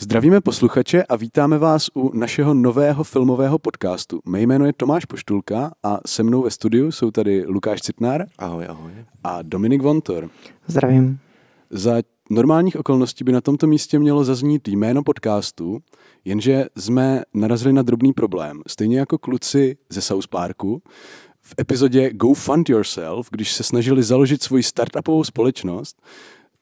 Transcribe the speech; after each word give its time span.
Zdravíme 0.00 0.40
posluchače 0.40 1.04
a 1.04 1.16
vítáme 1.16 1.58
vás 1.58 1.88
u 1.94 2.16
našeho 2.18 2.54
nového 2.54 3.04
filmového 3.04 3.58
podcastu. 3.58 4.20
Mé 4.26 4.40
jméno 4.40 4.66
je 4.66 4.72
Tomáš 4.72 5.04
Poštulka 5.04 5.72
a 5.82 5.98
se 6.06 6.22
mnou 6.22 6.42
ve 6.42 6.50
studiu 6.50 6.92
jsou 6.92 7.10
tady 7.10 7.44
Lukáš 7.46 7.80
Citnár. 7.80 8.26
Ahoj, 8.38 8.66
ahoj. 8.68 8.92
A 9.24 9.42
Dominik 9.42 9.82
Vontor. 9.82 10.30
Zdravím. 10.66 11.18
Za 11.70 12.02
normálních 12.30 12.76
okolností 12.76 13.24
by 13.24 13.32
na 13.32 13.40
tomto 13.40 13.66
místě 13.66 13.98
mělo 13.98 14.24
zaznít 14.24 14.68
jméno 14.68 15.02
podcastu, 15.02 15.78
jenže 16.24 16.66
jsme 16.76 17.22
narazili 17.34 17.72
na 17.72 17.82
drobný 17.82 18.12
problém. 18.12 18.62
Stejně 18.66 18.98
jako 18.98 19.18
kluci 19.18 19.76
ze 19.90 20.00
South 20.00 20.28
Parku, 20.28 20.82
v 21.42 21.54
epizodě 21.60 22.10
Go 22.12 22.34
Fund 22.34 22.68
Yourself, 22.68 23.28
když 23.30 23.52
se 23.52 23.62
snažili 23.62 24.02
založit 24.02 24.42
svoji 24.42 24.62
startupovou 24.62 25.24
společnost, 25.24 26.02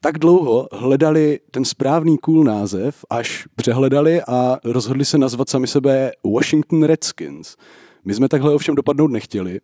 tak 0.04 0.18
dlouho 0.18 0.68
hledali 0.72 1.40
ten 1.50 1.64
správný 1.64 2.18
cool 2.18 2.44
název, 2.44 3.04
až 3.10 3.48
přehledali 3.56 4.22
a 4.28 4.58
rozhodli 4.64 5.04
se 5.04 5.18
nazvat 5.18 5.48
sami 5.48 5.66
sebe 5.66 6.10
Washington 6.34 6.82
Redskins. 6.82 7.56
My 8.04 8.14
jsme 8.14 8.28
takhle 8.28 8.54
ovšem 8.54 8.74
dopadnout 8.74 9.08
nechtěli 9.08 9.60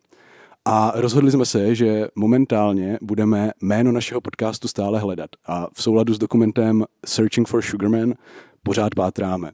a 0.64 0.92
rozhodli 0.94 1.30
jsme 1.30 1.46
se, 1.46 1.74
že 1.74 2.08
momentálně 2.14 2.98
budeme 3.02 3.50
jméno 3.62 3.92
našeho 3.92 4.20
podcastu 4.20 4.68
stále 4.68 4.98
hledat 4.98 5.30
a 5.46 5.68
v 5.72 5.82
souladu 5.82 6.14
s 6.14 6.18
dokumentem 6.18 6.84
Searching 7.06 7.48
for 7.48 7.62
Sugarman 7.62 8.14
pořád 8.62 8.94
pátráme. 8.94 9.48
E, 9.48 9.52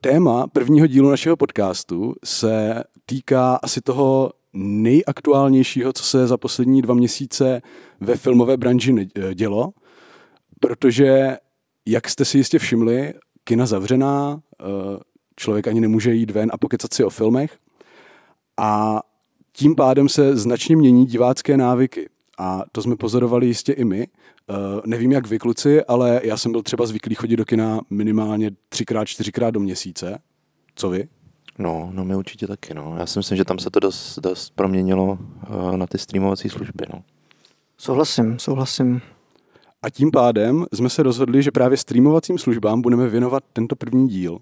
téma 0.00 0.46
prvního 0.46 0.86
dílu 0.86 1.10
našeho 1.10 1.36
podcastu 1.36 2.14
se 2.24 2.84
týká 3.06 3.58
asi 3.62 3.80
toho 3.80 4.30
nejaktuálnějšího, 4.54 5.92
co 5.92 6.04
se 6.04 6.26
za 6.26 6.36
poslední 6.36 6.82
dva 6.82 6.94
měsíce 6.94 7.62
ve 8.00 8.16
filmové 8.16 8.56
branži 8.56 9.08
eh, 9.14 9.34
dělo, 9.34 9.72
protože, 10.60 11.36
jak 11.86 12.08
jste 12.08 12.24
si 12.24 12.38
jistě 12.38 12.58
všimli, 12.58 13.14
kina 13.44 13.66
zavřená, 13.66 14.40
eh, 14.60 14.64
člověk 15.36 15.68
ani 15.68 15.80
nemůže 15.80 16.14
jít 16.14 16.30
ven 16.30 16.50
a 16.52 16.58
pokecat 16.58 16.94
si 16.94 17.04
o 17.04 17.10
filmech 17.10 17.58
a 18.56 19.00
tím 19.52 19.74
pádem 19.76 20.08
se 20.08 20.36
značně 20.36 20.76
mění 20.76 21.06
divácké 21.06 21.56
návyky. 21.56 22.08
A 22.38 22.62
to 22.72 22.82
jsme 22.82 22.96
pozorovali 22.96 23.46
jistě 23.46 23.72
i 23.72 23.84
my. 23.84 24.08
Uh, 24.48 24.56
nevím, 24.86 25.12
jak 25.12 25.26
vy 25.26 25.38
kluci, 25.38 25.84
ale 25.84 26.20
já 26.24 26.36
jsem 26.36 26.52
byl 26.52 26.62
třeba 26.62 26.86
zvyklý 26.86 27.14
chodit 27.14 27.36
do 27.36 27.44
kina 27.44 27.80
minimálně 27.90 28.50
třikrát, 28.68 29.04
čtyřikrát 29.04 29.50
do 29.50 29.60
měsíce. 29.60 30.18
Co 30.74 30.90
vy? 30.90 31.08
No, 31.58 31.90
no 31.92 32.04
my 32.04 32.16
určitě 32.16 32.46
taky, 32.46 32.74
no. 32.74 32.96
Já 32.98 33.06
si 33.06 33.18
myslím, 33.18 33.36
že 33.36 33.44
tam 33.44 33.58
se 33.58 33.70
to 33.70 33.80
dost, 33.80 34.18
dost 34.18 34.50
proměnilo 34.54 35.18
uh, 35.50 35.76
na 35.76 35.86
ty 35.86 35.98
streamovací 35.98 36.48
služby, 36.48 36.84
no. 36.94 37.02
Souhlasím, 37.78 38.38
souhlasím. 38.38 39.00
A 39.82 39.90
tím 39.90 40.10
pádem 40.10 40.66
jsme 40.72 40.90
se 40.90 41.02
rozhodli, 41.02 41.42
že 41.42 41.50
právě 41.50 41.76
streamovacím 41.76 42.38
službám 42.38 42.82
budeme 42.82 43.08
věnovat 43.08 43.44
tento 43.52 43.76
první 43.76 44.08
díl. 44.08 44.38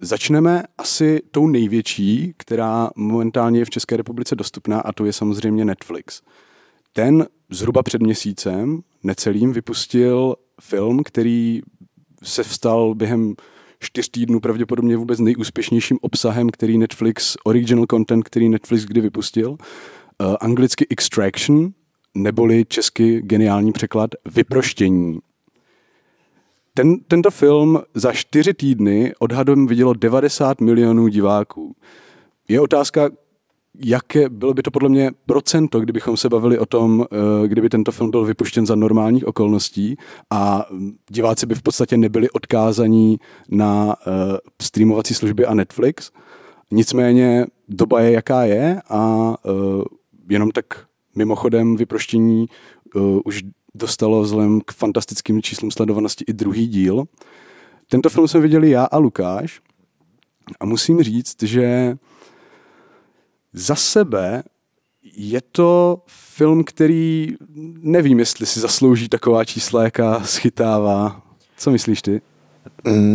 Začneme 0.00 0.62
asi 0.78 1.20
tou 1.30 1.46
největší, 1.46 2.34
která 2.36 2.90
momentálně 2.96 3.60
je 3.60 3.64
v 3.64 3.70
České 3.70 3.96
republice 3.96 4.36
dostupná, 4.36 4.80
a 4.80 4.92
to 4.92 5.04
je 5.04 5.12
samozřejmě 5.12 5.64
Netflix. 5.64 6.22
Ten 6.92 7.26
zhruba 7.50 7.82
před 7.82 8.02
měsícem 8.02 8.80
necelým 9.02 9.52
vypustil 9.52 10.34
film, 10.60 11.02
který 11.02 11.60
se 12.22 12.42
vstal 12.42 12.94
během 12.94 13.34
čtyř 13.80 14.08
týdnů 14.08 14.40
pravděpodobně 14.40 14.96
vůbec 14.96 15.18
nejúspěšnějším 15.18 15.98
obsahem, 16.00 16.50
který 16.50 16.78
Netflix, 16.78 17.36
original 17.44 17.86
content, 17.90 18.24
který 18.24 18.48
Netflix 18.48 18.84
kdy 18.84 19.00
vypustil. 19.00 19.50
Uh, 19.50 20.36
anglicky 20.40 20.86
Extraction, 20.90 21.70
neboli 22.14 22.64
česky 22.68 23.22
geniální 23.22 23.72
překlad 23.72 24.10
Vyproštění. 24.34 25.18
Ten, 26.74 26.96
tento 27.08 27.30
film 27.30 27.80
za 27.94 28.12
čtyři 28.12 28.54
týdny 28.54 29.12
odhadem 29.18 29.66
vidělo 29.66 29.92
90 29.92 30.60
milionů 30.60 31.08
diváků. 31.08 31.76
Je 32.48 32.60
otázka, 32.60 33.10
jaké 33.84 34.28
bylo 34.28 34.54
by 34.54 34.62
to 34.62 34.70
podle 34.70 34.88
mě 34.88 35.10
procento, 35.26 35.80
kdybychom 35.80 36.16
se 36.16 36.28
bavili 36.28 36.58
o 36.58 36.66
tom, 36.66 37.06
eh, 37.12 37.48
kdyby 37.48 37.68
tento 37.68 37.92
film 37.92 38.10
byl 38.10 38.24
vypuštěn 38.24 38.66
za 38.66 38.74
normálních 38.74 39.26
okolností 39.26 39.96
a 40.30 40.66
diváci 41.10 41.46
by 41.46 41.54
v 41.54 41.62
podstatě 41.62 41.96
nebyli 41.96 42.30
odkázaní 42.30 43.18
na 43.48 43.96
eh, 44.00 44.10
streamovací 44.62 45.14
služby 45.14 45.46
a 45.46 45.54
Netflix. 45.54 46.10
Nicméně 46.70 47.46
doba 47.68 48.00
je 48.00 48.10
jaká 48.10 48.44
je 48.44 48.82
a 48.88 49.34
eh, 49.46 49.50
jenom 50.30 50.50
tak 50.50 50.64
mimochodem 51.14 51.76
vyproštění 51.76 52.46
už 53.24 53.42
dostalo 53.74 54.22
vzhledem 54.22 54.60
k 54.60 54.72
fantastickým 54.72 55.42
číslům 55.42 55.70
sledovanosti 55.70 56.24
i 56.28 56.32
druhý 56.32 56.68
díl. 56.68 57.04
Tento 57.88 58.08
film 58.08 58.28
jsme 58.28 58.40
viděli 58.40 58.70
já 58.70 58.84
a 58.84 58.98
Lukáš 58.98 59.60
a 60.60 60.66
musím 60.66 61.02
říct, 61.02 61.42
že 61.42 61.96
za 63.52 63.74
sebe 63.74 64.42
je 65.16 65.40
to 65.52 66.02
film, 66.06 66.64
který 66.64 67.36
nevím, 67.82 68.18
jestli 68.18 68.46
si 68.46 68.60
zaslouží 68.60 69.08
taková 69.08 69.44
čísla, 69.44 69.84
jaká 69.84 70.20
schytává. 70.20 71.22
Co 71.56 71.70
myslíš 71.70 72.02
ty? 72.02 72.20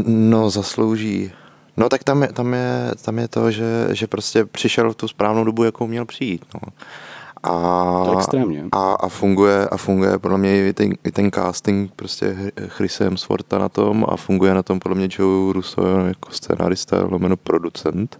No, 0.05 0.49
zaslouží. 0.49 1.31
No 1.77 1.89
tak 1.89 2.03
tam 2.03 2.21
je, 2.21 2.27
tam 2.27 2.53
je, 2.53 2.91
tam 3.05 3.19
je 3.19 3.27
to, 3.27 3.51
že, 3.51 3.88
že 3.91 4.07
prostě 4.07 4.45
přišel 4.45 4.91
v 4.91 4.95
tu 4.95 5.07
správnou 5.07 5.44
dobu, 5.44 5.63
jakou 5.63 5.88
měl 5.88 6.05
přijít. 6.05 6.45
No. 6.53 6.59
A, 7.44 8.05
to 8.05 8.17
extrémně. 8.17 8.65
A, 8.71 8.94
a, 8.94 9.07
funguje, 9.07 9.67
a 9.69 9.77
funguje 9.77 10.19
podle 10.19 10.38
mě 10.38 10.67
i 10.67 10.73
ten, 10.73 10.94
i 11.03 11.11
ten 11.11 11.31
casting 11.31 11.91
prostě 11.95 12.51
Chrisem 12.67 13.07
Hemswortha 13.07 13.57
na 13.57 13.69
tom 13.69 14.05
a 14.09 14.17
funguje 14.17 14.53
na 14.53 14.63
tom 14.63 14.79
podle 14.79 14.97
mě 14.97 15.07
Joe 15.19 15.53
Russo 15.53 15.88
jako 15.88 16.31
scenárista, 16.31 17.03
lomeno 17.09 17.38
producent. 17.38 18.19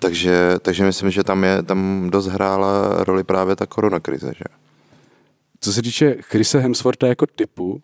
Takže, 0.00 0.54
takže 0.62 0.84
myslím, 0.84 1.10
že 1.10 1.24
tam, 1.24 1.44
je, 1.44 1.62
tam 1.62 2.10
dost 2.10 2.26
hrála 2.26 3.04
roli 3.04 3.24
právě 3.24 3.56
ta 3.56 3.66
koronakrize. 3.66 4.32
Že? 4.36 4.44
Co 5.60 5.72
se 5.72 5.82
týče 5.82 6.16
Chrise 6.20 6.58
Hemswortha 6.58 7.08
jako 7.08 7.26
typu, 7.26 7.70
uh, 7.72 7.80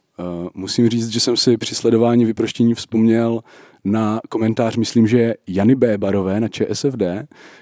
musím 0.55 0.89
říct, 0.89 1.09
že 1.09 1.21
jsem 1.21 1.37
si 1.37 1.57
při 1.57 1.75
sledování 1.75 2.25
vyproštění 2.25 2.75
vzpomněl 2.75 3.41
na 3.87 4.21
komentář, 4.29 4.77
myslím, 4.77 5.07
že 5.07 5.35
Jany 5.47 5.75
B. 5.75 5.99
Barové 5.99 6.41
na 6.41 6.49
ČSFD, 6.49 7.03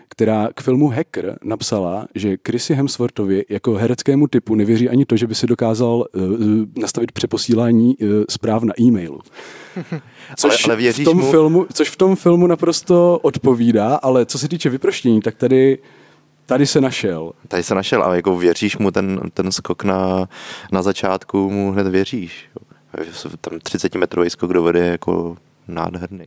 která 0.09 0.49
k 0.55 0.61
filmu 0.61 0.89
Hacker 0.89 1.39
napsala, 1.45 2.07
že 2.15 2.37
Chrissy 2.47 2.75
Hemsworthovi 2.75 3.45
jako 3.49 3.75
hereckému 3.75 4.27
typu 4.27 4.55
nevěří 4.55 4.89
ani 4.89 5.05
to, 5.05 5.17
že 5.17 5.27
by 5.27 5.35
si 5.35 5.47
dokázal 5.47 5.95
uh, 6.15 6.23
nastavit 6.79 7.13
přeposílání 7.13 7.97
uh, 7.97 8.09
zpráv 8.31 8.63
na 8.63 8.73
e-mailu. 8.81 9.21
Což, 10.37 10.69
ale, 10.69 10.75
ale 10.75 10.93
v 10.93 11.05
tom 11.05 11.17
mu? 11.17 11.31
filmu, 11.31 11.67
což 11.73 11.91
v 11.91 11.97
tom 11.97 12.17
filmu 12.17 12.47
naprosto 12.47 13.19
odpovídá, 13.23 13.95
ale 13.95 14.27
co 14.27 14.39
se 14.39 14.49
týče 14.49 14.71
vyproštění, 14.71 15.21
tak 15.21 15.35
tady 15.35 15.79
Tady 16.47 16.67
se 16.67 16.81
našel. 16.81 17.33
Tady 17.49 17.63
se 17.63 17.75
našel, 17.75 18.03
ale 18.03 18.17
jako 18.17 18.37
věříš 18.37 18.79
mu 18.79 18.91
ten, 18.91 19.21
ten 19.35 19.53
skok 19.53 19.85
na, 19.85 20.29
na 20.73 20.83
začátku, 20.83 21.51
mu 21.51 21.73
hned 21.73 21.87
věříš. 21.87 22.49
Tam 23.41 23.59
30 23.59 23.95
metrový 23.95 24.31
skok 24.31 24.53
do 24.53 24.63
vody 24.63 24.81
jako 24.81 25.37
nádherný. 25.69 26.27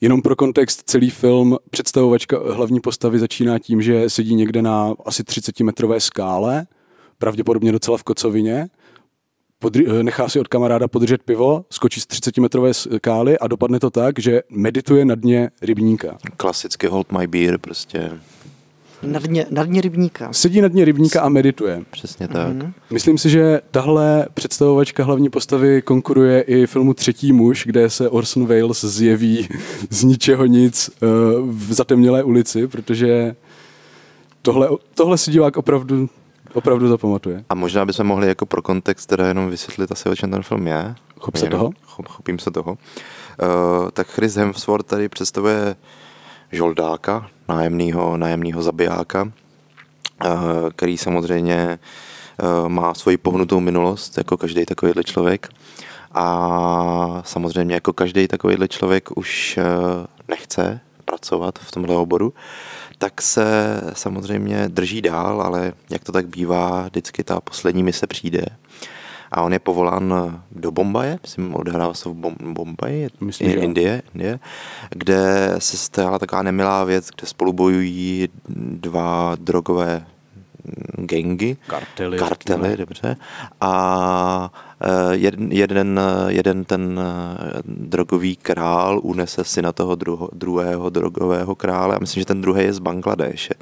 Jenom 0.00 0.22
pro 0.22 0.36
kontext, 0.36 0.82
celý 0.86 1.10
film, 1.10 1.56
představovačka 1.70 2.38
hlavní 2.52 2.80
postavy 2.80 3.18
začíná 3.18 3.58
tím, 3.58 3.82
že 3.82 4.10
sedí 4.10 4.34
někde 4.34 4.62
na 4.62 4.94
asi 5.04 5.24
30 5.24 5.60
metrové 5.60 6.00
skále, 6.00 6.66
pravděpodobně 7.18 7.72
docela 7.72 7.98
v 7.98 8.02
kocovině, 8.02 8.68
podri- 9.62 10.02
nechá 10.02 10.28
si 10.28 10.40
od 10.40 10.48
kamaráda 10.48 10.88
podržet 10.88 11.22
pivo, 11.22 11.64
skočí 11.70 12.00
z 12.00 12.06
30 12.06 12.38
metrové 12.38 12.74
skály 12.74 13.38
a 13.38 13.46
dopadne 13.46 13.80
to 13.80 13.90
tak, 13.90 14.18
že 14.18 14.42
medituje 14.50 15.04
na 15.04 15.14
dně 15.14 15.50
rybníka. 15.62 16.18
Klasicky 16.36 16.86
hold 16.86 17.12
my 17.12 17.26
beer 17.26 17.58
prostě. 17.58 18.10
Na 19.02 19.20
dně, 19.20 19.46
na 19.50 19.64
dně 19.64 19.80
rybníka. 19.80 20.32
Sedí 20.32 20.60
na 20.60 20.68
dně 20.68 20.84
rybníka 20.84 21.20
a 21.20 21.28
medituje. 21.28 21.82
Přesně 21.90 22.28
tak. 22.28 22.48
Mm-hmm. 22.48 22.72
Myslím 22.90 23.18
si, 23.18 23.30
že 23.30 23.60
tahle 23.70 24.26
představovačka 24.34 25.04
hlavní 25.04 25.30
postavy 25.30 25.82
konkuruje 25.82 26.40
i 26.40 26.66
filmu 26.66 26.94
Třetí 26.94 27.32
muž, 27.32 27.64
kde 27.66 27.90
se 27.90 28.08
Orson 28.08 28.46
Welles 28.46 28.84
zjeví 28.84 29.48
z 29.90 30.04
ničeho 30.04 30.46
nic 30.46 30.90
uh, 30.90 31.08
v 31.50 31.72
zatemnělé 31.72 32.22
ulici, 32.22 32.68
protože 32.68 33.34
tohle, 34.42 34.68
tohle 34.94 35.18
si 35.18 35.30
divák 35.30 35.56
opravdu 35.56 36.08
opravdu 36.56 36.88
zapamatuje. 36.88 37.44
A 37.48 37.54
možná 37.54 37.86
bychom 37.86 38.06
mohli 38.06 38.28
jako 38.28 38.46
pro 38.46 38.62
kontext 38.62 39.08
teda 39.08 39.26
jenom 39.26 39.50
vysvětlit 39.50 39.92
asi, 39.92 40.08
o 40.08 40.16
čem 40.16 40.30
ten 40.30 40.42
film 40.42 40.66
je. 40.66 40.94
Chop 41.20 41.36
se 41.36 41.46
toho? 41.46 41.70
Chop, 41.84 42.08
chopím 42.08 42.38
se 42.38 42.50
toho. 42.50 42.70
Uh, 42.72 43.90
tak 43.92 44.06
Chris 44.06 44.34
Hemsworth 44.34 44.86
tady 44.86 45.08
představuje 45.08 45.76
žoldáka, 46.52 47.30
nájemného, 47.48 48.16
nájemného 48.16 48.62
zabijáka, 48.62 49.22
uh, 49.22 49.30
který 50.76 50.98
samozřejmě 50.98 51.78
uh, 52.42 52.68
má 52.68 52.94
svoji 52.94 53.16
pohnutou 53.16 53.60
minulost, 53.60 54.18
jako 54.18 54.36
každý 54.36 54.66
takovýhle 54.66 55.04
člověk. 55.04 55.48
A 56.12 57.22
samozřejmě 57.24 57.74
jako 57.74 57.92
každý 57.92 58.28
takovýhle 58.28 58.68
člověk 58.68 59.16
už 59.16 59.58
uh, 59.58 60.06
nechce 60.28 60.80
pracovat 61.04 61.58
v 61.58 61.70
tomhle 61.72 61.96
oboru, 61.96 62.34
tak 62.98 63.22
se 63.22 63.80
samozřejmě 63.92 64.68
drží 64.68 65.02
dál, 65.02 65.42
ale 65.42 65.72
jak 65.90 66.04
to 66.04 66.12
tak 66.12 66.26
bývá, 66.26 66.82
vždycky 66.82 67.24
ta 67.24 67.40
poslední 67.40 67.82
mise 67.82 68.06
přijde 68.06 68.46
a 69.36 69.42
on 69.42 69.52
je 69.52 69.58
povolán 69.58 70.14
do 70.50 70.70
Bombaje, 70.70 71.18
myslím, 71.22 71.54
odehrává 71.54 71.94
se 71.94 72.08
v 72.08 72.12
Bom- 72.12 72.52
Bombaji, 72.52 73.08
Myslím, 73.20 73.50
jo. 73.50 73.60
Indie, 73.62 74.02
Indie, 74.14 74.38
kde 74.90 75.54
se 75.58 75.76
stala 75.76 76.18
taková 76.18 76.42
nemilá 76.42 76.84
věc, 76.84 77.08
kde 77.16 77.26
spolu 77.26 77.52
bojují 77.52 78.28
dva 78.48 79.36
drogové 79.40 80.06
gengy, 80.96 81.56
Kartely. 81.66 82.18
kartely, 82.18 82.76
dobře. 82.76 83.16
A 83.60 84.50
eh, 84.54 84.65
jeden, 85.12 85.52
jeden, 85.52 86.00
jeden 86.28 86.64
ten 86.64 87.00
eh, 87.02 87.62
drogový 87.64 88.36
král 88.36 89.00
unese 89.02 89.44
syna 89.44 89.72
toho 89.72 89.94
druho, 89.94 90.28
druhého 90.32 90.90
drogového 90.90 91.54
krále 91.54 91.96
a 91.96 91.98
myslím, 91.98 92.20
že 92.20 92.26
ten 92.26 92.40
druhý 92.40 92.64
je 92.64 92.72
z 92.72 92.78
Bangladéše. 92.78 93.54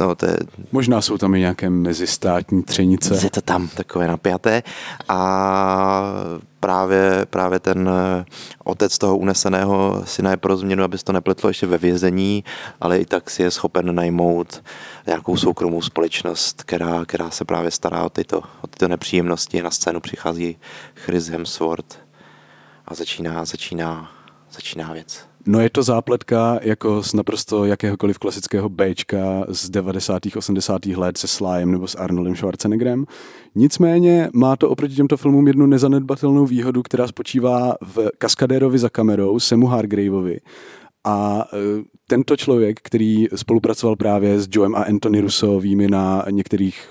No, 0.00 0.14
to 0.14 0.26
je, 0.26 0.36
Možná 0.72 1.00
jsou 1.00 1.18
tam 1.18 1.34
i 1.34 1.40
nějaké 1.40 1.70
mezistátní 1.70 2.62
třenice. 2.62 3.24
je 3.24 3.30
to 3.30 3.40
tam 3.40 3.68
takové 3.68 4.08
napjaté 4.08 4.62
a 5.08 6.14
právě, 6.62 7.26
právě 7.30 7.58
ten 7.58 7.88
eh, 7.88 8.24
otec 8.64 8.98
toho 8.98 9.16
uneseného 9.16 10.02
syna 10.06 10.30
je 10.30 10.36
pro 10.36 10.56
změnu, 10.56 10.84
aby 10.84 10.98
se 10.98 11.04
to 11.04 11.12
nepletlo 11.12 11.50
ještě 11.50 11.66
ve 11.66 11.78
vězení, 11.78 12.44
ale 12.80 12.98
i 12.98 13.04
tak 13.04 13.30
si 13.30 13.42
je 13.42 13.50
schopen 13.50 13.94
najmout 13.94 14.62
nějakou 15.06 15.36
soukromou 15.36 15.82
společnost, 15.82 16.62
která, 16.62 17.04
která 17.04 17.30
se 17.30 17.44
právě 17.44 17.70
stará 17.70 18.04
o 18.04 18.10
tyto, 18.10 18.38
o 18.38 18.66
tyto 18.66 18.88
nepříjemnosti. 18.88 19.62
Na 19.62 19.70
scénu 19.70 20.00
přichází 20.00 20.56
Chris 20.94 21.28
Hemsworth 21.28 21.98
a 22.86 22.94
začíná, 22.94 23.44
začíná, 23.44 24.10
začíná 24.50 24.92
věc. 24.92 25.31
No 25.46 25.60
je 25.60 25.70
to 25.70 25.82
zápletka 25.82 26.58
jako 26.62 27.02
z 27.02 27.14
naprosto 27.14 27.64
jakéhokoliv 27.64 28.18
klasického 28.18 28.68
Bčka 28.68 29.44
z 29.48 29.70
90. 29.70 30.22
80. 30.36 30.86
let 30.86 31.18
se 31.18 31.28
Slyem 31.28 31.72
nebo 31.72 31.88
s 31.88 31.94
Arnoldem 31.94 32.36
Schwarzeneggerem. 32.36 33.04
Nicméně 33.54 34.30
má 34.34 34.56
to 34.56 34.70
oproti 34.70 34.94
těmto 34.94 35.16
filmům 35.16 35.46
jednu 35.46 35.66
nezanedbatelnou 35.66 36.46
výhodu, 36.46 36.82
která 36.82 37.06
spočívá 37.06 37.74
v 37.80 38.10
kaskadérovi 38.18 38.78
za 38.78 38.88
kamerou, 38.88 39.40
Semu 39.40 39.66
Hargraveovi. 39.66 40.40
A 41.04 41.44
e, 41.52 41.56
tento 42.06 42.36
člověk, 42.36 42.80
který 42.82 43.26
spolupracoval 43.34 43.96
právě 43.96 44.40
s 44.40 44.48
Joem 44.50 44.74
a 44.74 44.82
Anthony 44.82 45.20
Russovými 45.20 45.88
na 45.88 46.24
některých 46.30 46.88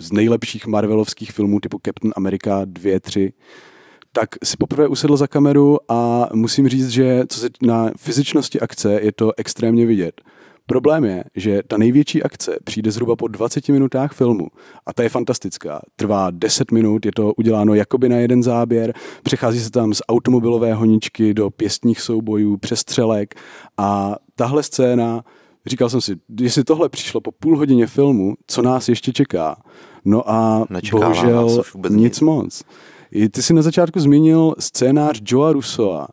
z 0.00 0.12
nejlepších 0.12 0.66
Marvelovských 0.66 1.32
filmů 1.32 1.60
typu 1.60 1.80
Captain 1.86 2.12
America 2.16 2.60
2, 2.64 3.00
3, 3.00 3.32
tak 4.12 4.28
si 4.44 4.56
poprvé 4.56 4.88
usedl 4.88 5.16
za 5.16 5.26
kameru 5.26 5.78
a 5.88 6.28
musím 6.34 6.68
říct, 6.68 6.88
že 6.88 7.24
co 7.28 7.40
se 7.40 7.48
na 7.62 7.90
fyzičnosti 7.96 8.60
akce 8.60 9.00
je 9.02 9.12
to 9.12 9.32
extrémně 9.36 9.86
vidět. 9.86 10.20
Problém 10.66 11.04
je, 11.04 11.24
že 11.36 11.62
ta 11.68 11.78
největší 11.78 12.22
akce 12.22 12.58
přijde 12.64 12.90
zhruba 12.90 13.16
po 13.16 13.28
20 13.28 13.68
minutách 13.68 14.12
filmu 14.12 14.48
a 14.86 14.92
ta 14.92 15.02
je 15.02 15.08
fantastická. 15.08 15.80
Trvá 15.96 16.30
10 16.30 16.70
minut, 16.70 17.06
je 17.06 17.12
to 17.12 17.34
uděláno 17.34 17.74
jakoby 17.74 18.08
na 18.08 18.16
jeden 18.16 18.42
záběr, 18.42 18.94
přechází 19.22 19.60
se 19.60 19.70
tam 19.70 19.94
z 19.94 20.02
automobilové 20.08 20.74
honičky 20.74 21.34
do 21.34 21.50
pěstních 21.50 22.00
soubojů, 22.00 22.56
přestřelek 22.56 23.34
a 23.78 24.16
tahle 24.36 24.62
scéna, 24.62 25.24
říkal 25.66 25.88
jsem 25.88 26.00
si, 26.00 26.16
jestli 26.40 26.64
tohle 26.64 26.88
přišlo 26.88 27.20
po 27.20 27.32
půl 27.32 27.58
hodině 27.58 27.86
filmu, 27.86 28.34
co 28.46 28.62
nás 28.62 28.88
ještě 28.88 29.12
čeká? 29.12 29.56
No 30.04 30.30
a 30.30 30.66
Nečeká 30.70 30.98
nás 30.98 31.18
bohužel 31.18 31.62
nic. 31.90 32.20
moc. 32.20 32.62
I 33.12 33.28
Ty 33.28 33.42
jsi 33.42 33.54
na 33.54 33.62
začátku 33.62 34.00
zmínil 34.00 34.54
scénář 34.58 35.22
Joea 35.26 35.52
Russova 35.52 36.06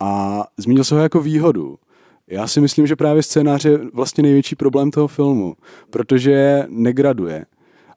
a 0.00 0.44
zmínil 0.56 0.84
se 0.84 0.94
ho 0.94 1.00
jako 1.00 1.20
výhodu. 1.20 1.78
Já 2.26 2.46
si 2.46 2.60
myslím, 2.60 2.86
že 2.86 2.96
právě 2.96 3.22
scénář 3.22 3.64
je 3.64 3.78
vlastně 3.92 4.22
největší 4.22 4.56
problém 4.56 4.90
toho 4.90 5.08
filmu, 5.08 5.54
protože 5.90 6.64
negraduje. 6.68 7.46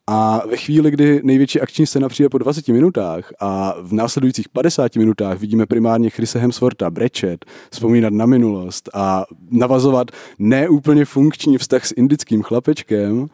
A 0.07 0.41
ve 0.47 0.57
chvíli, 0.57 0.91
kdy 0.91 1.21
největší 1.23 1.61
akční 1.61 1.85
scéna 1.87 2.09
přijde 2.09 2.29
po 2.29 2.37
20 2.37 2.67
minutách 2.67 3.33
a 3.39 3.75
v 3.81 3.93
následujících 3.93 4.49
50 4.49 4.95
minutách 4.95 5.39
vidíme 5.39 5.65
primárně 5.65 6.09
Chrise 6.09 6.39
Hemswortha 6.39 6.89
brečet, 6.89 7.45
vzpomínat 7.71 8.13
na 8.13 8.25
minulost 8.25 8.89
a 8.93 9.25
navazovat 9.51 10.11
neúplně 10.39 11.05
funkční 11.05 11.57
vztah 11.57 11.85
s 11.85 11.93
indickým 11.97 12.41
chlapečkem, 12.41 13.27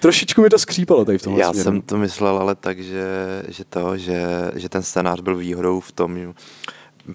trošičku 0.00 0.42
mi 0.42 0.48
to 0.48 0.58
skřípalo 0.58 1.04
tady 1.04 1.18
v 1.18 1.22
tomhle 1.22 1.40
Já 1.40 1.52
směru. 1.52 1.64
jsem 1.64 1.82
to 1.82 1.96
myslel 1.96 2.38
ale 2.38 2.54
tak, 2.54 2.78
že, 2.78 3.06
že 3.48 3.64
to, 3.64 3.96
že, 3.96 4.22
že 4.54 4.68
ten 4.68 4.82
scénář 4.82 5.20
byl 5.20 5.36
výhodou 5.36 5.80
v 5.80 5.92
tom, 5.92 6.34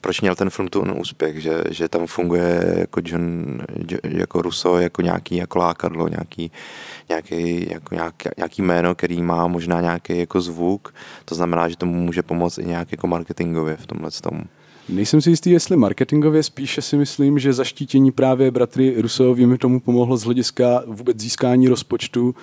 proč 0.01 0.21
měl 0.21 0.35
ten 0.35 0.49
film 0.49 0.67
tu 0.67 0.85
úspěch, 0.93 1.41
že, 1.41 1.63
že 1.71 1.89
tam 1.89 2.07
funguje 2.07 2.75
jako 2.77 3.01
John, 3.05 3.45
jako 4.03 4.41
Russo, 4.41 4.77
jako 4.77 5.01
nějaký 5.01 5.35
jako 5.35 5.59
lákadlo, 5.59 6.07
nějaký, 6.07 6.51
nějaký, 7.09 7.67
jako 7.69 7.95
nějaký, 7.95 8.29
nějaký 8.37 8.61
jméno, 8.61 8.95
který 8.95 9.21
má 9.21 9.47
možná 9.47 9.81
nějaký 9.81 10.19
jako 10.19 10.41
zvuk, 10.41 10.93
to 11.25 11.35
znamená, 11.35 11.69
že 11.69 11.77
tomu 11.77 11.93
může 11.93 12.23
pomoct 12.23 12.57
i 12.57 12.65
nějak 12.65 12.91
jako 12.91 13.07
marketingově 13.07 13.77
v 13.77 13.87
tomhle 13.87 14.11
tomu. 14.11 14.41
Nejsem 14.89 15.21
si 15.21 15.29
jistý, 15.29 15.51
jestli 15.51 15.77
marketingově, 15.77 16.43
spíše 16.43 16.81
si 16.81 16.97
myslím, 16.97 17.39
že 17.39 17.53
zaštítění 17.53 18.11
právě 18.11 18.51
bratry 18.51 19.01
Rusovými 19.01 19.57
tomu 19.57 19.79
pomohlo 19.79 20.17
z 20.17 20.23
hlediska 20.23 20.83
vůbec 20.87 21.19
získání 21.19 21.67
rozpočtu 21.67 22.35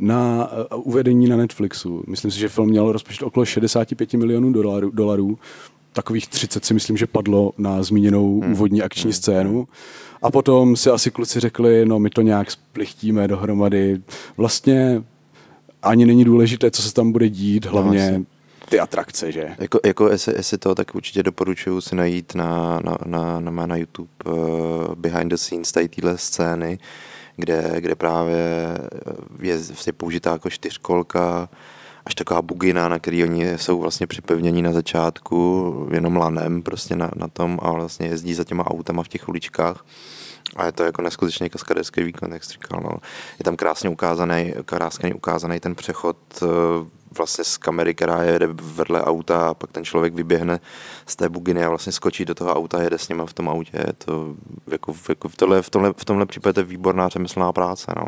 na 0.00 0.50
uh, 0.72 0.88
uvedení 0.88 1.28
na 1.28 1.36
Netflixu. 1.36 2.02
Myslím 2.06 2.30
si, 2.30 2.38
že 2.38 2.48
film 2.48 2.68
měl 2.68 2.92
rozpočet 2.92 3.24
okolo 3.24 3.46
65 3.46 4.14
milionů 4.14 4.52
dolarů, 4.52 4.90
dolarů. 4.90 5.38
Takových 5.92 6.28
30 6.28 6.64
si 6.64 6.74
myslím, 6.74 6.96
že 6.96 7.06
padlo 7.06 7.52
na 7.58 7.82
zmíněnou 7.82 8.40
hmm. 8.40 8.52
úvodní 8.52 8.82
akční 8.82 9.12
scénu. 9.12 9.68
A 10.22 10.30
potom 10.30 10.76
si 10.76 10.90
asi 10.90 11.10
kluci 11.10 11.40
řekli, 11.40 11.86
no 11.86 11.98
my 11.98 12.10
to 12.10 12.22
nějak 12.22 12.50
splichtíme 12.50 13.28
dohromady. 13.28 14.00
Vlastně 14.36 15.02
ani 15.82 16.06
není 16.06 16.24
důležité, 16.24 16.70
co 16.70 16.82
se 16.82 16.94
tam 16.94 17.12
bude 17.12 17.28
dít, 17.28 17.66
hlavně 17.66 18.10
asi. 18.10 18.26
ty 18.68 18.80
atrakce, 18.80 19.32
že? 19.32 19.48
Jako, 19.58 19.80
jako 19.84 20.10
jestli, 20.10 20.34
jestli 20.36 20.58
to, 20.58 20.74
tak 20.74 20.94
určitě 20.94 21.22
doporučuju 21.22 21.80
si 21.80 21.94
najít 21.94 22.34
na, 22.34 22.80
na, 22.84 22.98
na, 23.06 23.40
na, 23.40 23.66
na 23.66 23.76
YouTube 23.76 24.10
uh, 24.26 24.34
behind 24.94 25.30
the 25.30 25.36
scenes 25.36 25.72
tady 25.72 25.88
téhle 25.88 26.18
scény, 26.18 26.78
kde, 27.40 27.74
kde 27.78 27.94
právě 27.94 28.38
je, 29.40 29.58
je 29.86 29.92
použitá 29.92 30.32
jako 30.32 30.50
čtyřkolka, 30.50 31.48
až 32.06 32.14
taková 32.14 32.42
bugina, 32.42 32.88
na 32.88 32.98
který 32.98 33.24
oni 33.24 33.58
jsou 33.58 33.80
vlastně 33.80 34.06
připevnění 34.06 34.62
na 34.62 34.72
začátku, 34.72 35.88
jenom 35.92 36.16
lanem 36.16 36.62
prostě 36.62 36.96
na, 36.96 37.10
na 37.16 37.28
tom 37.28 37.58
a 37.62 37.72
vlastně 37.72 38.06
jezdí 38.06 38.34
za 38.34 38.44
těma 38.44 38.66
autama 38.66 39.02
v 39.02 39.08
těch 39.08 39.28
uličkách. 39.28 39.84
A 40.56 40.66
je 40.66 40.72
to 40.72 40.84
jako 40.84 41.02
neskutečně 41.02 41.48
kaskaderský 41.48 42.02
výkon, 42.02 42.32
jak 42.32 42.44
jsi 42.44 42.52
říkal. 42.52 42.80
No. 42.82 42.90
Je 43.38 43.44
tam 43.44 43.56
krásně 43.56 43.90
ukázaný, 43.90 44.54
krásně 44.64 45.14
ukázaný 45.14 45.60
ten 45.60 45.74
přechod 45.74 46.16
uh, 46.42 46.48
vlastně 47.16 47.44
z 47.44 47.56
kamery, 47.56 47.94
která 47.94 48.22
jede 48.22 48.46
vedle 48.52 49.02
auta 49.02 49.48
a 49.48 49.54
pak 49.54 49.72
ten 49.72 49.84
člověk 49.84 50.14
vyběhne 50.14 50.60
z 51.06 51.16
té 51.16 51.28
buginy 51.28 51.64
a 51.64 51.68
vlastně 51.68 51.92
skočí 51.92 52.24
do 52.24 52.34
toho 52.34 52.54
auta 52.54 52.78
a 52.78 52.82
jede 52.82 52.98
s 52.98 53.08
nima 53.08 53.26
v 53.26 53.32
tom 53.32 53.48
autě. 53.48 53.78
To 54.04 54.34
jako, 54.70 54.94
jako 55.08 55.28
v, 55.28 55.36
tohle, 55.36 55.62
v, 55.62 55.70
tomhle, 55.70 55.92
v 55.96 56.04
tomhle 56.04 56.26
případě 56.26 56.52
to 56.52 56.60
je 56.60 56.64
výborná 56.64 57.08
řemeslná 57.08 57.52
práce. 57.52 57.92
No. 57.96 58.04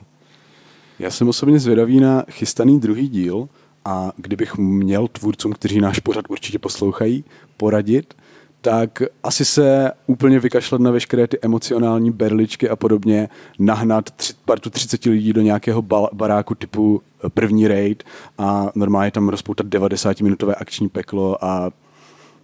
Já 0.98 1.10
jsem 1.10 1.28
osobně 1.28 1.58
zvědavý 1.58 2.00
na 2.00 2.24
chystaný 2.30 2.80
druhý 2.80 3.08
díl 3.08 3.48
a 3.84 4.12
kdybych 4.16 4.56
měl 4.56 5.08
tvůrcům, 5.08 5.52
kteří 5.52 5.80
náš 5.80 5.98
pořad 5.98 6.24
určitě 6.28 6.58
poslouchají, 6.58 7.24
poradit, 7.56 8.14
tak 8.60 9.02
asi 9.22 9.44
se 9.44 9.90
úplně 10.06 10.40
vykašlat 10.40 10.80
na 10.80 10.90
veškeré 10.90 11.26
ty 11.26 11.38
emocionální 11.42 12.10
berličky 12.10 12.68
a 12.68 12.76
podobně, 12.76 13.28
nahnat 13.58 14.10
tři, 14.10 14.32
partu 14.44 14.70
30 14.70 15.04
lidí 15.04 15.32
do 15.32 15.40
nějakého 15.40 15.82
baráku 16.12 16.54
typu 16.54 17.02
první 17.28 17.68
raid 17.68 18.02
a 18.38 18.70
normálně 18.74 19.10
tam 19.10 19.28
rozpoutat 19.28 19.66
90-minutové 19.66 20.54
akční 20.58 20.88
peklo 20.88 21.44
a 21.44 21.70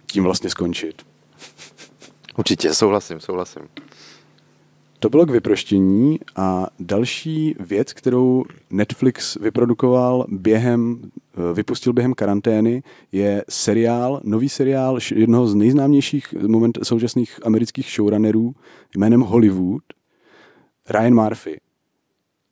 tím 0.05 0.23
vlastně 0.23 0.49
skončit. 0.49 1.05
Určitě, 2.37 2.73
souhlasím, 2.73 3.19
souhlasím. 3.19 3.61
To 4.99 5.09
bylo 5.09 5.25
k 5.25 5.29
vyproštění 5.29 6.19
a 6.35 6.67
další 6.79 7.55
věc, 7.59 7.93
kterou 7.93 8.43
Netflix 8.69 9.35
vyprodukoval 9.35 10.25
během, 10.29 11.01
eh, 11.03 11.53
vypustil 11.53 11.93
během 11.93 12.13
karantény, 12.13 12.83
je 13.11 13.43
seriál, 13.49 14.21
nový 14.23 14.49
seriál 14.49 14.99
jednoho 15.15 15.47
z 15.47 15.55
nejznámějších 15.55 16.33
moment 16.33 16.77
současných 16.83 17.39
amerických 17.45 17.91
showrunnerů 17.91 18.55
jménem 18.97 19.21
Hollywood, 19.21 19.83
Ryan 20.89 21.15
Murphy. 21.15 21.59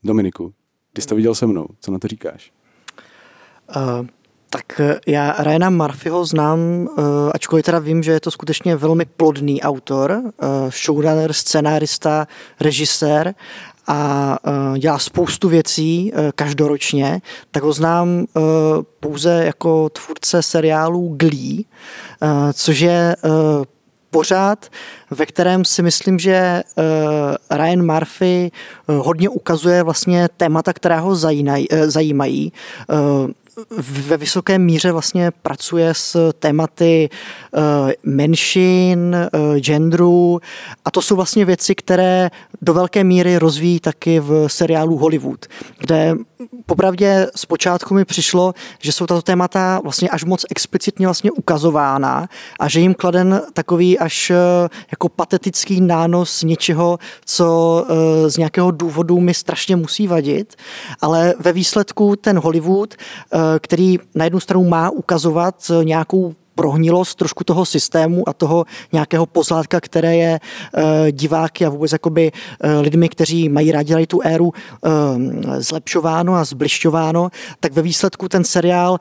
Dominiku, 0.04 0.54
ty 0.98 1.02
jsi 1.02 1.08
to 1.08 1.16
viděl 1.16 1.36
se 1.36 1.48
mnou, 1.48 1.68
co 1.80 1.92
na 1.92 2.00
to 2.00 2.08
říkáš? 2.08 2.52
Uh, 3.76 4.08
tak 4.50 4.80
eh, 4.80 5.00
já 5.08 5.36
Ryana 5.40 5.70
Murphyho 5.70 6.26
znám, 6.26 6.60
uh, 6.60 7.06
ačkoliv 7.34 7.66
teda 7.66 7.80
vím, 7.80 8.04
že 8.04 8.12
je 8.12 8.20
to 8.20 8.32
skutečně 8.32 8.76
velmi 8.76 9.06
plodný 9.06 9.62
autor, 9.62 10.22
showrunner, 10.70 11.34
scenárista, 11.34 12.28
režisér 12.60 13.36
a 13.88 14.38
dělá 14.78 15.00
spoustu 15.00 15.50
věcí 15.50 16.14
každoročně, 16.36 17.22
tak 17.52 17.64
ho 17.64 17.74
znám 17.74 18.26
pouze 19.00 19.44
jako 19.46 19.90
tvůrce 19.90 20.44
seriálu 20.44 21.16
Glee, 21.18 21.64
což 22.54 22.80
je 22.80 23.16
pořád, 24.12 24.66
ve 25.12 25.26
kterém 25.26 25.66
si 25.66 25.82
myslím, 25.82 26.20
že 26.20 26.64
uh, 26.76 27.58
Ryan 27.58 27.94
Murphy 27.94 28.52
uh, 28.88 28.96
hodně 28.96 29.30
ukazuje 29.30 29.84
vlastně 29.84 30.28
témata, 30.38 30.74
která 30.74 31.00
ho 31.00 31.16
uh, 31.70 31.80
zajímají. 31.80 32.54
Ve 33.80 34.18
vysoké 34.18 34.60
míře 34.60 34.92
vlastně 34.92 35.32
pracuje 35.42 35.94
s 35.94 36.32
tématy 36.40 37.10
uh, 37.52 37.62
menšin, 38.04 39.16
uh, 39.16 39.58
genderu 39.58 40.40
a 40.86 40.92
to 40.92 41.02
jsou 41.02 41.16
vlastně 41.16 41.46
věci, 41.46 41.76
které 41.76 42.30
do 42.62 42.74
velké 42.74 43.04
míry 43.04 43.38
rozvíjí 43.38 43.80
taky 43.80 44.20
v 44.20 44.48
seriálu 44.48 44.98
Hollywood, 44.98 45.46
kde 45.80 46.16
popravdě 46.66 47.28
zpočátku 47.36 47.94
mi 47.94 48.06
přišlo, 48.06 48.54
že 48.80 48.92
jsou 48.92 49.06
tato 49.06 49.22
témata 49.22 49.80
vlastně 49.84 50.10
až 50.10 50.24
moc 50.24 50.46
explicitně 50.50 51.08
vlastně 51.08 51.32
ukazována 51.32 52.28
a 52.60 52.68
že 52.68 52.80
jim 52.80 52.94
kladen 52.94 53.42
takový 53.54 54.00
až 54.00 54.32
jako 54.92 55.10
patetický 55.10 55.82
nános 55.82 56.44
něčeho, 56.44 57.00
co 57.26 57.86
z 58.28 58.38
nějakého 58.38 58.72
důvodu 58.72 59.20
mi 59.20 59.34
strašně 59.34 59.76
musí 59.76 60.08
vadit, 60.08 60.56
ale 61.02 61.34
ve 61.40 61.54
výsledku 61.54 62.16
ten 62.16 62.40
Hollywood, 62.40 62.94
eh, 62.94 63.38
který 63.60 64.00
na 64.16 64.24
jednu 64.24 64.40
stranu 64.40 64.64
má 64.70 64.90
ukazovat 64.90 65.72
nějakou 65.84 66.36
prohnilost 66.56 67.18
trošku 67.18 67.44
toho 67.44 67.66
systému 67.66 68.30
a 68.30 68.34
toho 68.34 68.66
nějakého 68.92 69.26
pozlátka, 69.26 69.82
které 69.82 70.16
je 70.16 70.40
uh, 70.40 70.82
diváky 71.12 71.66
a 71.66 71.70
vůbec 71.70 71.92
jakoby 71.92 72.32
lidmi, 72.82 73.10
kteří 73.10 73.50
mají 73.50 73.72
rádi 73.72 74.08
tu 74.08 74.22
éru 74.22 74.54
zlepšováno 75.58 76.34
a 76.34 76.46
zblišťováno, 76.46 77.30
tak 77.60 77.74
ve 77.74 77.82
výsledku 77.82 78.30
ten 78.30 78.44
seriál 78.44 78.98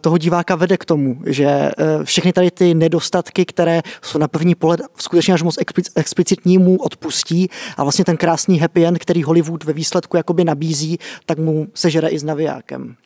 toho 0.00 0.18
diváka 0.18 0.56
vede 0.56 0.76
k 0.76 0.84
tomu, 0.84 1.20
že 1.26 1.70
všechny 2.04 2.32
tady 2.32 2.50
ty 2.50 2.74
nedostatky, 2.74 3.44
které 3.44 3.82
jsou 4.02 4.18
na 4.18 4.28
první 4.28 4.54
pohled 4.54 4.80
skutečně 4.98 5.34
až 5.34 5.42
moc 5.42 5.58
explicitní, 5.96 6.58
mu 6.58 6.76
odpustí 6.76 7.48
a 7.76 7.82
vlastně 7.82 8.04
ten 8.04 8.16
krásný 8.16 8.58
happy 8.58 8.86
end, 8.86 8.98
který 8.98 9.22
Hollywood 9.22 9.64
ve 9.64 9.72
výsledku 9.72 10.16
jakoby 10.16 10.44
nabízí, 10.44 10.98
tak 11.26 11.38
mu 11.38 11.66
sežere 11.74 12.08
i 12.08 12.18
s 12.18 12.24
navijákem. 12.24 12.96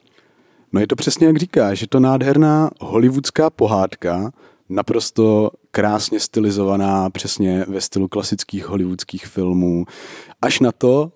No 0.73 0.81
je 0.81 0.87
to 0.87 0.97
přesně 0.97 1.27
jak 1.27 1.37
říká, 1.37 1.75
že 1.75 1.87
to 1.87 2.01
nádherná 2.01 2.71
hollywoodská 2.81 3.51
pohádka, 3.51 4.33
naprosto 4.69 5.51
krásně 5.71 6.21
stylizovaná, 6.21 7.11
přesně 7.11 7.65
ve 7.69 7.81
stylu 7.81 8.09
klasických 8.09 8.67
hollywoodských 8.67 9.27
filmů. 9.27 9.85
Až 10.43 10.61
na 10.61 10.73
to, 10.73 11.13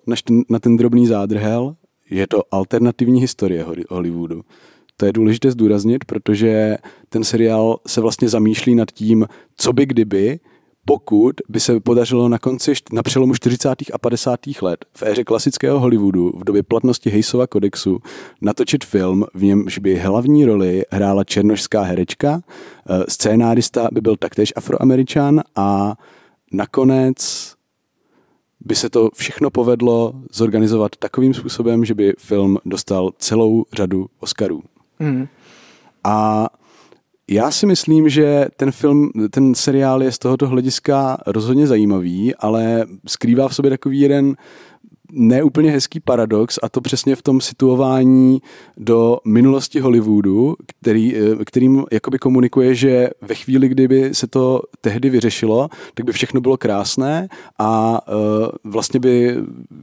na 0.49 0.59
ten 0.59 0.77
drobný 0.77 1.07
zádrhel, 1.07 1.75
je 2.09 2.27
to 2.27 2.43
alternativní 2.51 3.21
historie 3.21 3.65
Hollywoodu. 3.89 4.41
To 4.97 5.05
je 5.05 5.13
důležité 5.13 5.51
zdůraznit, 5.51 6.05
protože 6.05 6.77
ten 7.09 7.23
seriál 7.23 7.79
se 7.87 8.01
vlastně 8.01 8.29
zamýšlí 8.29 8.75
nad 8.75 8.91
tím, 8.91 9.27
co 9.57 9.73
by 9.73 9.85
kdyby, 9.85 10.39
pokud 10.85 11.35
by 11.49 11.59
se 11.59 11.79
podařilo 11.79 12.29
na 12.29 12.39
konci, 12.39 12.73
na 12.91 13.03
přelomu 13.03 13.35
40. 13.35 13.69
a 13.93 13.97
50. 13.97 14.39
let 14.61 14.85
v 14.97 15.03
éře 15.03 15.23
klasického 15.23 15.79
Hollywoodu 15.79 16.31
v 16.35 16.43
době 16.43 16.63
platnosti 16.63 17.09
Hejsova 17.09 17.47
kodexu 17.47 17.99
natočit 18.41 18.85
film, 18.85 19.25
v 19.33 19.43
němž 19.43 19.77
by 19.77 19.95
hlavní 19.95 20.45
roli 20.45 20.83
hrála 20.91 21.23
černožská 21.23 21.81
herečka, 21.81 22.41
eh, 22.89 23.03
scénárista 23.09 23.89
by 23.91 24.01
byl 24.01 24.15
taktéž 24.15 24.53
afroameričan 24.55 25.41
a 25.55 25.95
nakonec 26.53 27.51
by 28.65 28.75
se 28.75 28.89
to 28.89 29.09
všechno 29.15 29.49
povedlo 29.49 30.13
zorganizovat 30.31 30.95
takovým 30.95 31.33
způsobem, 31.33 31.85
že 31.85 31.93
by 31.93 32.13
film 32.17 32.57
dostal 32.65 33.11
celou 33.17 33.65
řadu 33.73 34.05
Oscarů. 34.19 34.63
Mm. 34.99 35.27
A 36.03 36.47
já 37.31 37.51
si 37.51 37.65
myslím, 37.65 38.09
že 38.09 38.47
ten 38.57 38.71
film, 38.71 39.11
ten 39.31 39.55
seriál 39.55 40.03
je 40.03 40.11
z 40.11 40.19
tohoto 40.19 40.47
hlediska 40.47 41.17
rozhodně 41.27 41.67
zajímavý, 41.67 42.35
ale 42.35 42.85
skrývá 43.07 43.47
v 43.47 43.55
sobě 43.55 43.71
takový 43.71 43.99
jeden 43.99 44.35
neúplně 45.11 45.71
hezký 45.71 45.99
paradox 45.99 46.59
a 46.63 46.69
to 46.69 46.81
přesně 46.81 47.15
v 47.15 47.21
tom 47.21 47.41
situování 47.41 48.41
do 48.77 49.17
minulosti 49.25 49.79
Hollywoodu, 49.79 50.55
který, 50.67 51.15
eh, 51.15 51.45
kterým 51.45 51.85
jakoby 51.91 52.19
komunikuje, 52.19 52.75
že 52.75 53.09
ve 53.21 53.35
chvíli, 53.35 53.67
kdyby 53.67 54.09
se 54.13 54.27
to 54.27 54.61
tehdy 54.81 55.09
vyřešilo, 55.09 55.69
tak 55.93 56.05
by 56.05 56.11
všechno 56.11 56.41
bylo 56.41 56.57
krásné 56.57 57.27
a 57.59 58.01
uh, 58.07 58.71
vlastně 58.71 58.99
by 58.99 59.35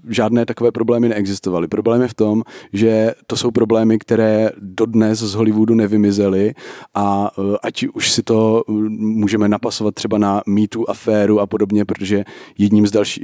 žádné 0.09 0.47
takové 0.47 0.73
problémy 0.73 1.09
neexistovaly. 1.09 1.69
Problém 1.69 2.03
je 2.03 2.09
v 2.09 2.15
tom, 2.15 2.43
že 2.73 3.15
to 3.27 3.37
jsou 3.37 3.51
problémy, 3.51 3.99
které 3.99 4.51
dodnes 4.61 5.19
z 5.19 5.35
Hollywoodu 5.35 5.75
nevymizely 5.75 6.55
a 6.95 7.39
uh, 7.39 7.57
ať 7.63 7.87
už 7.95 8.13
si 8.13 8.23
to 8.23 8.65
můžeme 8.99 9.49
napasovat 9.49 9.95
třeba 9.95 10.19
na 10.19 10.43
mýtu 10.47 10.91
aféru 10.91 11.41
a 11.41 11.47
podobně, 11.47 11.85
protože 11.85 12.25
jedním 12.59 12.87
z 12.87 12.91
další, 12.91 13.21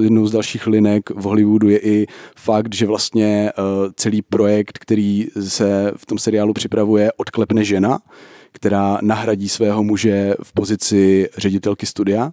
jednou 0.00 0.26
z 0.26 0.32
dalších 0.32 0.66
linek 0.66 1.01
v 1.10 1.22
Hollywoodu 1.22 1.68
je 1.68 1.78
i 1.78 2.06
fakt, 2.36 2.74
že 2.74 2.86
vlastně 2.86 3.52
uh, 3.58 3.64
celý 3.96 4.22
projekt, 4.22 4.78
který 4.78 5.26
se 5.48 5.92
v 5.96 6.06
tom 6.06 6.18
seriálu 6.18 6.52
připravuje, 6.52 7.12
odklepne 7.16 7.64
žena, 7.64 7.98
která 8.52 8.98
nahradí 9.02 9.48
svého 9.48 9.82
muže 9.82 10.34
v 10.42 10.52
pozici 10.52 11.28
ředitelky 11.36 11.86
studia. 11.86 12.32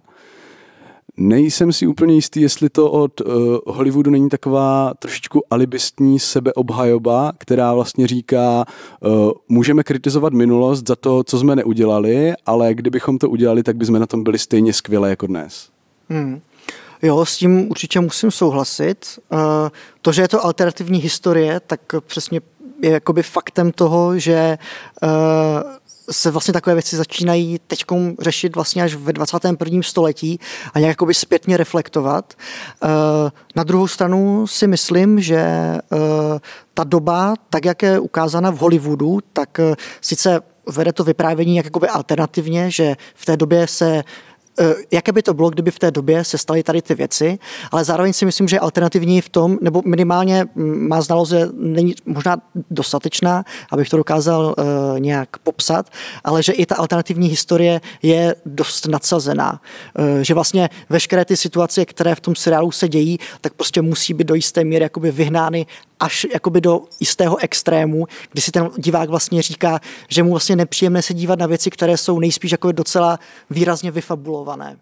Nejsem 1.16 1.72
si 1.72 1.86
úplně 1.86 2.14
jistý, 2.14 2.40
jestli 2.40 2.68
to 2.68 2.90
od 2.90 3.20
uh, 3.20 3.34
Hollywoodu 3.66 4.10
není 4.10 4.28
taková 4.28 4.94
trošičku 4.98 5.42
alibistní 5.50 6.18
sebeobhajoba, 6.18 7.32
která 7.38 7.74
vlastně 7.74 8.06
říká, 8.06 8.64
uh, 9.00 9.30
můžeme 9.48 9.82
kritizovat 9.82 10.32
minulost 10.32 10.88
za 10.88 10.96
to, 10.96 11.24
co 11.24 11.38
jsme 11.38 11.56
neudělali, 11.56 12.32
ale 12.46 12.74
kdybychom 12.74 13.18
to 13.18 13.30
udělali, 13.30 13.62
tak 13.62 13.76
bychom 13.76 14.00
na 14.00 14.06
tom 14.06 14.24
byli 14.24 14.38
stejně 14.38 14.72
skvěle 14.72 15.10
jako 15.10 15.26
dnes. 15.26 15.70
Hmm. 16.08 16.40
Jo, 17.02 17.24
s 17.24 17.36
tím 17.36 17.70
určitě 17.70 18.00
musím 18.00 18.30
souhlasit. 18.30 19.18
Eh, 19.32 19.36
to, 20.02 20.12
že 20.12 20.22
je 20.22 20.28
to 20.28 20.44
alternativní 20.44 20.98
historie, 20.98 21.60
tak 21.60 21.80
přesně 22.06 22.40
je 22.82 22.90
jakoby 22.90 23.22
faktem 23.22 23.72
toho, 23.72 24.18
že 24.18 24.58
eh, 25.02 25.08
se 26.10 26.30
vlastně 26.30 26.54
takové 26.54 26.74
věci 26.74 26.96
začínají 26.96 27.60
teď 27.66 27.84
řešit 28.20 28.54
vlastně 28.54 28.82
až 28.82 28.94
ve 28.94 29.12
21. 29.12 29.82
století 29.82 30.40
a 30.74 30.78
nějak 30.78 30.90
jakoby 30.90 31.14
zpětně 31.14 31.56
reflektovat. 31.56 32.34
Eh, 32.82 32.88
na 33.56 33.64
druhou 33.64 33.88
stranu 33.88 34.46
si 34.46 34.66
myslím, 34.66 35.20
že 35.20 35.44
ta 36.74 36.84
doba, 36.84 37.34
tak 37.50 37.64
jak 37.64 37.82
je 37.82 37.98
ukázána 37.98 38.50
v 38.50 38.56
Hollywoodu, 38.56 39.18
tak 39.32 39.60
sice 40.00 40.40
vede 40.66 40.92
to 40.92 41.04
vyprávění 41.04 41.56
jak 41.56 41.64
jakoby 41.64 41.88
alternativně, 41.88 42.70
že 42.70 42.96
v 43.14 43.24
té 43.24 43.36
době 43.36 43.66
se 43.66 44.04
jaké 44.92 45.12
by 45.12 45.22
to 45.22 45.34
bylo, 45.34 45.50
kdyby 45.50 45.70
v 45.70 45.78
té 45.78 45.90
době 45.90 46.24
se 46.24 46.38
staly 46.38 46.62
tady 46.62 46.82
ty 46.82 46.94
věci, 46.94 47.38
ale 47.72 47.84
zároveň 47.84 48.12
si 48.12 48.24
myslím, 48.24 48.48
že 48.48 48.56
je 48.56 48.60
alternativní 48.60 49.20
v 49.20 49.28
tom, 49.28 49.58
nebo 49.60 49.82
minimálně 49.86 50.46
mm, 50.54 50.88
má 50.88 51.00
znalost, 51.00 51.28
že 51.28 51.48
není 51.52 51.94
možná 52.06 52.36
dostatečná, 52.70 53.44
abych 53.72 53.88
to 53.88 53.96
dokázal 53.96 54.54
uh, 54.58 55.00
nějak 55.00 55.38
popsat, 55.38 55.90
ale 56.24 56.42
že 56.42 56.52
i 56.52 56.66
ta 56.66 56.74
alternativní 56.74 57.28
historie 57.28 57.80
je 58.02 58.34
dost 58.46 58.86
nadsazená. 58.86 59.60
Uh, 59.98 60.20
že 60.20 60.34
vlastně 60.34 60.70
veškeré 60.88 61.24
ty 61.24 61.36
situace, 61.36 61.84
které 61.84 62.14
v 62.14 62.20
tom 62.20 62.34
seriálu 62.34 62.70
se 62.70 62.88
dějí, 62.88 63.18
tak 63.40 63.54
prostě 63.54 63.82
musí 63.82 64.14
být 64.14 64.26
do 64.26 64.34
jisté 64.34 64.64
míry 64.64 64.82
jakoby 64.82 65.10
vyhnány 65.10 65.66
až 66.00 66.26
jakoby 66.32 66.60
do 66.60 66.82
jistého 67.00 67.36
extrému, 67.36 68.06
kdy 68.32 68.42
si 68.42 68.50
ten 68.50 68.70
divák 68.78 69.08
vlastně 69.08 69.42
říká, 69.42 69.80
že 70.08 70.22
mu 70.22 70.30
vlastně 70.30 70.56
nepříjemné 70.56 71.02
se 71.02 71.14
dívat 71.14 71.38
na 71.38 71.46
věci, 71.46 71.70
které 71.70 71.96
jsou 71.96 72.18
nejspíš 72.18 72.52
jako 72.52 72.72
docela 72.72 73.18
výrazně 73.50 73.90
vyfabulované. 73.90 74.76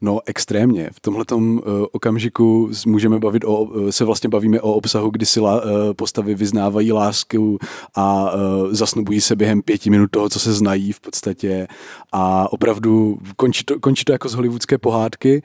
No 0.00 0.20
extrémně. 0.26 0.90
V 0.92 1.00
tomhle 1.00 1.24
uh, 1.32 1.50
okamžiku 1.92 2.70
můžeme 2.86 3.18
bavit 3.18 3.44
o, 3.44 3.62
uh, 3.62 3.88
se 3.90 4.04
vlastně 4.04 4.28
bavíme 4.28 4.60
o 4.60 4.72
obsahu, 4.72 5.10
kdy 5.10 5.26
si 5.26 5.40
la, 5.40 5.62
uh, 5.64 5.70
postavy 5.96 6.34
vyznávají 6.34 6.92
lásku 6.92 7.58
a 7.94 8.32
uh, 8.32 8.40
zasnubují 8.70 9.20
se 9.20 9.36
během 9.36 9.62
pěti 9.62 9.90
minut 9.90 10.10
toho, 10.10 10.28
co 10.28 10.40
se 10.40 10.52
znají 10.52 10.92
v 10.92 11.00
podstatě 11.00 11.68
a 12.12 12.52
opravdu 12.52 13.18
končí 13.36 13.64
to, 13.64 13.80
končí 13.80 14.04
to 14.04 14.12
jako 14.12 14.28
z 14.28 14.34
hollywoodské 14.34 14.78
pohádky. 14.78 15.42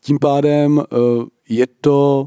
Tím 0.00 0.18
pádem 0.18 0.76
uh, 0.76 0.84
je 1.48 1.66
to 1.80 2.26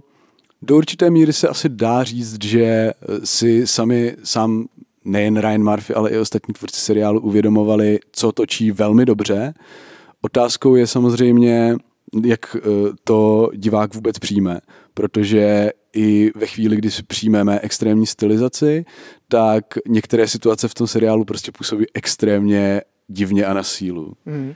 do 0.65 0.77
určité 0.77 1.09
míry 1.09 1.33
se 1.33 1.47
asi 1.47 1.69
dá 1.69 2.03
říct, 2.03 2.43
že 2.43 2.63
eh, 2.63 2.93
si 3.23 3.67
sami 3.67 4.15
sám 4.23 4.65
nejen 5.05 5.37
Ryan 5.37 5.63
Murphy, 5.63 5.93
ale 5.93 6.09
i 6.09 6.17
ostatní 6.17 6.53
tvůrci 6.53 6.79
seriálu 6.79 7.21
uvědomovali, 7.21 7.99
co 8.11 8.31
točí 8.31 8.71
velmi 8.71 9.05
dobře. 9.05 9.53
Otázkou 10.21 10.75
je 10.75 10.87
samozřejmě, 10.87 11.75
jak 12.23 12.55
eh, 12.55 12.61
to 13.03 13.49
divák 13.55 13.93
vůbec 13.95 14.19
přijme, 14.19 14.59
protože 14.93 15.71
i 15.93 16.31
ve 16.35 16.45
chvíli, 16.45 16.75
kdy 16.75 16.91
si 16.91 17.03
přijmeme 17.03 17.59
extrémní 17.59 18.05
stylizaci, 18.05 18.85
tak 19.27 19.65
některé 19.87 20.27
situace 20.27 20.67
v 20.67 20.73
tom 20.73 20.87
seriálu 20.87 21.25
prostě 21.25 21.51
působí 21.51 21.85
extrémně 21.93 22.81
divně 23.07 23.45
a 23.45 23.53
na 23.53 23.63
sílu. 23.63 24.13
Mm. 24.25 24.53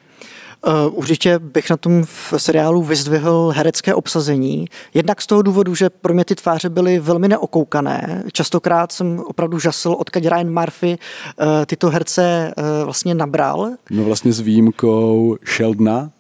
Uh, 0.68 0.98
určitě 0.98 1.40
bych 1.40 1.70
na 1.70 1.78
tom 1.78 2.04
v 2.04 2.34
seriálu 2.38 2.84
vyzdvihl 2.84 3.54
herecké 3.56 3.96
obsazení. 3.96 4.66
Jednak 4.94 5.22
z 5.22 5.28
toho 5.28 5.42
důvodu, 5.42 5.76
že 5.76 5.90
pro 5.90 6.14
mě 6.14 6.26
ty 6.26 6.36
tváře 6.36 6.70
byly 6.70 7.00
velmi 7.00 7.28
neokoukané. 7.28 8.24
Častokrát 8.32 8.92
jsem 8.92 9.20
opravdu 9.20 9.60
žasl, 9.60 9.96
odkud 10.00 10.26
Ryan 10.26 10.60
Murphy 10.60 10.98
uh, 10.98 11.48
tyto 11.66 11.90
herce 11.90 12.54
uh, 12.58 12.64
vlastně 12.86 13.16
nabral. 13.16 13.70
No 13.92 14.04
vlastně 14.04 14.34
s 14.34 14.40
výjimkou 14.40 15.38
Sheldona 15.46 16.12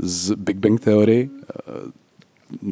z 0.00 0.32
Big 0.34 0.56
Bang 0.56 0.80
Theory, 0.80 1.30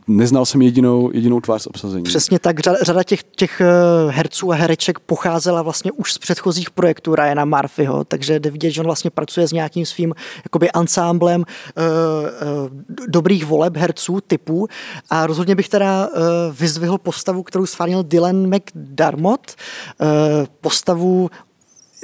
neznal 0.07 0.47
jsem 0.47 0.63
jedinou, 0.63 1.11
jedinou 1.15 1.41
tvář 1.41 1.63
z 1.63 1.67
obsazení. 1.67 2.03
Přesně 2.05 2.39
tak, 2.39 2.61
řada, 2.61 2.79
řada 2.83 3.03
těch, 3.03 3.23
těch 3.23 3.61
eh, 3.61 3.67
herců 4.11 4.53
a 4.53 4.55
hereček 4.55 4.99
pocházela 4.99 5.63
vlastně 5.63 5.93
už 5.93 6.13
z 6.13 6.19
předchozích 6.19 6.71
projektů 6.71 7.15
Ryana 7.15 7.45
Murphyho, 7.45 8.05
takže 8.05 8.41
jde 8.41 8.51
vidět, 8.51 8.71
že 8.71 8.81
on 8.81 8.87
vlastně 8.87 9.11
pracuje 9.11 9.49
s 9.49 9.53
nějakým 9.53 9.87
svým 9.87 10.15
jakoby 10.45 10.71
ansámblem 10.71 11.41
uh, 11.41 11.85
uh, 11.85 13.07
dobrých 13.09 13.47
voleb 13.47 13.77
herců 13.77 14.21
typů 14.21 14.69
a 15.11 15.27
rozhodně 15.27 15.55
bych 15.55 15.69
teda 15.69 16.09
uh, 16.09 16.23
vyzvihl 16.61 16.99
postavu, 16.99 17.43
kterou 17.43 17.67
stvárnil 17.67 18.03
Dylan 18.03 18.55
McDermott, 18.57 19.55
uh, 20.01 20.07
postavu 20.61 21.31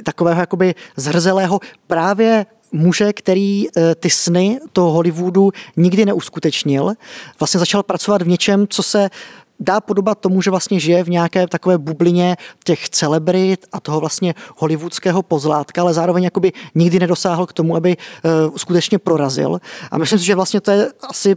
takového 0.03 0.39
jakoby 0.39 0.75
zhrzelého 0.97 1.59
právě 1.87 2.45
muže, 2.73 3.13
který 3.13 3.67
eh, 3.67 3.95
ty 3.95 4.09
sny 4.09 4.59
toho 4.73 4.91
Hollywoodu 4.91 5.51
nikdy 5.77 6.05
neuskutečnil. 6.05 6.93
Vlastně 7.39 7.59
začal 7.59 7.83
pracovat 7.83 8.21
v 8.21 8.27
něčem, 8.27 8.67
co 8.69 8.83
se 8.83 9.09
dá 9.59 9.81
podobat 9.81 10.19
tomu, 10.19 10.41
že 10.41 10.49
vlastně 10.49 10.79
žije 10.79 11.03
v 11.03 11.09
nějaké 11.09 11.47
takové 11.47 11.77
bublině 11.77 12.37
těch 12.63 12.89
celebrit 12.89 13.65
a 13.71 13.79
toho 13.79 13.99
vlastně 13.99 14.35
hollywoodského 14.57 15.23
pozlátka, 15.23 15.81
ale 15.81 15.93
zároveň 15.93 16.23
jakoby 16.23 16.51
nikdy 16.75 16.99
nedosáhl 16.99 17.45
k 17.45 17.53
tomu, 17.53 17.75
aby 17.75 17.97
uh, 17.97 18.55
skutečně 18.55 18.99
prorazil. 18.99 19.59
A 19.91 19.97
myslím 19.97 20.19
si, 20.19 20.25
že 20.25 20.35
vlastně 20.35 20.61
to 20.61 20.71
je 20.71 20.91
asi 21.09 21.35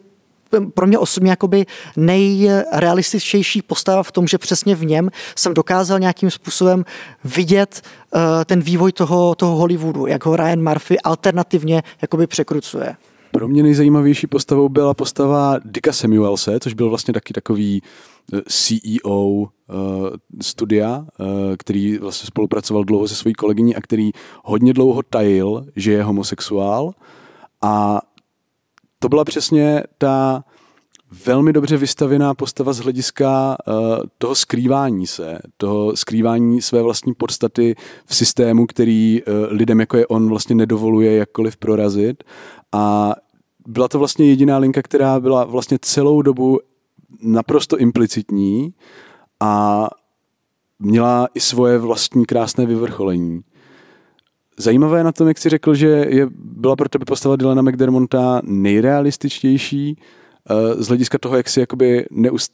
pro 0.75 0.87
mě 0.87 0.99
osobně 0.99 1.31
jakoby 1.31 1.67
nejrealističtější 1.97 3.63
postava 3.63 4.03
v 4.03 4.13
tom, 4.13 4.27
že 4.27 4.39
přesně 4.39 4.75
v 4.75 4.85
něm 4.85 5.11
jsem 5.37 5.55
dokázal 5.55 5.99
nějakým 5.99 6.31
způsobem 6.31 6.85
vidět 7.25 7.83
uh, 8.15 8.21
ten 8.45 8.61
vývoj 8.61 8.93
toho, 8.93 9.35
toho 9.35 9.57
Hollywoodu, 9.57 10.07
jak 10.07 10.27
ho 10.27 10.37
Ryan 10.37 10.69
Murphy 10.69 11.01
alternativně 11.01 11.83
jakoby 12.03 12.27
překrucuje. 12.27 12.97
Pro 13.31 13.49
mě 13.49 13.63
nejzajímavější 13.63 14.27
postavou 14.27 14.69
byla 14.69 14.95
postava 14.95 15.57
Dicka 15.65 15.93
Samuelse, 15.93 16.61
což 16.61 16.75
byl 16.75 16.89
vlastně 16.89 17.15
taky 17.15 17.33
takový 17.33 17.83
eh, 18.33 18.41
CEO 18.49 19.21
uh, 19.21 19.49
eh, 19.71 20.17
studia, 20.43 21.07
uh, 21.21 21.27
který 21.59 21.99
vlastně 21.99 22.27
spolupracoval 22.27 22.85
dlouho 22.85 23.09
se 23.09 23.15
svojí 23.15 23.35
kolegyní 23.35 23.77
a 23.77 23.81
který 23.81 24.11
hodně 24.45 24.73
dlouho 24.73 25.03
tajil, 25.03 25.67
že 25.77 25.93
je 25.93 26.03
homosexuál 26.03 26.93
a 27.63 28.01
to 29.07 29.11
byla 29.11 29.25
přesně 29.25 29.83
ta 29.99 30.45
velmi 31.27 31.53
dobře 31.53 31.77
vystavěná 31.77 32.35
postava 32.35 32.73
z 32.73 32.79
hlediska 32.79 33.57
uh, 33.69 33.75
toho 34.19 34.35
skrývání 34.35 35.07
se, 35.07 35.39
toho 35.57 35.97
skrývání 35.97 36.63
své 36.63 36.83
vlastní 36.83 37.15
podstaty 37.15 37.75
v 38.07 38.17
systému, 38.17 38.67
který 38.67 39.23
uh, 39.23 39.35
lidem 39.51 39.81
jako 39.81 39.97
je 39.97 40.07
on 40.07 40.29
vlastně 40.29 40.55
nedovoluje 40.55 41.17
jakkoliv 41.17 41.57
prorazit 41.57 42.25
a 42.73 43.15
byla 43.67 43.89
to 43.89 43.99
vlastně 43.99 44.27
jediná 44.27 44.59
linka, 44.59 44.83
která 44.83 45.21
byla 45.21 45.45
vlastně 45.45 45.79
celou 45.83 46.23
dobu 46.23 46.59
naprosto 47.23 47.79
implicitní 47.79 48.75
a 49.41 49.87
měla 50.79 51.29
i 51.35 51.41
svoje 51.41 51.79
vlastní 51.79 52.27
krásné 52.27 52.67
vyvrcholení. 52.67 53.41
Zajímavé 54.59 55.05
na 55.05 55.13
tom, 55.13 55.29
jak 55.29 55.39
jsi 55.39 55.49
řekl, 55.49 55.75
že 55.75 55.87
je, 55.87 56.29
byla 56.35 56.77
pro 56.77 56.89
tebe 56.89 57.05
postava 57.05 57.37
Dylana 57.37 57.63
McDermonta 57.63 58.41
nejrealističtější 58.45 59.97
uh, 60.51 60.83
z 60.83 60.89
hlediska 60.89 61.19
toho, 61.19 61.37
jak 61.37 61.49
si 61.49 61.61
jakoby 61.61 62.07
neust, 62.11 62.53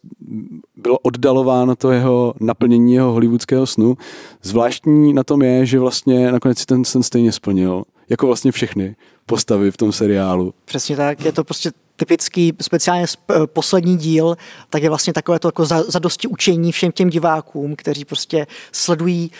bylo 0.77 0.99
oddalováno 0.99 1.77
to 1.77 1.91
jeho 1.91 2.35
naplnění 2.41 2.95
jeho 2.95 3.13
hollywoodského 3.13 3.67
snu. 3.67 3.97
Zvláštní 4.43 5.13
na 5.13 5.25
tom 5.25 5.43
je, 5.43 5.67
že 5.67 5.79
vlastně 5.79 6.33
nakonec 6.33 6.59
si 6.59 6.67
ten 6.67 6.85
sen 6.85 7.03
stejně 7.03 7.33
splnil, 7.33 7.83
jako 8.09 8.27
vlastně 8.27 8.53
všechny 8.53 8.97
postavy 9.27 9.71
v 9.71 9.77
tom 9.77 9.93
seriálu. 9.93 10.55
Přesně 10.65 10.97
tak, 10.97 11.25
je 11.25 11.33
to 11.33 11.45
prostě 11.45 11.71
typický, 11.97 12.53
speciálně 12.61 13.07
poslední 13.47 13.97
díl, 13.97 14.37
tak 14.71 14.83
je 14.83 14.89
vlastně 14.89 15.13
takové 15.13 15.39
to 15.39 15.49
jako 15.49 15.65
zadosti 15.65 16.29
učení 16.29 16.73
všem 16.73 16.93
těm 16.93 17.11
divákům, 17.11 17.77
kteří 17.77 18.05
prostě 18.05 18.47
sledují 18.73 19.31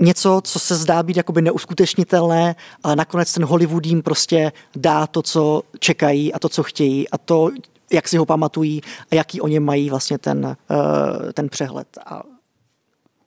něco, 0.00 0.40
co 0.44 0.58
se 0.58 0.76
zdá 0.76 1.02
být 1.02 1.16
jakoby 1.16 1.42
neuskutečnitelné, 1.42 2.56
ale 2.82 2.96
nakonec 2.96 3.32
ten 3.32 3.44
Hollywood 3.44 3.86
jim 3.86 4.02
prostě 4.02 4.52
dá 4.76 5.06
to, 5.06 5.22
co 5.22 5.62
čekají 5.78 6.32
a 6.32 6.38
to, 6.38 6.48
co 6.48 6.62
chtějí 6.62 7.08
a 7.08 7.18
to, 7.18 7.50
jak 7.92 8.08
si 8.08 8.16
ho 8.16 8.26
pamatují 8.26 8.80
a 9.10 9.14
jaký 9.14 9.40
o 9.40 9.48
něm 9.48 9.64
mají 9.64 9.90
vlastně 9.90 10.18
ten, 10.18 10.56
uh, 10.70 11.32
ten 11.32 11.48
přehled. 11.48 11.86
A 12.06 12.22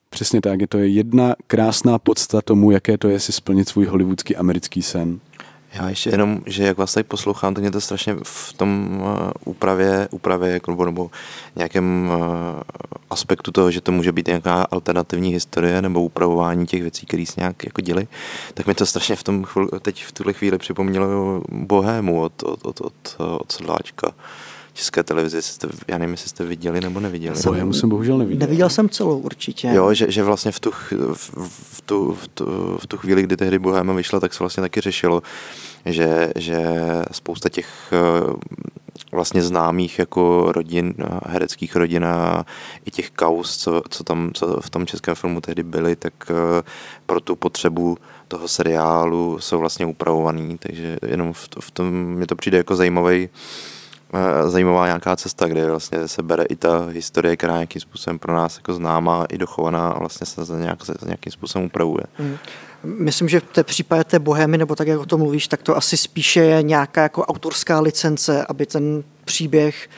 Přesně 0.09 0.41
tak, 0.41 0.61
je 0.61 0.67
to 0.67 0.77
jedna 0.77 1.35
krásná 1.47 1.99
podsta 1.99 2.41
tomu, 2.41 2.71
jaké 2.71 2.97
to 2.97 3.09
je 3.09 3.19
si 3.19 3.31
splnit 3.31 3.69
svůj 3.69 3.85
hollywoodský 3.85 4.35
americký 4.35 4.81
sen. 4.81 5.19
Já 5.75 5.89
ještě 5.89 6.09
jenom, 6.09 6.41
že 6.45 6.63
jak 6.63 6.77
vás 6.77 6.93
tady 6.93 7.03
poslouchám, 7.03 7.53
tak 7.53 7.61
mě 7.61 7.71
to 7.71 7.81
strašně 7.81 8.15
v 8.23 8.53
tom 8.53 8.99
uh, 9.01 9.29
úpravě, 9.45 10.07
úpravě 10.11 10.51
jako, 10.51 10.71
nebo, 10.71 10.85
nebo 10.85 11.11
nějakém 11.55 12.11
uh, 12.13 12.61
aspektu 13.09 13.51
toho, 13.51 13.71
že 13.71 13.81
to 13.81 13.91
může 13.91 14.11
být 14.11 14.27
nějaká 14.27 14.67
alternativní 14.71 15.29
historie 15.29 15.81
nebo 15.81 16.03
upravování 16.03 16.65
těch 16.65 16.81
věcí, 16.81 17.05
které 17.05 17.25
se 17.25 17.33
nějak 17.37 17.65
jako 17.65 17.81
děli, 17.81 18.07
tak 18.53 18.67
mi 18.67 18.73
to 18.73 18.85
strašně 18.85 19.15
v 19.15 19.23
tom 19.23 19.43
chvíli, 19.43 19.69
teď 19.81 20.03
v 20.03 20.11
tuhle 20.11 20.33
chvíli 20.33 20.57
připomnělo 20.57 21.41
Bohému 21.49 22.21
od, 22.21 22.43
od, 22.43 22.65
od, 22.65 22.81
od, 22.81 23.15
od 23.17 23.51
Sedláčka 23.51 24.11
české 24.75 25.03
televizi, 25.03 25.41
jste, 25.41 25.67
já 25.87 25.97
nevím, 25.97 26.13
jestli 26.13 26.29
jste 26.29 26.43
viděli 26.43 26.81
nebo 26.81 26.99
neviděli. 26.99 27.37
já 27.55 27.73
jsem 27.73 27.89
bohužel 27.89 28.17
neviděl. 28.17 28.39
Neviděl 28.39 28.69
jsem 28.69 28.89
celou 28.89 29.19
určitě. 29.19 29.71
Jo, 29.73 29.93
že, 29.93 30.11
že 30.11 30.23
vlastně 30.23 30.51
v 30.51 30.59
tu, 30.59 30.71
v, 30.71 31.33
v, 31.47 31.81
tu, 31.85 32.13
v, 32.13 32.27
tu, 32.27 32.45
v 32.77 32.87
tu 32.87 32.97
chvíli, 32.97 33.23
kdy 33.23 33.37
tehdy 33.37 33.59
Bohéma 33.59 33.93
vyšla, 33.93 34.19
tak 34.19 34.33
se 34.33 34.43
vlastně 34.43 34.61
taky 34.61 34.81
řešilo, 34.81 35.21
že, 35.85 36.31
že 36.35 36.63
spousta 37.11 37.49
těch 37.49 37.67
eh, 37.93 38.33
vlastně 39.11 39.41
známých 39.41 39.99
jako 39.99 40.51
rodin, 40.51 40.93
hereckých 41.25 41.75
rodin 41.75 42.05
a 42.05 42.45
i 42.85 42.91
těch 42.91 43.11
kaus, 43.11 43.57
co, 43.57 43.81
co 43.89 44.03
tam 44.03 44.31
co 44.33 44.61
v 44.61 44.69
tom 44.69 44.85
českém 44.85 45.15
filmu 45.15 45.41
tehdy 45.41 45.63
byly, 45.63 45.95
tak 45.95 46.13
eh, 46.29 46.63
pro 47.05 47.19
tu 47.19 47.35
potřebu 47.35 47.97
toho 48.27 48.47
seriálu 48.47 49.39
jsou 49.39 49.59
vlastně 49.59 49.85
upravovaný, 49.85 50.57
takže 50.57 50.97
jenom 51.07 51.33
v, 51.33 51.49
v 51.59 51.71
tom 51.71 51.93
mi 51.93 52.25
to 52.25 52.35
přijde 52.35 52.57
jako 52.57 52.75
zajímavý 52.75 53.29
Eh, 53.29 53.74
zajímavá 54.47 54.85
nějaká 54.85 55.15
cesta, 55.15 55.47
kde 55.47 55.69
vlastně 55.69 56.07
se 56.07 56.23
bere 56.23 56.43
i 56.43 56.55
ta 56.55 56.85
historie, 56.85 57.37
která 57.37 57.53
nějakým 57.53 57.81
způsobem 57.81 58.19
pro 58.19 58.33
nás 58.33 58.57
jako 58.57 58.73
známá 58.73 59.25
i 59.29 59.37
dochovaná 59.37 59.89
a 59.89 59.99
vlastně 59.99 60.27
se 60.27 60.45
za 60.45 60.59
nějak, 60.59 60.85
za 60.85 60.93
nějakým 61.05 61.31
způsobem 61.31 61.65
upravuje. 61.65 62.03
Hmm. 62.13 62.37
Myslím, 62.83 63.29
že 63.29 63.39
v 63.39 63.43
té 63.43 63.63
případě 63.63 64.03
té 64.03 64.19
bohemy, 64.19 64.57
nebo 64.57 64.75
tak, 64.75 64.87
jak 64.87 64.99
o 64.99 65.05
tom 65.05 65.19
mluvíš, 65.19 65.47
tak 65.47 65.63
to 65.63 65.77
asi 65.77 65.97
spíše 65.97 66.39
je 66.39 66.63
nějaká 66.63 67.03
jako 67.03 67.25
autorská 67.25 67.79
licence, 67.79 68.45
aby 68.49 68.65
ten 68.65 69.03
příběh 69.25 69.89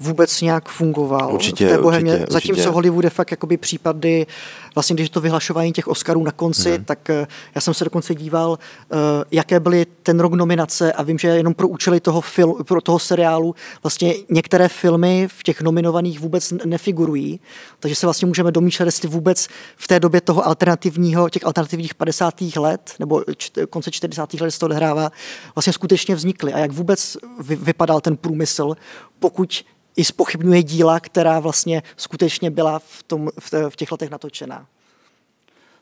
vůbec 0.00 0.40
nějak 0.40 0.68
fungoval 0.68 1.34
určitě, 1.34 1.66
v 1.66 1.70
té 1.70 1.78
bohemě. 1.78 2.12
Určitě, 2.12 2.32
Zatímco 2.32 2.52
určitě. 2.52 2.70
Hollywood 2.70 3.04
je 3.04 3.10
fakt 3.10 3.30
jakoby 3.30 3.56
případy, 3.56 4.26
vlastně 4.74 4.94
když 4.94 5.10
to 5.10 5.20
vyhlašování 5.20 5.72
těch 5.72 5.88
Oscarů 5.88 6.24
na 6.24 6.32
konci, 6.32 6.74
hmm. 6.74 6.84
tak 6.84 7.10
eh, 7.10 7.26
já 7.54 7.60
jsem 7.60 7.74
se 7.74 7.84
dokonce 7.84 8.14
díval, 8.14 8.50
uh, 8.50 8.98
jaké 9.30 9.60
byly 9.60 9.86
ten 10.02 10.20
rok 10.20 10.32
nominace 10.32 10.92
a 10.92 11.02
vím, 11.02 11.18
že 11.18 11.28
jenom 11.28 11.54
pro 11.54 11.68
účely 11.68 12.00
toho, 12.00 12.20
film, 12.20 12.54
pro 12.64 12.80
toho 12.80 12.98
seriálu 12.98 13.54
vlastně 13.82 14.14
některé 14.28 14.68
filmy 14.68 15.28
v 15.30 15.42
těch 15.42 15.62
nominovaných 15.62 16.20
vůbec 16.20 16.52
nefigurují, 16.64 17.40
takže 17.80 17.94
se 17.94 18.06
vlastně 18.06 18.26
můžeme 18.26 18.52
domýšlet, 18.52 18.86
jestli 18.86 19.08
vůbec 19.08 19.48
v 19.76 19.88
té 19.88 20.00
době 20.00 20.20
toho 20.20 20.46
alternativního, 20.46 21.28
těch 21.28 21.46
alternativních 21.46 21.94
50. 21.94 22.40
let 22.56 22.94
nebo 22.98 23.24
č- 23.36 23.66
konce 23.66 23.90
40. 23.90 24.40
let 24.40 24.50
se 24.50 24.58
to 24.58 24.66
odehrává, 24.66 25.10
vlastně 25.54 25.72
skutečně 25.72 26.14
vznikly 26.14 26.52
a 26.52 26.58
jak 26.58 26.72
vůbec 26.72 27.16
vy, 27.40 27.56
vypadal 27.56 28.00
ten 28.00 28.16
průmysl, 28.16 28.74
pokud 29.18 29.64
i 29.96 30.04
spochybňuje 30.04 30.62
díla, 30.62 31.00
která 31.00 31.40
vlastně 31.40 31.82
skutečně 31.96 32.50
byla 32.50 32.78
v, 32.78 33.02
tom, 33.02 33.28
v, 33.40 33.70
v 33.70 33.76
těch 33.76 33.92
letech 33.92 34.10
natočená. 34.10 34.59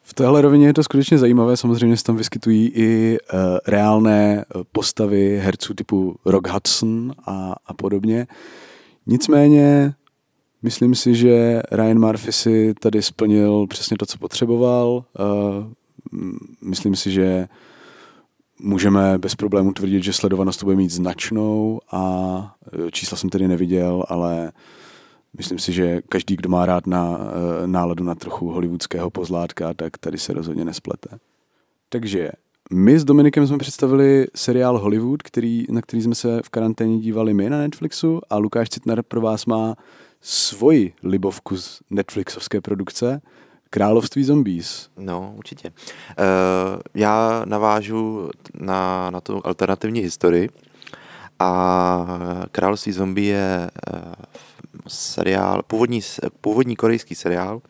V 0.09 0.14
téhle 0.14 0.42
rovině 0.42 0.66
je 0.66 0.75
to 0.75 0.83
skutečně 0.83 1.18
zajímavé, 1.18 1.57
samozřejmě 1.57 1.97
se 1.97 2.05
tam 2.05 2.16
vyskytují 2.16 2.73
i 2.75 3.18
uh, 3.21 3.38
reálné 3.66 4.40
eh, 4.40 4.64
postavy 4.73 5.40
herců 5.42 5.75
typu 5.75 6.16
Rock 6.27 6.49
Hudson 6.49 7.12
a, 7.27 7.55
a 7.66 7.75
podobně. 7.75 8.27
Nicméně 9.07 9.94
myslím 10.62 10.94
si, 10.94 11.14
že 11.14 11.62
Ryan 11.73 11.99
Murphy 12.01 12.33
si 12.33 12.75
tady 12.81 13.03
splnil 13.03 13.66
přesně 13.66 13.97
to, 13.97 14.07
co 14.07 14.18
potřeboval. 14.18 15.05
Uh, 15.18 16.25
myslím 16.62 16.97
si, 16.97 17.11
že 17.11 17.49
můžeme 18.61 19.18
bez 19.18 19.35
problémů 19.35 19.73
tvrdit, 19.73 20.03
že 20.03 20.12
sledovanost 20.12 20.61
to 20.61 20.66
bude 20.66 20.77
mít 20.77 20.90
značnou 20.90 21.81
a 21.92 22.55
čísla 22.92 23.16
jsem 23.16 23.31
tedy 23.31 23.49
neviděl, 23.49 24.05
ale 24.09 24.53
myslím 25.37 25.59
si, 25.59 25.73
že 25.73 26.03
každý, 26.09 26.37
kdo 26.37 26.49
má 26.49 26.67
rád 26.67 26.87
na 26.87 27.19
e, 27.19 27.67
náladu 27.67 28.05
na 28.05 28.14
trochu 28.14 28.51
hollywoodského 28.51 29.11
pozlátka, 29.11 29.75
tak 29.75 29.99
tady 29.99 30.19
se 30.19 30.33
rozhodně 30.33 30.64
nesplete. 30.64 31.19
Takže 31.88 32.31
my 32.73 32.99
s 32.99 33.05
Dominikem 33.05 33.47
jsme 33.47 33.59
představili 33.59 34.27
seriál 34.35 34.79
Hollywood, 34.79 35.23
který, 35.23 35.64
na 35.71 35.83
který 35.83 36.03
jsme 36.03 36.14
se 36.14 36.41
v 36.45 36.49
karanténě 36.49 36.99
dívali 36.99 37.35
my 37.35 37.51
na 37.51 37.59
Netflixu 37.59 38.21
a 38.31 38.37
Lukáš 38.37 38.69
Citner 38.69 39.03
pro 39.03 39.21
vás 39.21 39.47
má 39.47 39.75
svoji 40.21 40.93
libovku 41.03 41.57
z 41.57 41.81
Netflixovské 41.91 42.61
produkce– 42.61 43.21
Království 43.71 44.25
zombies. 44.25 44.88
No, 44.99 45.35
určitě. 45.37 45.71
Uh, 45.71 46.81
já 46.95 47.43
navážu 47.45 48.31
na, 48.55 49.11
na 49.11 49.21
tu 49.21 49.41
alternativní 49.45 50.01
historii 50.01 50.49
A 51.38 52.47
Království 52.53 52.93
zombie 52.93 53.29
je 53.29 53.71
eh, 53.88 54.12
seriál, 54.88 55.62
původní, 55.62 56.00
původní 56.40 56.76
korejský 56.76 57.14
seriál, 57.14 57.62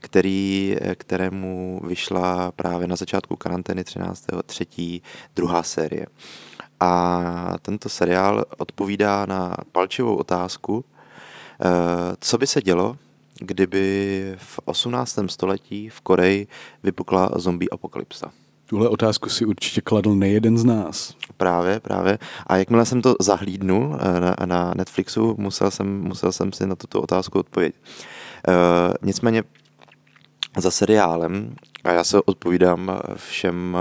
který, 0.00 0.76
kterému 0.94 1.80
vyšla 1.84 2.52
právě 2.52 2.86
na 2.86 2.96
začátku 2.96 3.36
karantény 3.36 3.82
13.3. 3.82 5.02
druhá 5.36 5.62
série. 5.62 6.06
A 6.80 7.54
tento 7.62 7.88
seriál 7.88 8.44
odpovídá 8.58 9.26
na 9.26 9.56
palčivou 9.72 10.16
otázku, 10.16 10.84
eh, 11.60 11.66
co 12.20 12.38
by 12.38 12.46
se 12.46 12.62
dělo, 12.62 12.96
kdyby 13.38 14.34
v 14.38 14.60
18. 14.64 15.28
století 15.28 15.88
v 15.88 16.00
Koreji 16.00 16.46
vypukla 16.82 17.30
zombie 17.36 17.68
apokalypsa. 17.70 18.32
Tuhle 18.72 18.88
otázku 18.88 19.28
si 19.28 19.44
určitě 19.44 19.80
kladl 19.80 20.14
nejeden 20.14 20.58
z 20.58 20.64
nás. 20.64 21.14
Právě, 21.36 21.80
právě. 21.80 22.18
A 22.46 22.56
jakmile 22.56 22.86
jsem 22.86 23.02
to 23.02 23.14
zahlídnul 23.20 23.98
eh, 24.00 24.20
na, 24.20 24.36
na 24.44 24.72
Netflixu, 24.76 25.34
musel 25.38 25.70
jsem, 25.70 26.00
musel 26.00 26.32
jsem 26.32 26.52
si 26.52 26.66
na 26.66 26.76
tuto 26.76 27.02
otázku 27.02 27.38
odpovědět. 27.38 27.74
Uh, 28.48 28.54
nicméně 29.02 29.44
za 30.56 30.70
seriálem, 30.70 31.54
a 31.84 31.90
já 31.92 32.04
se 32.04 32.22
odpovídám 32.22 33.00
všem 33.16 33.76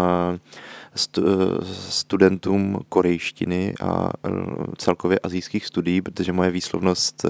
uh, 0.96 1.64
studentům 1.90 2.80
korejštiny 2.90 3.74
a 3.84 4.10
celkově 4.78 5.20
azijských 5.24 5.66
studií, 5.66 6.02
protože 6.02 6.34
moje 6.34 6.52
výslovnost 6.52 7.26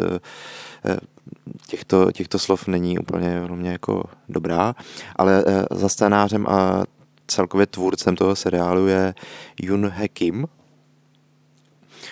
těchto, 1.67 2.11
těchto 2.11 2.39
slov 2.39 2.67
není 2.67 2.99
úplně 2.99 3.41
mě 3.49 3.71
jako 3.71 4.03
dobrá, 4.29 4.75
ale 5.15 5.43
za 5.71 5.89
scénářem 5.89 6.47
a 6.47 6.83
celkově 7.31 7.65
tvůrcem 7.65 8.15
toho 8.15 8.35
seriálu 8.35 8.87
je 8.87 9.13
Yun 9.61 9.87
He 9.87 10.07
Kim. 10.07 10.47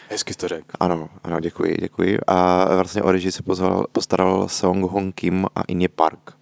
Hezky 0.09 0.33
to 0.33 0.47
řekl. 0.47 0.65
Ano, 0.79 1.09
ano, 1.23 1.39
děkuji, 1.39 1.77
děkuji. 1.79 2.19
A 2.27 2.65
vlastně 2.75 3.03
o 3.03 3.11
režii 3.11 3.31
se 3.31 3.43
pozval, 3.43 3.85
postaral 3.91 4.47
Song 4.47 4.91
Hong 4.91 5.15
Kim 5.15 5.45
a 5.55 5.61
Inye 5.67 5.89
Park. 5.89 6.37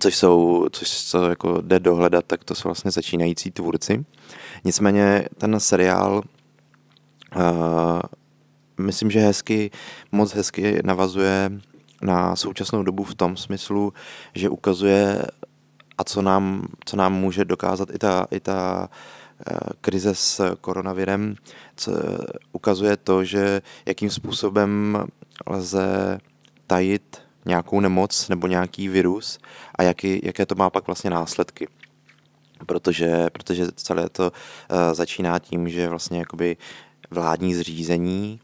Což 0.00 0.16
jsou, 0.16 0.66
což 0.72 1.04
co 1.04 1.28
jako 1.28 1.60
jde 1.60 1.80
dohledat, 1.80 2.24
tak 2.26 2.44
to 2.44 2.54
jsou 2.54 2.68
vlastně 2.68 2.90
začínající 2.90 3.50
tvůrci. 3.50 4.04
Nicméně 4.64 5.24
ten 5.38 5.60
seriál 5.60 6.22
uh, 7.36 8.00
myslím, 8.80 9.10
že 9.10 9.20
hezky, 9.20 9.70
moc 10.12 10.32
hezky 10.34 10.80
navazuje 10.84 11.52
na 12.02 12.36
současnou 12.36 12.82
dobu 12.82 13.04
v 13.04 13.14
tom 13.14 13.36
smyslu, 13.36 13.92
že 14.34 14.48
ukazuje 14.48 15.22
a 15.98 16.04
co 16.04 16.22
nám, 16.22 16.66
co 16.84 16.96
nám 16.96 17.14
může 17.14 17.44
dokázat 17.44 17.88
i 17.94 17.98
ta, 17.98 18.26
i 18.30 18.40
ta 18.40 18.88
eh, 19.46 19.58
krize 19.80 20.14
s 20.14 20.56
koronavirem, 20.60 21.34
co 21.76 21.92
ukazuje 22.52 22.96
to, 22.96 23.24
že 23.24 23.62
jakým 23.86 24.10
způsobem 24.10 24.98
lze 25.46 26.18
tajit 26.66 27.22
nějakou 27.44 27.80
nemoc 27.80 28.28
nebo 28.28 28.46
nějaký 28.46 28.88
virus 28.88 29.38
a 29.74 29.82
jaký, 29.82 30.20
jaké 30.22 30.46
to 30.46 30.54
má 30.54 30.70
pak 30.70 30.86
vlastně 30.86 31.10
následky. 31.10 31.68
Protože, 32.66 33.30
protože 33.32 33.66
celé 33.74 34.08
to 34.08 34.32
uh, 34.32 34.94
začíná 34.94 35.38
tím, 35.38 35.68
že 35.68 35.88
vlastně 35.88 36.18
jakoby 36.18 36.56
vládní 37.10 37.54
zřízení 37.54 38.40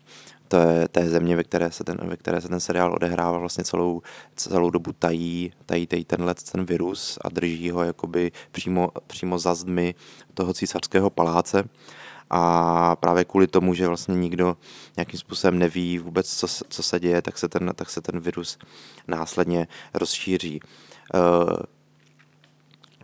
té, 0.49 0.89
té 0.89 1.09
země, 1.09 1.37
ve 1.37 1.45
které, 1.45 1.71
se 1.71 1.85
ten, 1.85 1.99
ve 2.03 2.17
které 2.17 2.41
se 2.41 2.49
ten 2.49 2.61
seriál 2.61 2.95
odehrává, 2.95 3.39
vlastně 3.39 3.65
celou, 3.65 4.03
celou 4.37 4.71
dobu 4.71 4.93
tají, 4.93 5.53
tají, 5.67 5.87
tají 5.87 6.05
tenhle 6.05 6.35
ten 6.35 6.65
virus 6.65 7.19
a 7.21 7.29
drží 7.29 7.71
ho 7.71 7.83
jakoby 7.83 8.33
přímo, 8.51 8.91
přímo 9.07 9.39
za 9.39 9.55
zdmi 9.55 9.95
toho 10.35 10.55
císařského 10.55 11.11
paláce. 11.11 11.65
A 12.31 12.97
právě 12.97 13.25
kvůli 13.25 13.47
tomu, 13.47 13.75
že 13.75 13.89
vlastně 13.89 14.15
nikdo 14.15 14.57
nějakým 14.97 15.21
způsobem 15.21 15.59
neví 15.59 15.99
vůbec, 15.99 16.37
co, 16.37 16.47
co 16.69 16.83
se 16.83 17.01
děje, 17.01 17.23
tak 17.23 17.39
se, 17.39 17.49
ten, 17.49 17.73
tak 17.75 17.91
se 17.91 18.01
ten 18.01 18.21
virus 18.21 18.59
následně 19.07 19.69
rozšíří. 19.95 20.61
Uh, 21.15 21.57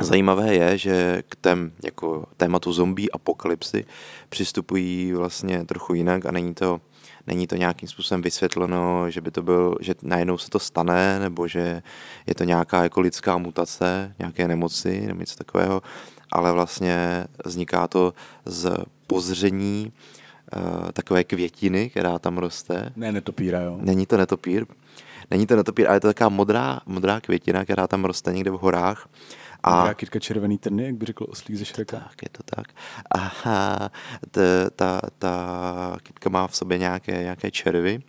Zajímavé 0.00 0.54
je, 0.54 0.78
že 0.78 1.22
k 1.28 1.36
tém, 1.36 1.72
jako 1.84 2.26
tématu 2.36 2.72
zombie 2.72 3.10
apokalypsy 3.12 3.84
přistupují 4.28 5.12
vlastně 5.12 5.64
trochu 5.64 5.94
jinak 5.94 6.26
a 6.26 6.30
není 6.30 6.54
to 6.54 6.80
není 7.26 7.46
to 7.46 7.56
nějakým 7.56 7.88
způsobem 7.88 8.22
vysvětleno, 8.22 9.10
že 9.10 9.20
by 9.20 9.30
to 9.30 9.42
byl, 9.42 9.76
že 9.80 9.94
najednou 10.02 10.38
se 10.38 10.50
to 10.50 10.58
stane, 10.58 11.18
nebo 11.18 11.48
že 11.48 11.82
je 12.26 12.34
to 12.34 12.44
nějaká 12.44 12.82
jako 12.82 13.00
lidská 13.00 13.38
mutace, 13.38 14.14
nějaké 14.18 14.48
nemoci 14.48 15.06
nebo 15.06 15.20
něco 15.20 15.36
takového, 15.36 15.82
ale 16.32 16.52
vlastně 16.52 17.24
vzniká 17.44 17.88
to 17.88 18.14
z 18.44 18.76
pozření 19.06 19.92
uh, 20.56 20.90
takové 20.92 21.24
květiny, 21.24 21.90
která 21.90 22.18
tam 22.18 22.38
roste. 22.38 22.92
Ne, 22.96 23.12
netopíra, 23.12 23.60
jo. 23.60 23.78
Není 23.80 24.06
to 24.06 24.16
netopír, 24.16 24.66
není 25.30 25.46
to 25.46 25.56
netopír, 25.56 25.86
ale 25.86 25.96
je 25.96 26.00
to 26.00 26.08
taková 26.08 26.28
modrá, 26.28 26.80
modrá 26.86 27.20
květina, 27.20 27.64
která 27.64 27.86
tam 27.86 28.04
roste 28.04 28.32
někde 28.32 28.50
v 28.50 28.54
horách 28.54 29.08
a 29.64 29.94
kytka 29.94 30.20
červený 30.20 30.58
trny, 30.58 30.84
jak 30.84 30.94
by 30.94 31.06
řekl 31.06 31.26
oslík 31.28 31.56
ze 31.56 31.64
Šreka. 31.64 32.00
Tak, 32.00 32.22
je 32.22 32.28
to 32.32 32.42
tak. 32.42 32.66
A 33.18 33.32
ta, 34.30 34.70
ta, 34.76 35.00
ta 35.18 35.96
kytka 36.02 36.30
má 36.30 36.46
v 36.46 36.56
sobě 36.56 36.78
nějaké, 36.78 37.22
nějaké 37.22 37.50
červy 37.50 38.02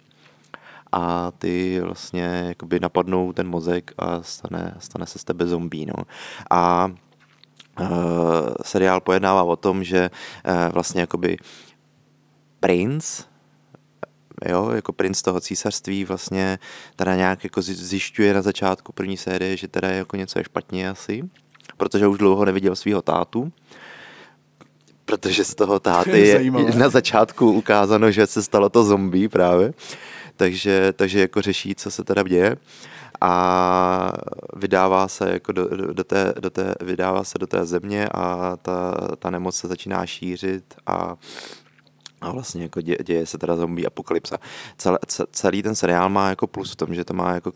a 0.92 1.32
ty 1.32 1.82
vlastně 1.82 2.44
jakoby 2.48 2.80
napadnou 2.80 3.34
ten 3.34 3.48
mozek 3.48 3.94
a 3.98 4.24
stane, 4.24 4.76
stane 4.80 5.06
se 5.06 5.20
z 5.20 5.24
tebe 5.24 5.48
zombí. 5.48 5.86
No. 5.86 6.04
A 6.52 6.92
uh, 7.80 7.88
seriál 8.62 9.02
pojednává 9.02 9.44
o 9.44 9.56
tom, 9.56 9.84
že 9.84 10.10
uh, 10.10 10.74
vlastně 10.74 11.02
jakoby 11.02 11.38
princ, 12.60 13.24
jo, 14.50 14.70
jako 14.72 14.94
princ 14.94 15.22
toho 15.22 15.40
císařství 15.40 16.06
vlastně 16.06 16.60
teda 16.96 17.16
nějak 17.16 17.44
jako 17.44 17.62
zjišťuje 17.62 18.34
na 18.34 18.42
začátku 18.42 18.92
první 18.92 19.18
série, 19.18 19.58
že 19.58 19.68
teda 19.68 19.90
jako 19.90 20.18
něco 20.18 20.40
je 20.40 20.44
špatně 20.46 20.90
asi 20.90 21.30
protože 21.78 22.08
už 22.08 22.18
dlouho 22.18 22.46
neviděl 22.46 22.76
svého 22.76 23.02
tátu, 23.02 23.52
protože 25.06 25.44
z 25.44 25.56
toho 25.56 25.80
táty 25.80 26.20
je 26.20 26.52
na 26.78 26.90
začátku 26.90 27.52
ukázáno, 27.52 28.12
že 28.12 28.28
se 28.28 28.44
stalo 28.44 28.70
to 28.70 28.84
zombie 28.84 29.30
právě, 29.30 29.74
takže, 30.36 30.94
takže 30.94 31.20
jako 31.20 31.42
řeší, 31.42 31.76
co 31.76 31.92
se 31.92 32.04
teda 32.04 32.24
děje. 32.24 32.58
A 33.22 34.12
vydává 34.56 35.08
se 35.08 35.32
jako 35.32 35.52
do, 35.52 35.68
do, 35.68 35.94
do, 35.94 36.04
té, 36.04 36.34
do 36.40 36.50
té, 36.50 36.76
vydává 36.82 37.24
se 37.24 37.38
do 37.38 37.48
té 37.48 37.66
země 37.66 38.10
a 38.14 38.58
ta, 38.62 38.98
ta 39.20 39.30
nemoc 39.30 39.56
se 39.56 39.68
začíná 39.68 40.06
šířit 40.06 40.76
a 40.88 41.16
a 42.22 42.32
vlastně 42.32 42.64
jako 42.64 42.82
děje, 42.82 42.98
děje 43.04 43.26
se 43.26 43.38
teda 43.38 43.56
zombie 43.56 43.88
apokalypsa. 43.88 44.38
Celý, 44.78 44.98
celý 45.32 45.64
ten 45.64 45.76
seriál 45.76 46.10
má 46.10 46.30
jako 46.30 46.48
plus 46.48 46.72
v 46.72 46.76
tom, 46.76 46.96
že 46.96 47.06
to 47.06 47.14
má 47.14 47.34
jako 47.34 47.52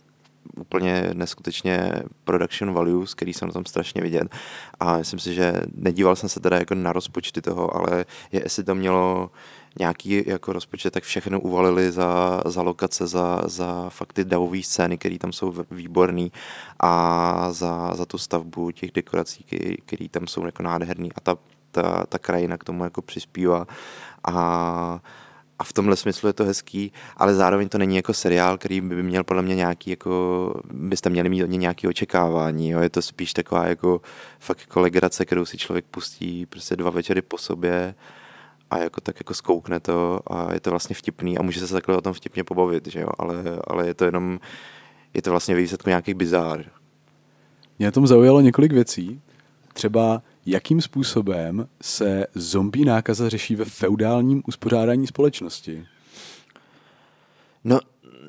úplně 0.58 1.10
neskutečně 1.14 1.92
production 2.24 2.74
values, 2.74 3.14
který 3.14 3.34
jsem 3.34 3.48
na 3.48 3.54
tom 3.54 3.66
strašně 3.66 4.02
vidět. 4.02 4.36
A 4.80 4.98
myslím 4.98 5.20
si, 5.20 5.34
že 5.34 5.54
nedíval 5.76 6.16
jsem 6.16 6.30
se 6.30 6.40
teda 6.40 6.58
jako 6.58 6.76
na 6.76 6.94
rozpočty 6.94 7.42
toho, 7.42 7.76
ale 7.76 8.06
je, 8.32 8.42
jestli 8.44 8.64
to 8.64 8.76
mělo 8.76 9.32
nějaký 9.80 10.24
jako 10.28 10.54
rozpočet, 10.54 10.94
tak 10.94 11.04
všechno 11.04 11.40
uvalili 11.40 11.92
za, 11.92 12.42
za 12.46 12.62
lokace, 12.62 13.08
za, 13.08 13.42
za 13.46 13.90
fakt 13.90 14.14
ty 14.14 14.26
davové 14.26 14.64
scény, 14.64 14.98
které 14.98 15.18
tam 15.18 15.34
jsou 15.34 15.54
výborné 15.72 16.28
a 16.80 17.52
za, 17.52 17.96
za 17.96 18.06
tu 18.06 18.18
stavbu 18.18 18.72
těch 18.72 18.92
dekorací, 18.92 19.46
které 19.86 20.10
tam 20.10 20.28
jsou 20.28 20.46
jako 20.46 20.64
nádherný 20.64 21.12
a 21.16 21.22
ta, 21.22 21.38
ta, 21.72 22.06
ta 22.10 22.20
krajina 22.20 22.58
k 22.58 22.64
tomu 22.64 22.84
jako 22.84 23.02
přispívá 23.02 23.68
a 24.24 25.00
a 25.60 25.64
v 25.64 25.74
tomhle 25.74 25.96
smyslu 25.96 26.28
je 26.28 26.34
to 26.34 26.46
hezký, 26.46 26.92
ale 27.18 27.36
zároveň 27.36 27.70
to 27.70 27.78
není 27.78 27.96
jako 27.96 28.14
seriál, 28.14 28.58
který 28.58 28.82
by 28.82 29.04
měl 29.04 29.24
podle 29.24 29.42
mě 29.42 29.56
nějaký, 29.56 29.90
jako, 29.90 30.54
byste 30.72 31.10
měli 31.10 31.30
mít 31.30 31.44
od 31.44 31.50
něj 31.50 31.58
nějaké 31.58 31.88
očekávání, 31.88 32.70
jo? 32.70 32.80
je 32.80 32.90
to 32.90 33.02
spíš 33.02 33.34
taková 33.34 33.68
jako 33.68 34.02
fakt 34.40 34.60
jako 34.62 34.80
legrace, 34.80 35.26
kterou 35.26 35.46
si 35.46 35.58
člověk 35.58 35.86
pustí 35.92 36.46
prostě 36.46 36.76
dva 36.76 36.90
večery 36.90 37.22
po 37.22 37.38
sobě 37.38 37.96
a 38.72 38.78
jako 38.78 39.02
tak 39.02 39.20
jako 39.20 39.34
skoukne 39.34 39.80
to 39.80 40.20
a 40.28 40.54
je 40.54 40.60
to 40.60 40.70
vlastně 40.70 40.96
vtipný 40.96 41.38
a 41.38 41.42
může 41.42 41.68
se 41.68 41.74
takhle 41.74 41.98
o 41.98 42.02
tom 42.02 42.14
vtipně 42.14 42.44
pobavit, 42.44 42.88
že 42.88 43.00
jo? 43.00 43.10
Ale, 43.18 43.36
ale 43.68 43.88
je 43.88 43.94
to 43.94 44.06
jenom, 44.06 44.40
je 45.14 45.22
to 45.22 45.32
vlastně 45.32 45.56
výsledku 45.56 45.90
nějakých 45.90 46.16
bizár. 46.16 46.66
Mě 47.80 47.88
na 47.88 47.92
tom 47.92 48.08
zaujalo 48.08 48.42
několik 48.42 48.72
věcí. 48.72 49.22
Třeba 49.74 50.22
jakým 50.50 50.82
způsobem 50.82 51.68
se 51.82 52.26
zombie 52.36 52.86
nákaza 52.86 53.30
řeší 53.30 53.56
ve 53.56 53.66
feudálním 53.66 54.44
uspořádání 54.48 55.08
společnosti? 55.08 55.86
No, 57.64 57.80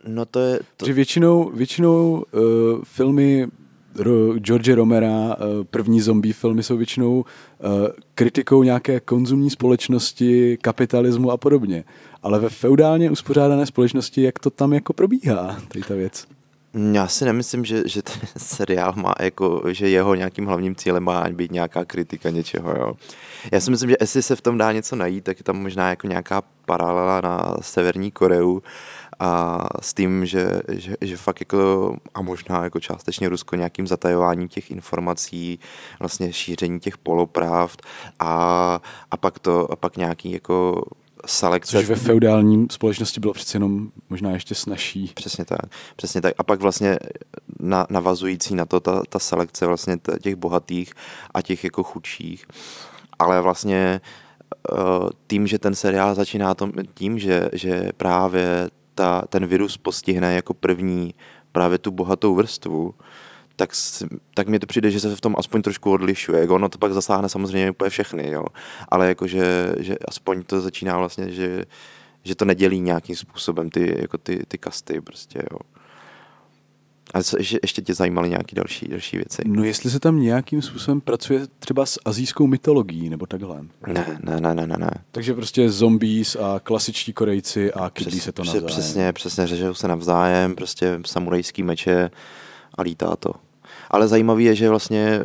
no 0.08 0.26
to 0.26 0.40
je... 0.40 0.60
To... 0.76 0.86
Že 0.86 0.92
většinou, 0.92 1.50
většinou 1.54 2.24
uh, 2.32 2.40
filmy 2.84 3.46
Ro, 3.94 4.38
George 4.38 4.68
Romera, 4.68 5.08
uh, 5.08 5.64
první 5.70 6.00
zombie 6.00 6.34
filmy 6.34 6.62
jsou 6.62 6.76
většinou 6.76 7.20
uh, 7.20 7.24
kritikou 8.14 8.62
nějaké 8.62 9.00
konzumní 9.00 9.50
společnosti, 9.50 10.58
kapitalismu 10.62 11.30
a 11.30 11.36
podobně. 11.36 11.84
Ale 12.22 12.38
ve 12.38 12.48
feudálně 12.48 13.10
uspořádané 13.10 13.66
společnosti, 13.66 14.22
jak 14.22 14.38
to 14.38 14.50
tam 14.50 14.72
jako 14.72 14.92
probíhá, 14.92 15.60
tady 15.68 15.84
ta 15.88 15.94
věc? 15.94 16.26
Já 16.74 17.08
si 17.08 17.24
nemyslím, 17.24 17.64
že, 17.64 17.82
že 17.86 18.02
ten 18.02 18.20
seriál 18.36 18.92
má 18.96 19.14
jako, 19.20 19.62
že 19.66 19.88
jeho 19.88 20.14
nějakým 20.14 20.46
hlavním 20.46 20.74
cílem 20.74 21.02
má 21.02 21.28
být 21.28 21.52
nějaká 21.52 21.84
kritika 21.84 22.30
něčeho, 22.30 22.70
jo. 22.72 22.92
Já 23.52 23.60
si 23.60 23.70
myslím, 23.70 23.90
že 23.90 23.96
jestli 24.00 24.22
se 24.22 24.36
v 24.36 24.40
tom 24.40 24.58
dá 24.58 24.72
něco 24.72 24.96
najít, 24.96 25.24
tak 25.24 25.38
je 25.38 25.44
tam 25.44 25.56
možná 25.62 25.90
jako 25.90 26.06
nějaká 26.06 26.42
paralela 26.64 27.20
na 27.20 27.54
Severní 27.60 28.10
Koreu 28.10 28.62
a 29.20 29.66
s 29.80 29.94
tím, 29.94 30.26
že, 30.26 30.60
že, 30.68 30.94
že 31.00 31.16
fakt 31.16 31.40
jako, 31.40 31.96
a 32.14 32.22
možná 32.22 32.64
jako 32.64 32.80
částečně 32.80 33.28
Rusko 33.28 33.56
nějakým 33.56 33.86
zatajováním 33.86 34.48
těch 34.48 34.70
informací, 34.70 35.60
vlastně 36.00 36.32
šíření 36.32 36.80
těch 36.80 36.98
polopravd 36.98 37.82
a, 38.18 38.80
a 39.10 39.16
pak 39.16 39.38
to, 39.38 39.72
a 39.72 39.76
pak 39.76 39.96
nějaký 39.96 40.32
jako 40.32 40.82
selekce. 41.26 41.76
Což 41.76 41.88
ve 41.88 41.96
feudální 41.96 42.66
společnosti 42.70 43.20
bylo 43.20 43.32
přece 43.32 43.56
jenom 43.56 43.90
možná 44.10 44.30
ještě 44.30 44.54
snažší. 44.54 45.12
Přesně 45.14 45.44
tak, 45.44 45.60
přesně 45.96 46.20
tak. 46.20 46.34
A 46.38 46.42
pak 46.42 46.60
vlastně 46.60 46.98
na, 47.60 47.86
navazující 47.90 48.54
na 48.54 48.66
to 48.66 48.80
ta, 48.80 49.02
ta 49.08 49.18
selekce 49.18 49.66
vlastně 49.66 49.98
těch 50.22 50.36
bohatých 50.36 50.92
a 51.34 51.42
těch 51.42 51.64
jako 51.64 51.82
chudších. 51.82 52.46
Ale 53.18 53.40
vlastně 53.40 54.00
eh, 54.72 54.76
tím, 55.26 55.46
že 55.46 55.58
ten 55.58 55.74
seriál 55.74 56.14
začíná 56.14 56.54
tom, 56.54 56.72
tím, 56.94 57.18
že, 57.18 57.48
že 57.52 57.90
právě 57.96 58.70
ta, 58.94 59.22
ten 59.28 59.46
virus 59.46 59.76
postihne 59.76 60.34
jako 60.34 60.54
první 60.54 61.14
právě 61.52 61.78
tu 61.78 61.90
bohatou 61.90 62.34
vrstvu, 62.34 62.94
tak, 63.60 63.70
tak 64.34 64.48
mi 64.48 64.58
to 64.58 64.66
přijde, 64.66 64.90
že 64.90 65.00
se 65.00 65.16
v 65.16 65.20
tom 65.20 65.34
aspoň 65.38 65.62
trošku 65.62 65.92
odlišuje. 65.92 66.40
Jako 66.40 66.54
ono 66.54 66.68
to 66.68 66.78
pak 66.78 66.92
zasáhne 66.92 67.28
samozřejmě 67.28 67.70
úplně 67.70 67.90
všechny, 67.90 68.30
jo. 68.30 68.44
ale 68.88 69.08
jakože, 69.08 69.72
že 69.78 69.96
aspoň 70.08 70.42
to 70.42 70.60
začíná 70.60 70.98
vlastně, 70.98 71.30
že, 71.30 71.64
že 72.24 72.34
to 72.34 72.44
nedělí 72.44 72.80
nějakým 72.80 73.16
způsobem 73.16 73.70
ty, 73.70 73.96
jako 74.00 74.18
ty, 74.18 74.42
ty 74.48 74.58
kasty 74.58 75.00
prostě, 75.00 75.42
jo. 75.52 75.58
A 77.14 77.22
co, 77.22 77.38
ještě, 77.38 77.58
ještě 77.62 77.82
tě 77.82 77.94
zajímaly 77.94 78.28
nějaké 78.28 78.56
další, 78.56 78.88
další 78.88 79.16
věci? 79.16 79.42
No 79.46 79.64
jestli 79.64 79.90
se 79.90 80.00
tam 80.00 80.20
nějakým 80.20 80.62
způsobem 80.62 81.00
pracuje 81.00 81.46
třeba 81.58 81.86
s 81.86 82.00
azijskou 82.04 82.46
mytologií 82.46 83.10
nebo 83.10 83.26
takhle. 83.26 83.60
Ne, 83.86 84.18
ne, 84.22 84.40
ne, 84.40 84.54
ne, 84.54 84.66
ne. 84.66 84.76
ne. 84.78 84.90
Takže 85.12 85.34
prostě 85.34 85.70
zombies 85.70 86.36
a 86.36 86.60
klasičtí 86.60 87.12
Korejci 87.12 87.72
a 87.72 87.90
kydlí 87.90 88.20
se 88.20 88.32
to 88.32 88.44
navzájem. 88.44 88.66
Přesně, 88.66 89.12
přesně, 89.12 89.46
řežou 89.46 89.74
se 89.74 89.88
navzájem, 89.88 90.54
prostě 90.54 91.00
samurajský 91.06 91.62
meče 91.62 92.10
a 92.74 92.82
lítá 92.82 93.16
to. 93.16 93.49
Ale 93.90 94.08
zajímavé 94.08 94.42
je, 94.42 94.54
že 94.54 94.68
vlastně 94.68 95.22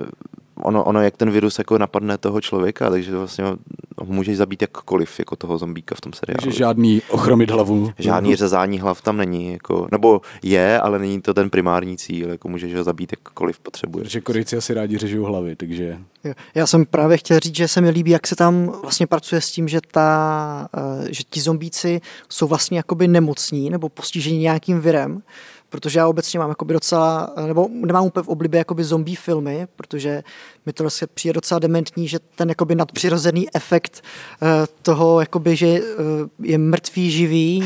ono, 0.56 0.84
ono, 0.84 1.02
jak 1.02 1.18
ten 1.18 1.32
virus 1.32 1.60
jako 1.60 1.78
napadne 1.78 2.18
toho 2.18 2.42
člověka, 2.42 2.90
takže 2.90 3.18
vlastně 3.18 3.44
ho 3.44 3.58
můžeš 4.06 4.38
zabít 4.38 4.62
jakkoliv, 4.62 5.20
jako 5.20 5.36
toho 5.36 5.58
zombíka 5.58 5.96
v 5.96 6.02
tom 6.02 6.14
seriálu. 6.14 6.42
Takže 6.44 6.58
žádný 6.58 7.02
ochromit 7.10 7.52
hlavu. 7.52 7.92
Žádný 8.00 8.36
řezání 8.36 8.80
hlav 8.80 9.02
tam 9.02 9.18
není, 9.18 9.52
jako, 9.52 9.88
nebo 9.92 10.22
je, 10.44 10.80
ale 10.80 11.00
není 11.00 11.22
to 11.22 11.34
ten 11.34 11.50
primární 11.50 11.98
cíl, 11.98 12.30
jako 12.30 12.50
můžeš 12.50 12.76
ho 12.76 12.84
zabít 12.84 13.12
jakkoliv 13.12 13.60
potřebuje. 13.60 14.04
Protože 14.04 14.22
Korejci 14.22 14.58
asi 14.58 14.74
rádi 14.74 14.98
řežou 14.98 15.24
hlavy, 15.24 15.56
takže... 15.56 15.98
Já 16.56 16.68
jsem 16.68 16.86
právě 16.86 17.18
chtěl 17.18 17.40
říct, 17.40 17.56
že 17.56 17.68
se 17.68 17.82
mi 17.82 17.90
líbí, 17.90 18.12
jak 18.12 18.28
se 18.28 18.36
tam 18.36 18.74
vlastně 18.82 19.08
pracuje 19.08 19.42
s 19.42 19.52
tím, 19.52 19.68
že, 19.68 19.80
ta, 19.92 20.70
eh, 20.78 21.14
že 21.14 21.24
ti 21.30 21.42
zombíci 21.42 22.02
jsou 22.30 22.48
vlastně 22.48 22.78
jakoby 22.78 23.08
nemocní 23.08 23.70
nebo 23.70 23.90
postižení 23.90 24.40
nějakým 24.40 24.80
virem, 24.80 25.22
protože 25.76 26.00
já 26.00 26.08
obecně 26.08 26.40
mám 26.40 26.50
jakoby 26.50 26.74
docela, 26.74 27.34
nebo 27.48 27.68
nemám 27.72 28.06
úplně 28.06 28.24
v 28.24 28.28
oblibě 28.28 28.58
jakoby 28.58 28.84
zombie 28.84 29.18
filmy, 29.18 29.68
protože 29.76 30.24
mi 30.66 30.74
to 30.74 30.84
vlastně 30.84 31.08
přijde 31.14 31.34
docela 31.34 31.60
dementní, 31.60 32.08
že 32.08 32.20
ten 32.20 32.50
jakoby 32.50 32.76
nadpřirozený 32.76 33.48
efekt 33.56 34.04
uh, 34.42 34.48
toho, 34.82 35.20
jakoby, 35.20 35.56
že 35.56 35.68
uh, 35.68 35.78
je 36.40 36.58
mrtvý, 36.58 37.12
živý, 37.12 37.64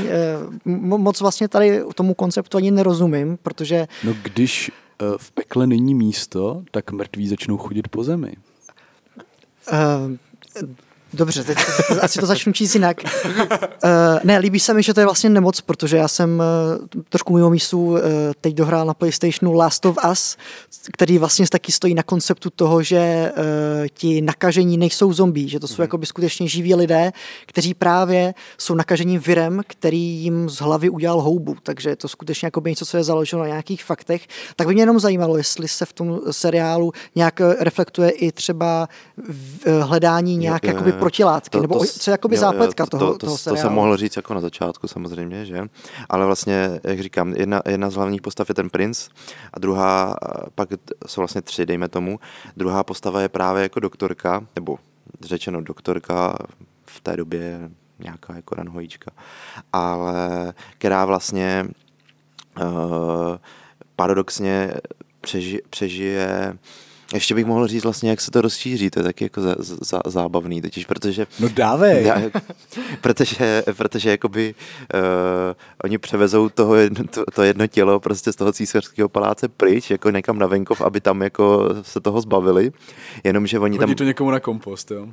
uh, 0.66 0.98
moc 0.98 1.22
vlastně 1.22 1.48
tady 1.48 1.84
tomu 1.96 2.14
konceptu 2.14 2.58
ani 2.58 2.72
nerozumím, 2.72 3.38
protože... 3.44 3.88
No 4.04 4.14
když 4.24 4.72
v 5.18 5.32
pekle 5.32 5.68
není 5.68 5.96
místo, 5.96 6.64
tak 6.72 6.92
mrtví 6.92 7.28
začnou 7.28 7.58
chodit 7.58 7.88
po 7.88 8.04
zemi. 8.04 8.34
Uh, 9.72 10.16
Dobře, 11.14 11.44
teď 11.44 11.58
asi 12.02 12.20
to 12.20 12.26
začnu 12.26 12.54
číst 12.54 12.74
jinak. 12.74 12.98
Uh, 13.04 13.90
ne, 14.24 14.38
líbí 14.38 14.60
se 14.60 14.74
mi, 14.74 14.84
že 14.84 14.94
to 14.94 15.00
je 15.00 15.06
vlastně 15.06 15.30
nemoc, 15.30 15.62
protože 15.62 15.98
já 15.98 16.08
jsem 16.08 16.40
uh, 16.40 17.02
trošku 17.10 17.34
mimo 17.34 17.50
místu 17.50 17.86
uh, 17.86 18.00
teď 18.42 18.54
dohrál 18.54 18.86
na 18.86 18.94
PlayStationu 18.94 19.54
Last 19.54 19.86
of 19.86 19.98
Us, 20.12 20.38
který 20.94 21.18
vlastně 21.18 21.46
taky 21.52 21.72
stojí 21.72 21.94
na 21.94 22.04
konceptu 22.04 22.50
toho, 22.50 22.84
že 22.84 23.32
uh, 23.38 23.88
ti 23.94 24.22
nakažení 24.22 24.78
nejsou 24.78 25.14
zombí, 25.14 25.50
že 25.50 25.60
to 25.60 25.68
jsou 25.68 25.82
mm. 25.82 25.84
jakoby 25.84 26.06
skutečně 26.06 26.48
živí 26.48 26.76
lidé, 26.76 27.12
kteří 27.46 27.74
právě 27.74 28.34
jsou 28.58 28.76
nakažení 28.76 29.18
virem, 29.18 29.62
který 29.68 30.02
jim 30.02 30.50
z 30.50 30.58
hlavy 30.58 30.90
udělal 30.90 31.22
houbu, 31.22 31.56
takže 31.64 31.90
je 31.90 31.96
to 31.96 32.08
skutečně 32.08 32.46
jakoby 32.46 32.70
něco, 32.70 32.86
co 32.86 32.98
je 32.98 33.04
založeno 33.04 33.42
na 33.42 33.48
nějakých 33.48 33.84
faktech. 33.84 34.28
Tak 34.56 34.68
by 34.68 34.74
mě 34.74 34.82
jenom 34.82 35.00
zajímalo, 35.00 35.38
jestli 35.38 35.68
se 35.68 35.86
v 35.86 35.94
tom 35.94 36.20
seriálu 36.32 36.92
nějak 37.16 37.42
reflektuje 37.60 38.10
i 38.10 38.32
třeba 38.32 38.90
v, 39.18 39.82
hledání 39.82 40.38
nějak 40.38 40.64
je, 40.64 40.70
jakoby 40.70 40.92
protilátky, 41.00 41.58
to, 41.58 41.62
nebo 41.62 41.80
to, 41.80 41.86
co 41.86 42.10
je 42.10 42.14
jakoby 42.14 42.36
jo, 42.36 42.42
zápletka 42.42 42.86
to, 42.86 42.98
toho, 42.98 43.12
to, 43.12 43.18
toho 43.18 43.38
seriálu. 43.38 43.58
To 43.58 43.62
jsem 43.62 43.74
mohl 43.74 43.98
říct 43.98 44.16
jako 44.16 44.34
na 44.34 44.42
začátku 44.42 44.88
samozřejmě, 44.88 45.46
že? 45.46 45.68
Ale 46.10 46.26
vlastně, 46.26 46.80
jak 46.84 47.00
říkám, 47.00 47.34
jedna, 47.34 47.62
jedna 47.70 47.90
z 47.90 47.96
hlavních 47.96 48.22
postav 48.22 48.50
je 48.50 48.56
ten 48.56 48.70
princ 48.70 49.10
a 49.54 49.60
druhá, 49.60 50.16
pak 50.56 50.70
jsou 51.08 51.22
vlastně 51.22 51.42
tři, 51.42 51.66
dejme 51.66 51.88
tomu. 51.88 52.20
Druhá 52.58 52.84
postava 52.84 53.22
je 53.22 53.30
právě 53.30 53.64
jako 53.64 53.80
doktorka, 53.80 54.46
nebo 54.56 54.78
řečeno 55.22 55.62
doktorka 55.62 56.38
v 56.86 57.02
té 57.02 57.18
době 57.18 57.70
nějaká 58.00 58.36
jako 58.36 58.56
ranhojíčka, 58.56 59.12
ale 59.74 60.54
která 60.78 61.06
vlastně 61.06 61.68
uh, 62.62 62.66
paradoxně 63.96 64.74
přeži, 65.22 65.62
přežije 65.70 66.58
ještě 67.14 67.36
bych 67.36 67.46
mohl 67.46 67.68
říct 67.68 67.84
vlastně, 67.84 68.10
jak 68.10 68.22
se 68.22 68.32
to 68.32 68.42
rozšíří, 68.42 68.90
to 68.90 69.00
je 69.00 69.04
taky 69.04 69.26
jako 69.26 69.42
za, 69.42 69.56
za, 69.60 70.02
zábavný, 70.06 70.62
totiž 70.62 70.86
protože... 70.86 71.28
No 71.40 71.50
dávej! 71.50 72.06
Já, 72.06 72.22
protože, 73.02 73.64
protože 73.78 74.10
jakoby 74.10 74.56
uh, 74.94 75.00
oni 75.84 75.98
převezou 75.98 76.50
toho 76.50 76.76
jedno, 76.76 77.04
to, 77.08 77.24
to, 77.34 77.44
jedno 77.44 77.68
tělo 77.68 78.00
prostě 78.00 78.34
z 78.34 78.36
toho 78.36 78.54
císařského 78.54 79.10
paláce 79.10 79.48
pryč, 79.48 79.92
jako 79.92 80.10
někam 80.10 80.40
na 80.40 80.48
venkov, 80.48 80.82
aby 80.82 81.02
tam 81.02 81.22
jako 81.22 81.70
se 81.82 82.00
toho 82.00 82.22
zbavili, 82.22 82.72
jenomže 83.24 83.60
oni 83.60 83.78
Hodí 83.78 83.88
tam... 83.90 83.96
to 83.96 84.04
někomu 84.04 84.32
na 84.32 84.40
kompost, 84.40 84.92
jo? 84.92 85.08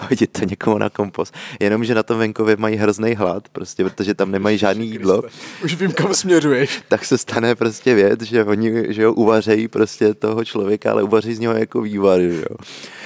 Hodit 0.00 0.32
to 0.32 0.44
někomu 0.44 0.78
na 0.78 0.90
kompost. 0.90 1.34
Jenomže 1.60 1.94
na 1.94 2.02
tom 2.02 2.18
venkově 2.18 2.56
mají 2.56 2.76
hrozný 2.76 3.14
hlad, 3.14 3.48
prostě, 3.48 3.84
protože 3.84 4.14
tam 4.14 4.30
nemají 4.30 4.58
žádný 4.58 4.90
jídlo. 4.90 5.22
Už 5.64 5.74
vím, 5.74 5.92
kam 5.92 6.14
směřuješ. 6.14 6.82
Tak 6.88 7.04
se 7.04 7.18
stane 7.18 7.54
prostě 7.54 7.94
věc, 7.94 8.22
že 8.22 8.44
oni 8.44 8.84
že 8.88 9.02
jo, 9.02 9.12
uvařejí 9.12 9.68
prostě 9.68 10.14
toho 10.14 10.44
člověka, 10.44 10.90
ale 10.90 11.02
uvaří 11.02 11.34
z 11.34 11.38
něho 11.38 11.54
jako 11.54 11.80
vývar. 11.80 12.20
Že 12.20 12.36
jo. 12.50 12.56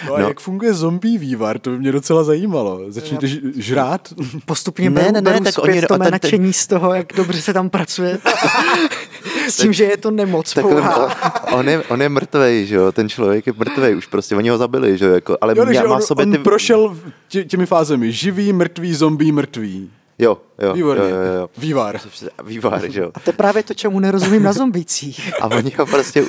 No 0.06 0.14
a 0.14 0.20
no. 0.20 0.28
jak 0.28 0.40
funguje 0.40 0.74
zombie 0.74 1.18
vývar? 1.18 1.58
To 1.58 1.70
by 1.70 1.78
mě 1.78 1.92
docela 1.92 2.24
zajímalo. 2.24 2.80
Začnete 2.88 3.26
žrát? 3.56 4.08
Postupně 4.44 4.90
ne, 4.90 5.12
ne, 5.12 5.20
ne, 5.20 5.40
tak 5.40 5.58
oni 5.58 5.82
to 5.82 5.98
ten, 5.98 6.12
nadšení 6.12 6.52
z 6.52 6.66
toho, 6.66 6.94
jak 6.94 7.12
dobře 7.16 7.42
se 7.42 7.52
tam 7.52 7.70
pracuje. 7.70 8.18
s 9.50 9.56
tím, 9.56 9.72
že 9.72 9.84
je 9.84 9.96
to 9.96 10.10
nemoc 10.10 10.54
tak 10.54 10.64
on, 10.64 10.84
on, 11.52 11.68
je, 11.68 11.82
on 11.88 12.02
je 12.02 12.08
mrtvej, 12.08 12.66
že 12.66 12.74
jo, 12.74 12.92
ten 12.92 13.08
člověk 13.08 13.46
je 13.46 13.52
mrtvej 13.56 13.96
už 13.96 14.06
prostě, 14.06 14.36
oni 14.36 14.48
ho 14.48 14.58
zabili, 14.58 14.98
že 14.98 15.04
jo, 15.04 15.12
jako, 15.14 15.38
ale 15.40 15.54
jo, 15.56 15.88
má 15.88 15.96
on, 15.96 16.02
sobě 16.02 16.26
ty... 16.26 16.38
on 16.38 16.42
prošel 16.44 16.96
tě, 17.28 17.44
těmi 17.44 17.66
fázemi, 17.66 18.12
živý, 18.12 18.52
mrtvý, 18.52 18.94
zombie, 18.94 19.32
mrtvý. 19.32 19.90
Jo, 20.20 20.38
jo. 20.58 20.72
Výborně. 20.72 21.02
Jo, 21.02 21.16
jo, 21.16 21.32
jo. 21.40 21.50
Vývar. 21.58 22.00
Vývar, 22.44 22.90
že 22.90 23.00
jo. 23.00 23.10
A 23.14 23.20
to 23.20 23.30
je 23.30 23.34
právě 23.34 23.62
to, 23.62 23.74
čemu 23.74 24.00
nerozumím 24.00 24.42
na 24.42 24.52
zombících. 24.52 25.32
A 25.40 25.46
oni 25.46 25.72
ho 25.78 25.86
prostě, 25.86 26.24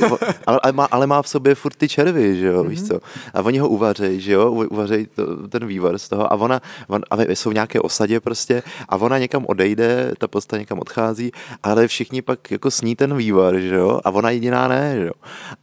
ale, 0.45 0.59
ale, 0.63 0.71
má, 0.71 0.85
ale 0.85 1.07
má 1.07 1.21
v 1.21 1.27
sobě 1.27 1.55
furt 1.55 1.75
ty 1.75 1.89
červy, 1.89 2.37
že 2.37 2.47
jo, 2.47 2.63
mm-hmm. 2.63 2.67
víš 2.67 2.79
mhm. 2.79 2.87
co. 2.87 2.99
A 3.33 3.41
oni 3.41 3.59
ho 3.59 3.69
uvařejí, 3.69 4.21
že 4.21 4.31
jo, 4.31 4.51
uvařejí 4.51 5.07
to, 5.15 5.47
ten 5.47 5.65
vývar 5.67 5.97
z 5.97 6.09
toho 6.09 6.33
a 6.33 6.35
ona, 6.35 6.61
on, 6.87 7.01
a 7.11 7.21
jsou 7.21 7.49
v 7.49 7.53
nějaké 7.53 7.79
osadě 7.79 8.19
prostě 8.19 8.63
a 8.89 8.97
ona 8.97 9.17
někam 9.17 9.45
odejde, 9.47 10.13
ta 10.17 10.27
postava 10.27 10.59
někam 10.59 10.79
odchází, 10.79 11.31
ale 11.63 11.87
všichni 11.87 12.21
pak 12.21 12.51
jako 12.51 12.71
sní 12.71 12.95
ten 12.95 13.17
vývar, 13.17 13.59
že 13.59 13.75
jo, 13.75 13.99
a 14.03 14.09
ona 14.09 14.29
jediná 14.29 14.67
ne, 14.67 14.95
že 14.99 15.05
jo. 15.05 15.13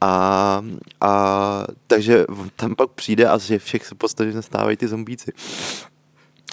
A, 0.00 0.64
a 1.00 1.64
takže 1.86 2.24
tam 2.56 2.74
pak 2.74 2.90
přijde 2.90 3.28
a 3.28 3.38
že 3.38 3.58
všech 3.58 3.86
se 3.86 3.94
postavy 3.94 4.32
stávají 4.42 4.76
ty 4.76 4.88
zombíci. 4.88 5.32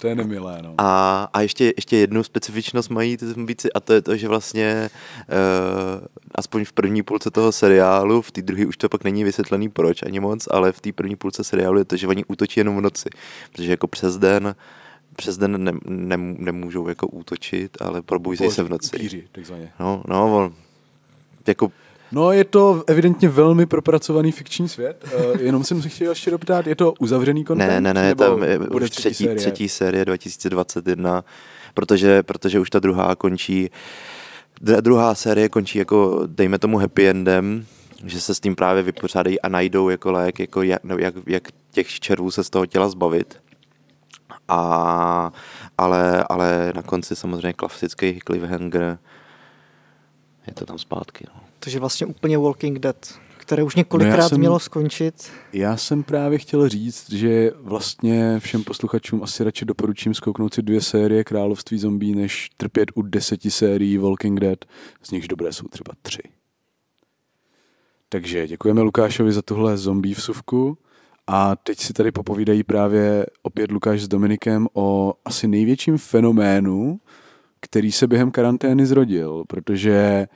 To 0.00 0.06
je 0.06 0.14
nemilé, 0.14 0.58
no. 0.62 0.74
A, 0.78 1.28
a 1.32 1.40
ještě, 1.40 1.72
ještě 1.76 1.96
jednu 1.96 2.22
specifičnost 2.22 2.90
mají 2.90 3.16
ty 3.16 3.26
zombíci 3.26 3.72
a 3.72 3.80
to 3.80 3.92
je 3.92 4.02
to, 4.02 4.16
že 4.16 4.28
vlastně 4.28 4.90
uh, 5.28 6.06
aspoň 6.34 6.64
v 6.64 6.72
první 6.72 7.02
půlce 7.02 7.30
toho 7.30 7.52
seriálu, 7.52 8.22
v 8.22 8.30
té 8.30 8.42
druhé 8.42 8.66
už 8.66 8.76
to 8.76 8.88
pak 8.88 9.04
není 9.04 9.24
vysvětlený 9.24 9.68
proč 9.68 10.02
ani 10.02 10.20
moc, 10.20 10.48
ale 10.50 10.72
v 10.72 10.80
té 10.80 10.92
první 10.92 11.16
půlce 11.16 11.44
seriálu 11.44 11.78
je 11.78 11.84
to, 11.84 11.96
že 11.96 12.06
oni 12.06 12.24
útočí 12.24 12.60
jenom 12.60 12.76
v 12.76 12.80
noci, 12.80 13.08
protože 13.52 13.70
jako 13.70 13.86
přes 13.86 14.18
den 14.18 14.54
přes 15.16 15.36
den 15.36 15.64
ne, 15.64 15.72
ne, 15.86 16.16
nemůžou 16.38 16.88
jako 16.88 17.06
útočit, 17.06 17.76
ale 17.80 18.02
probouzejí 18.02 18.50
se 18.50 18.62
v 18.62 18.68
noci. 18.68 18.96
Upíři, 18.96 19.28
takzvaně. 19.32 19.72
No, 19.80 20.02
no, 20.08 20.36
on, 20.36 20.54
jako 21.46 21.72
No, 22.12 22.32
je 22.32 22.44
to 22.44 22.84
evidentně 22.86 23.28
velmi 23.28 23.66
propracovaný 23.66 24.32
fikční 24.32 24.68
svět. 24.68 25.04
Uh, 25.34 25.40
jenom 25.40 25.64
jsem 25.64 25.82
si 25.82 25.88
chtěl 25.88 26.10
ještě 26.10 26.30
doptat, 26.30 26.66
je 26.66 26.74
to 26.74 26.94
uzavřený 26.98 27.44
kontent? 27.44 27.68
Ne, 27.68 27.80
ne, 27.80 27.94
ne, 27.94 28.14
tam 28.14 28.42
je 28.42 28.58
bude 28.58 28.88
třetí, 28.88 29.00
třetí, 29.00 29.24
série? 29.24 29.36
třetí 29.36 29.68
série 29.68 30.04
2021, 30.04 31.24
protože, 31.74 32.22
protože 32.22 32.60
už 32.60 32.70
ta 32.70 32.78
druhá 32.78 33.14
končí 33.16 33.70
druhá 34.60 35.14
série 35.14 35.48
končí 35.48 35.78
jako, 35.78 36.22
dejme 36.26 36.58
tomu 36.58 36.78
happy 36.78 37.08
endem, 37.08 37.66
že 38.04 38.20
se 38.20 38.34
s 38.34 38.40
tím 38.40 38.56
právě 38.56 38.82
vypořádají 38.82 39.40
a 39.40 39.48
najdou 39.48 39.88
jako 39.88 40.12
lék, 40.12 40.38
jako 40.38 40.62
jak, 40.62 40.82
jak, 40.98 41.14
jak 41.26 41.48
těch 41.70 42.00
červů 42.00 42.30
se 42.30 42.44
z 42.44 42.50
toho 42.50 42.66
těla 42.66 42.88
zbavit. 42.88 43.40
A, 44.48 45.32
ale, 45.78 46.24
ale 46.28 46.72
na 46.74 46.82
konci 46.82 47.16
samozřejmě 47.16 47.52
klasický 47.52 48.18
cliffhanger 48.26 48.98
je 50.46 50.54
to 50.54 50.66
tam 50.66 50.78
zpátky. 50.78 51.26
No. 51.34 51.45
Takže 51.66 51.80
vlastně 51.80 52.06
úplně 52.06 52.38
Walking 52.38 52.78
Dead, 52.78 53.20
které 53.36 53.62
už 53.62 53.74
několikrát 53.74 54.22
no 54.22 54.28
jsem, 54.28 54.38
mělo 54.38 54.58
skončit. 54.58 55.30
Já 55.52 55.76
jsem 55.76 56.02
právě 56.02 56.38
chtěl 56.38 56.68
říct, 56.68 57.12
že 57.12 57.52
vlastně 57.60 58.40
všem 58.40 58.64
posluchačům 58.64 59.22
asi 59.22 59.44
radši 59.44 59.64
doporučím 59.64 60.14
zkouknout 60.14 60.54
si 60.54 60.62
dvě 60.62 60.80
série 60.80 61.24
Království 61.24 61.78
zombí, 61.78 62.14
než 62.14 62.50
trpět 62.56 62.88
u 62.94 63.02
deseti 63.02 63.50
sérií 63.50 63.98
Walking 63.98 64.40
Dead, 64.40 64.58
z 65.02 65.10
nichž 65.10 65.28
dobré 65.28 65.52
jsou 65.52 65.68
třeba 65.68 65.92
tři. 66.02 66.22
Takže 68.08 68.46
děkujeme 68.46 68.82
Lukášovi 68.82 69.32
za 69.32 69.42
tuhle 69.42 69.76
zombie 69.76 70.14
vsuvku. 70.14 70.78
A 71.26 71.56
teď 71.56 71.78
si 71.78 71.92
tady 71.92 72.12
popovídají 72.12 72.62
právě 72.62 73.26
opět 73.42 73.70
Lukáš 73.70 74.02
s 74.02 74.08
Dominikem 74.08 74.68
o 74.72 75.14
asi 75.24 75.48
největším 75.48 75.98
fenoménu, 75.98 77.00
který 77.60 77.92
se 77.92 78.06
během 78.06 78.30
karantény 78.30 78.86
zrodil, 78.86 79.44
protože 79.48 80.26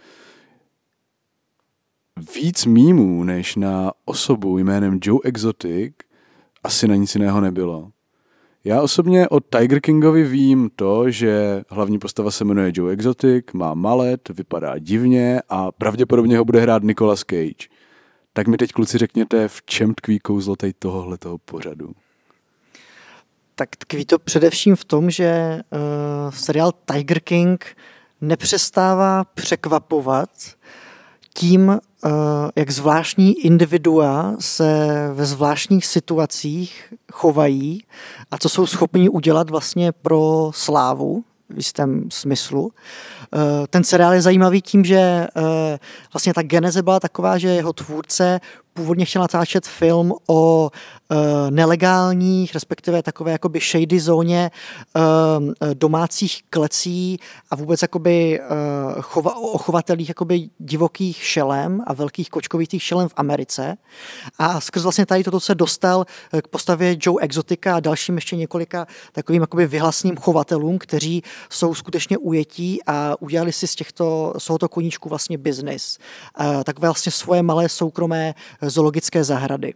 víc 2.34 2.66
mýmů 2.66 3.24
než 3.24 3.56
na 3.56 3.92
osobu 4.04 4.58
jménem 4.58 4.98
Joe 5.02 5.20
Exotic 5.24 5.94
asi 6.64 6.88
na 6.88 6.94
nic 6.94 7.14
jiného 7.14 7.40
nebylo. 7.40 7.90
Já 8.64 8.82
osobně 8.82 9.28
o 9.28 9.40
Tiger 9.40 9.80
Kingovi 9.80 10.24
vím 10.24 10.70
to, 10.76 11.10
že 11.10 11.62
hlavní 11.68 11.98
postava 11.98 12.30
se 12.30 12.44
jmenuje 12.44 12.72
Joe 12.74 12.92
Exotic, 12.92 13.44
má 13.52 13.74
malet, 13.74 14.28
vypadá 14.28 14.78
divně 14.78 15.42
a 15.48 15.72
pravděpodobně 15.72 16.38
ho 16.38 16.44
bude 16.44 16.60
hrát 16.60 16.82
Nicolas 16.82 17.20
Cage. 17.20 17.68
Tak 18.32 18.46
mi 18.46 18.56
teď 18.56 18.72
kluci 18.72 18.98
řekněte, 18.98 19.48
v 19.48 19.62
čem 19.62 19.94
tkví 19.94 20.18
kouzlo 20.18 20.56
tady 20.56 20.72
tohohletoho 20.72 21.38
pořadu? 21.38 21.92
Tak 23.54 23.76
tkví 23.76 24.04
to 24.04 24.18
především 24.18 24.76
v 24.76 24.84
tom, 24.84 25.10
že 25.10 25.60
uh, 25.70 26.30
seriál 26.30 26.72
Tiger 26.92 27.20
King 27.20 27.76
nepřestává 28.20 29.24
překvapovat 29.24 30.30
tím, 31.34 31.80
jak 32.56 32.70
zvláštní 32.70 33.40
individua 33.40 34.36
se 34.38 34.88
ve 35.12 35.26
zvláštních 35.26 35.86
situacích 35.86 36.94
chovají 37.12 37.84
a 38.30 38.38
co 38.38 38.48
jsou 38.48 38.66
schopni 38.66 39.08
udělat 39.08 39.50
vlastně 39.50 39.92
pro 39.92 40.50
slávu 40.54 41.24
v 41.50 41.56
jistém 41.56 42.08
smyslu. 42.10 42.72
Eh, 43.34 43.38
ten 43.70 43.84
seriál 43.84 44.12
je 44.12 44.22
zajímavý 44.22 44.62
tím, 44.62 44.84
že 44.84 45.26
vlastně 46.12 46.34
ta 46.34 46.42
geneze 46.42 46.82
byla 46.82 47.00
taková, 47.00 47.38
že 47.38 47.48
jeho 47.48 47.72
tvůrce 47.72 48.40
původně 48.74 49.04
chtěl 49.04 49.22
natáčet 49.22 49.66
film 49.66 50.12
o 50.28 50.70
nelegálních, 51.50 52.54
respektive 52.54 53.02
takové 53.02 53.32
jakoby 53.32 53.60
shady 53.60 54.00
zóně 54.00 54.50
uh, 54.96 55.02
domácích 55.74 56.42
klecí 56.50 57.18
a 57.50 57.56
vůbec 57.56 57.82
jakoby 57.82 58.40
uh, 58.40 59.02
chova, 59.02 59.36
o 59.36 59.58
chovatelích 59.58 60.08
jakoby 60.08 60.50
divokých 60.58 61.16
šelem 61.16 61.80
a 61.86 61.92
velkých 61.94 62.30
kočkovitých 62.30 62.82
šelem 62.82 63.08
v 63.08 63.14
Americe. 63.16 63.76
A 64.38 64.60
skrz 64.60 64.82
vlastně 64.82 65.06
tady 65.06 65.24
toto 65.24 65.40
se 65.40 65.54
dostal 65.54 66.04
k 66.42 66.48
postavě 66.48 66.96
Joe 67.00 67.24
Exotica 67.24 67.76
a 67.76 67.80
dalším 67.80 68.14
ještě 68.14 68.36
několika 68.36 68.86
takovým 69.12 69.40
jakoby 69.40 69.66
vyhlasným 69.66 70.16
chovatelům, 70.16 70.78
kteří 70.78 71.22
jsou 71.50 71.74
skutečně 71.74 72.18
ujetí 72.18 72.78
a 72.86 73.16
udělali 73.20 73.52
si 73.52 73.66
z 73.66 73.74
těchto, 73.74 74.34
z 74.38 74.44
tohoto 74.44 74.68
koníčku 74.68 75.08
vlastně 75.08 75.38
biznis. 75.38 75.98
Tak 76.64 76.78
vlastně 76.78 77.12
svoje 77.12 77.42
malé 77.42 77.68
soukromé 77.68 78.34
zoologické 78.62 79.24
zahrady. 79.24 79.74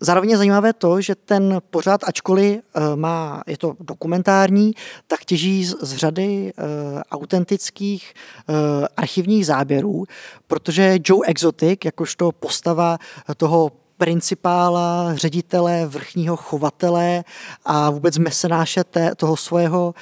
Zároveň 0.00 0.30
je 0.30 0.36
zajímavé 0.36 0.72
to, 0.72 1.00
že 1.00 1.14
ten 1.14 1.58
pořád, 1.70 2.00
ačkoliv 2.04 2.58
e, 2.58 2.96
má, 2.96 3.42
je 3.46 3.58
to 3.58 3.74
dokumentární, 3.80 4.72
tak 5.06 5.24
těží 5.24 5.64
z, 5.64 5.74
z 5.80 5.96
řady 5.96 6.52
uh, 6.58 7.00
autentických 7.10 8.14
uh, 8.48 8.56
archivních 8.96 9.46
záběrů, 9.46 10.04
protože 10.46 10.98
Joe 11.04 11.26
Exotic, 11.26 11.78
jakožto 11.84 12.32
postava 12.32 12.98
toho 13.36 13.72
principála, 13.96 15.14
ředitele, 15.14 15.86
vrchního 15.86 16.36
chovatele 16.36 17.24
a 17.64 17.90
vůbec 17.90 18.18
mesenáše 18.18 18.84
té, 18.84 19.14
toho 19.14 19.36
svého 19.36 19.94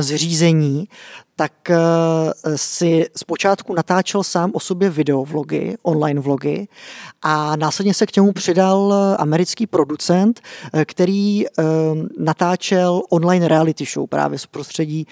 zřízení, 0.00 0.88
tak 1.38 1.70
eh, 1.70 1.78
si 2.56 3.06
zpočátku 3.16 3.74
natáčel 3.74 4.24
sám 4.24 4.50
o 4.54 4.60
sobě 4.60 4.90
videovlogy, 4.90 5.76
online 5.82 6.20
vlogy 6.20 6.68
a 7.22 7.56
následně 7.56 7.94
se 7.94 8.06
k 8.06 8.16
němu 8.16 8.32
přidal 8.32 8.94
americký 9.18 9.66
producent, 9.66 10.40
eh, 10.72 10.84
který 10.84 11.46
eh, 11.46 11.62
natáčel 12.18 13.02
online 13.10 13.48
reality 13.48 13.84
show 13.84 14.06
právě 14.08 14.38
z 14.38 14.46
prostředí 14.46 15.06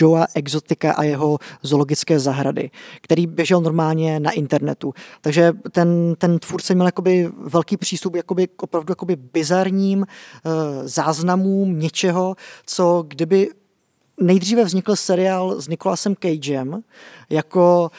Joea 0.00 0.26
Exotika 0.34 0.92
a 0.92 1.02
jeho 1.02 1.38
zoologické 1.62 2.20
zahrady, 2.20 2.70
který 3.02 3.26
běžel 3.26 3.60
normálně 3.60 4.20
na 4.20 4.30
internetu. 4.30 4.92
Takže 5.20 5.52
ten, 5.72 6.14
ten 6.18 6.38
tvůrce 6.38 6.74
měl 6.74 6.86
jakoby 6.86 7.30
velký 7.38 7.76
přístup 7.76 8.16
jakoby, 8.16 8.48
opravdu 8.56 8.92
jakoby 8.92 9.16
bizarním 9.16 10.06
záznamům 10.84 11.78
něčeho, 11.78 12.34
co 12.66 13.04
kdyby 13.08 13.48
nejdříve 14.20 14.64
vznikl 14.64 14.96
seriál 14.96 15.60
s 15.60 15.68
Nicolasem 15.68 16.16
Cagem 16.16 16.82
jako 17.30 17.90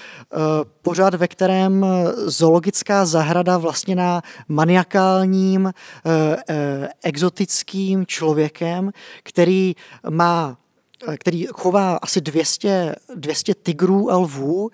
pořád, 0.82 1.14
ve 1.14 1.28
kterém 1.28 1.86
zoologická 2.16 3.06
zahrada 3.06 3.58
vlastně 3.58 3.96
na 3.96 4.22
maniakálním, 4.48 5.66
uh, 5.66 5.72
uh, 5.72 6.88
exotickým 7.04 8.06
člověkem, 8.06 8.92
který 9.24 9.76
má 10.10 10.58
který 11.18 11.46
chová 11.54 11.96
asi 11.96 12.22
200, 12.22 12.96
200 13.16 13.54
tigrů 13.54 14.12
a 14.12 14.18
lvů, 14.18 14.70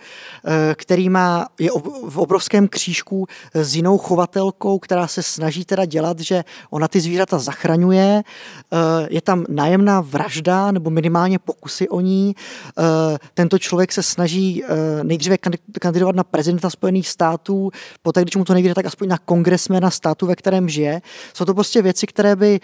eh, 0.45 0.75
který 0.75 1.10
má, 1.10 1.47
je 1.60 1.69
v 2.07 2.17
obrovském 2.17 2.67
křížku 2.67 3.27
s 3.53 3.75
jinou 3.75 3.97
chovatelkou, 3.97 4.79
která 4.79 5.07
se 5.07 5.23
snaží 5.23 5.65
teda 5.65 5.86
dělat, 5.86 6.19
že 6.19 6.43
ona 6.69 6.88
ty 6.88 6.99
zvířata 6.99 7.39
zachraňuje. 7.39 8.23
Eh, 8.23 9.07
je 9.10 9.21
tam 9.21 9.45
nájemná 9.49 10.01
vražda 10.01 10.71
nebo 10.71 10.89
minimálně 10.89 11.39
pokusy 11.39 11.89
o 11.89 12.01
ní. 12.01 12.36
Eh, 12.36 13.17
tento 13.34 13.60
člověk 13.60 13.91
se 13.91 14.03
snaží 14.03 14.63
nejdříve 15.03 15.38
kandidovat 15.79 16.15
na 16.15 16.23
prezidenta 16.23 16.69
Spojených 16.69 17.10
států, 17.10 17.71
poté, 18.01 18.21
když 18.21 18.36
mu 18.36 18.45
to 18.45 18.53
nejde, 18.53 18.75
tak 18.75 18.86
aspoň 18.86 19.07
na 19.07 19.17
kongresmena 19.17 19.91
státu, 19.91 20.27
ve 20.27 20.36
kterém 20.36 20.69
žije. 20.69 21.01
Jsou 21.34 21.45
to 21.45 21.53
prostě 21.53 21.81
věci, 21.81 22.07
které 22.07 22.36
by 22.36 22.60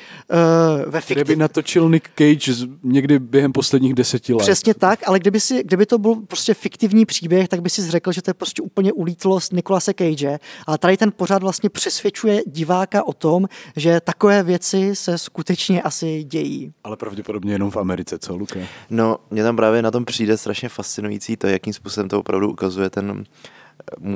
ve 0.85 1.01
fikci... 1.01 1.13
Které 1.13 1.23
by 1.23 1.35
natočil 1.35 1.89
Nick 1.89 2.09
Cage 2.15 2.51
někdy 2.83 3.19
během 3.19 3.46
posledních 3.53 3.93
deseti 3.93 4.33
let. 4.33 4.41
Přesně 4.41 4.73
tak, 4.73 4.99
ale 5.05 5.19
kdyby, 5.19 5.39
si, 5.39 5.63
kdyby 5.63 5.86
to 5.86 5.97
byl 5.97 6.15
prostě 6.15 6.53
fiktivní 6.53 7.05
příběh, 7.05 7.47
tak 7.47 7.62
by 7.62 7.69
si 7.69 7.91
řekl, 7.91 8.12
že 8.12 8.21
to 8.21 8.29
je 8.29 8.33
prostě 8.33 8.62
úplně 8.62 8.93
ulítlost 8.93 9.53
Nikolase 9.53 9.93
Cage, 9.93 10.39
ale 10.67 10.77
tady 10.77 10.97
ten 10.97 11.12
pořád 11.12 11.41
vlastně 11.41 11.69
přesvědčuje 11.69 12.41
diváka 12.47 13.07
o 13.07 13.13
tom, 13.13 13.47
že 13.75 14.01
takové 14.01 14.43
věci 14.43 14.95
se 14.95 15.17
skutečně 15.17 15.81
asi 15.81 16.23
dějí. 16.23 16.73
Ale 16.83 16.97
pravděpodobně 16.97 17.53
jenom 17.53 17.71
v 17.71 17.77
Americe, 17.77 18.19
co, 18.19 18.36
Luka? 18.36 18.60
No, 18.89 19.17
mě 19.31 19.43
tam 19.43 19.55
právě 19.55 19.81
na 19.81 19.91
tom 19.91 20.05
přijde 20.05 20.38
strašně 20.38 20.69
fascinující 20.69 21.38
to, 21.38 21.47
jakým 21.47 21.73
způsobem 21.73 22.10
to 22.10 22.19
opravdu 22.19 22.51
ukazuje 22.51 22.89
ten 22.89 23.23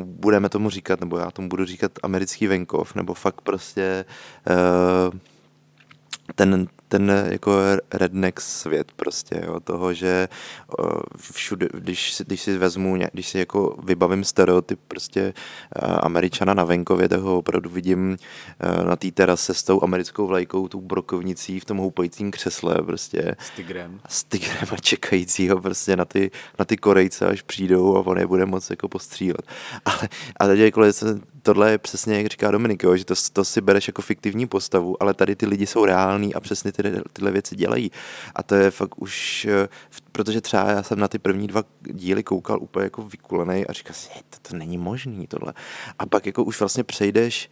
budeme 0.04 0.50
tomu 0.50 0.70
říkat, 0.70 1.00
nebo 1.00 1.18
já 1.18 1.32
tomu 1.32 1.50
budu 1.50 1.66
říkat 1.66 1.92
americký 2.04 2.48
venkov, 2.48 2.96
nebo 2.96 3.14
fakt 3.14 3.42
prostě 3.42 4.06
uh, 4.50 5.20
ten, 6.36 6.68
ten 6.92 7.28
jako 7.30 7.58
redneck 7.94 8.42
svět 8.42 8.92
prostě, 8.96 9.42
jo, 9.46 9.60
toho, 9.60 9.94
že 9.94 10.28
všude, 11.22 11.68
když, 11.74 12.22
když 12.26 12.42
si 12.42 12.58
vezmu, 12.58 12.98
když 13.14 13.28
si 13.28 13.40
jako 13.40 13.78
vybavím 13.84 14.24
stereotyp 14.24 14.80
prostě 14.88 15.34
američana 16.02 16.54
na 16.54 16.64
venkově, 16.64 17.10
tak 17.10 17.20
ho 17.20 17.38
opravdu 17.38 17.70
vidím 17.70 18.18
na 18.84 18.96
té 18.96 19.12
terase 19.12 19.54
s 19.54 19.64
tou 19.64 19.84
americkou 19.84 20.28
vlajkou, 20.28 20.68
tou 20.68 20.82
brokovnicí 20.82 21.60
v 21.60 21.66
tom 21.66 21.78
houpajícím 21.78 22.32
křesle 22.32 22.76
prostě. 22.76 23.36
S 23.40 23.50
tigrem. 23.50 24.00
S 24.10 24.24
tigrem 24.24 24.68
a 24.72 24.76
čekajícího 24.76 25.62
prostě 25.62 25.96
na 25.96 26.06
ty, 26.06 26.32
na 26.60 26.66
ty 26.66 26.78
Korejce, 26.78 27.28
až 27.28 27.42
přijdou 27.42 27.98
a 27.98 28.00
on 28.00 28.18
je 28.18 28.28
bude 28.28 28.46
moc 28.46 28.70
jako 28.70 28.88
postřílet. 28.88 29.48
Ale, 29.86 30.10
ale 30.40 30.58
jako 30.58 30.82
tohle 31.42 31.72
je 31.72 31.78
přesně, 31.78 32.18
jak 32.18 32.28
říká 32.28 32.52
Dominik, 32.52 32.84
jo, 32.84 32.96
že 32.96 33.06
to, 33.06 33.14
to 33.34 33.46
si 33.46 33.62
bereš 33.62 33.88
jako 33.88 34.02
fiktivní 34.02 34.48
postavu, 34.48 35.04
ale 35.04 35.14
tady 35.14 35.36
ty 35.36 35.46
lidi 35.46 35.68
jsou 35.68 35.86
reální 35.86 36.34
a 36.34 36.40
přesně 36.40 36.72
ty, 36.72 36.81
tyhle 37.14 37.32
věci 37.32 37.56
dělají. 37.56 37.92
A 38.36 38.44
to 38.44 38.56
je 38.56 38.72
fakt 38.72 39.02
už, 39.02 39.46
eh, 39.46 39.70
protože 40.12 40.42
třeba 40.42 40.72
já 40.72 40.84
jsem 40.84 41.00
na 41.00 41.08
ty 41.08 41.20
první 41.20 41.48
dva 41.48 41.64
díly 41.82 42.24
koukal 42.24 42.62
úplně 42.62 42.84
jako 42.84 43.02
vykulený 43.02 43.68
a 43.68 43.74
říkal 43.74 43.94
si, 43.94 44.10
to, 44.30 44.50
to 44.50 44.58
není 44.58 44.78
možný 44.78 45.28
tohle. 45.28 45.54
A 46.00 46.06
pak 46.06 46.26
jako 46.26 46.44
už 46.44 46.60
vlastně 46.60 46.84
přejdeš, 46.84 47.50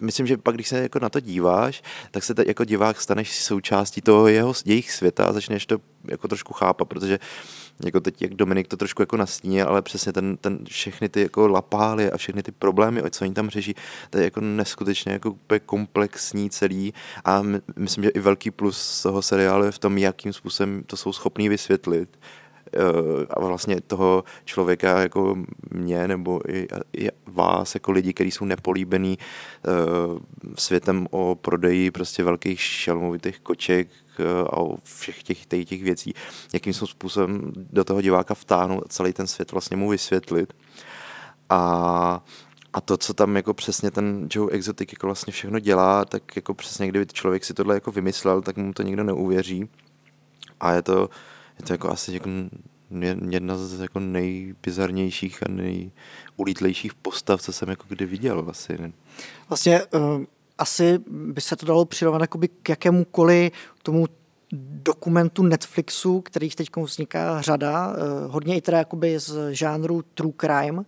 myslím, 0.00 0.26
že 0.26 0.36
pak, 0.36 0.54
když 0.54 0.68
se 0.68 0.78
jako 0.78 0.98
na 0.98 1.08
to 1.08 1.20
díváš, 1.20 1.82
tak 2.10 2.24
se 2.24 2.34
jako 2.46 2.64
divák 2.64 3.00
staneš 3.00 3.42
součástí 3.42 4.00
toho 4.00 4.28
jeho, 4.28 4.52
jejich 4.64 4.92
světa 4.92 5.24
a 5.24 5.32
začneš 5.32 5.66
to 5.66 5.78
jako 6.04 6.28
trošku 6.28 6.52
chápat, 6.52 6.84
protože 6.84 7.18
jako 7.84 8.00
teď, 8.00 8.22
jak 8.22 8.34
Dominik 8.34 8.68
to 8.68 8.76
trošku 8.76 9.02
jako 9.02 9.16
nastínil, 9.16 9.68
ale 9.68 9.82
přesně 9.82 10.12
ten, 10.12 10.36
ten 10.36 10.58
všechny 10.68 11.08
ty 11.08 11.20
jako 11.22 11.48
lapály 11.48 12.10
a 12.10 12.16
všechny 12.16 12.42
ty 12.42 12.52
problémy, 12.52 13.02
co 13.10 13.24
oni 13.24 13.34
tam 13.34 13.50
řeší, 13.50 13.74
to 14.10 14.18
je 14.18 14.24
jako 14.24 14.40
neskutečně 14.40 15.12
jako 15.12 15.30
úplně 15.30 15.60
komplexní 15.60 16.50
celý. 16.50 16.94
A 17.24 17.42
my, 17.42 17.60
myslím, 17.76 18.04
že 18.04 18.10
i 18.10 18.20
velký 18.20 18.50
plus 18.50 19.02
toho 19.02 19.22
seriálu 19.22 19.64
je 19.64 19.72
v 19.72 19.78
tom, 19.78 19.98
jakým 19.98 20.32
způsobem 20.32 20.82
to 20.86 20.96
jsou 20.96 21.12
schopní 21.12 21.48
vysvětlit 21.48 22.18
a 23.30 23.40
vlastně 23.40 23.80
toho 23.80 24.24
člověka 24.44 25.00
jako 25.00 25.36
mě 25.70 26.08
nebo 26.08 26.40
i, 26.48 26.66
i 26.98 27.08
vás 27.26 27.74
jako 27.74 27.92
lidi, 27.92 28.12
kteří 28.12 28.30
jsou 28.30 28.44
nepolíbený 28.44 29.18
eh, 29.18 29.70
světem 30.54 31.06
o 31.10 31.34
prodeji 31.34 31.90
prostě 31.90 32.24
velkých 32.24 32.60
šelmovitých 32.60 33.40
koček 33.40 33.88
eh, 34.18 34.24
a 34.40 34.56
o 34.56 34.76
všech 34.84 35.22
těch, 35.22 35.46
těch, 35.46 35.68
těch 35.68 35.82
věcí, 35.82 36.14
jakým 36.52 36.72
způsobem 36.72 37.52
do 37.56 37.84
toho 37.84 38.02
diváka 38.02 38.34
vtáhnout 38.34 38.82
a 38.84 38.88
celý 38.88 39.12
ten 39.12 39.26
svět 39.26 39.52
vlastně 39.52 39.76
mu 39.76 39.88
vysvětlit. 39.88 40.52
A 41.50 42.24
a 42.74 42.80
to, 42.80 42.96
co 42.96 43.14
tam 43.14 43.36
jako 43.36 43.54
přesně 43.54 43.90
ten 43.90 44.28
Joe 44.30 44.52
Exotic 44.52 44.92
jako 44.92 45.06
vlastně 45.06 45.32
všechno 45.32 45.58
dělá, 45.58 46.04
tak 46.04 46.36
jako 46.36 46.54
přesně 46.54 46.88
kdyby 46.88 47.06
člověk 47.06 47.44
si 47.44 47.54
tohle 47.54 47.74
jako 47.74 47.92
vymyslel, 47.92 48.42
tak 48.42 48.56
mu 48.56 48.72
to 48.72 48.82
nikdo 48.82 49.04
neuvěří. 49.04 49.68
A 50.60 50.72
je 50.72 50.82
to, 50.82 51.08
je 51.58 51.66
to 51.66 51.72
jako 51.72 51.90
asi 51.90 52.12
jako 52.12 52.30
jedna 53.30 53.56
z 53.56 53.80
jako 53.80 54.00
nejbizarnějších 54.00 55.42
a 55.42 55.46
nejulítlejších 55.48 56.94
postav, 56.94 57.42
co 57.42 57.52
jsem 57.52 57.68
jako 57.68 57.84
kdy 57.88 58.06
viděl 58.06 58.46
asi. 58.50 58.92
Vlastně 59.48 59.82
uh, 59.84 60.24
asi 60.58 60.98
by 61.08 61.40
se 61.40 61.56
to 61.56 61.66
dalo 61.66 61.84
přirovnat 61.84 62.30
k 62.62 62.68
jakémukoliv 62.68 63.52
tomu 63.82 64.06
dokumentu 64.82 65.42
Netflixu, 65.42 66.20
kterých 66.20 66.56
teď 66.56 66.76
vzniká 66.76 67.40
řada, 67.40 67.88
uh, 67.88 67.96
hodně 68.32 68.56
i 68.56 68.60
teda 68.60 68.78
jakoby 68.78 69.18
z 69.18 69.54
žánru 69.54 70.02
true 70.02 70.32
crime, 70.40 70.84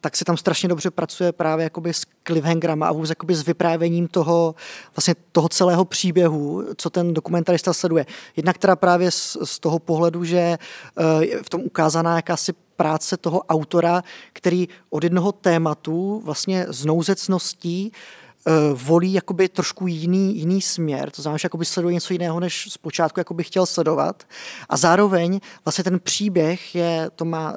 tak 0.00 0.16
se 0.16 0.24
tam 0.24 0.36
strašně 0.36 0.68
dobře 0.68 0.90
pracuje 0.90 1.32
právě 1.32 1.64
jakoby 1.64 1.94
s 1.94 2.06
cliffhangerama 2.26 2.88
a 2.88 2.92
vůbec 2.92 3.08
jakoby 3.08 3.34
s 3.34 3.46
vyprávěním 3.46 4.08
toho, 4.08 4.54
vlastně 4.96 5.14
toho 5.32 5.48
celého 5.48 5.84
příběhu, 5.84 6.64
co 6.76 6.90
ten 6.90 7.14
dokumentarista 7.14 7.72
sleduje. 7.72 8.06
Jednak 8.36 8.58
teda 8.58 8.76
právě 8.76 9.10
z, 9.10 9.36
z 9.44 9.58
toho 9.58 9.78
pohledu, 9.78 10.24
že 10.24 10.38
eh, 10.38 11.24
je 11.24 11.42
v 11.42 11.50
tom 11.50 11.60
ukázaná 11.60 12.16
jakási 12.16 12.52
práce 12.76 13.16
toho 13.16 13.42
autora, 13.42 14.02
který 14.32 14.68
od 14.90 15.04
jednoho 15.04 15.32
tématu 15.32 16.22
vlastně 16.24 16.66
z 16.68 16.84
nouzecností 16.84 17.92
volí 18.74 19.12
jakoby 19.12 19.48
trošku 19.48 19.86
jiný, 19.86 20.38
jiný 20.38 20.62
směr, 20.62 21.10
to 21.10 21.22
znamená, 21.22 21.38
že 21.38 21.46
jakoby 21.46 21.64
sleduje 21.64 21.94
něco 21.94 22.12
jiného, 22.12 22.40
než 22.40 22.68
zpočátku 22.70 23.20
jakoby 23.20 23.44
chtěl 23.44 23.66
sledovat. 23.66 24.24
A 24.68 24.76
zároveň 24.76 25.40
vlastně 25.64 25.84
ten 25.84 26.00
příběh 26.00 26.74
je, 26.74 27.10
to 27.16 27.24
má 27.24 27.56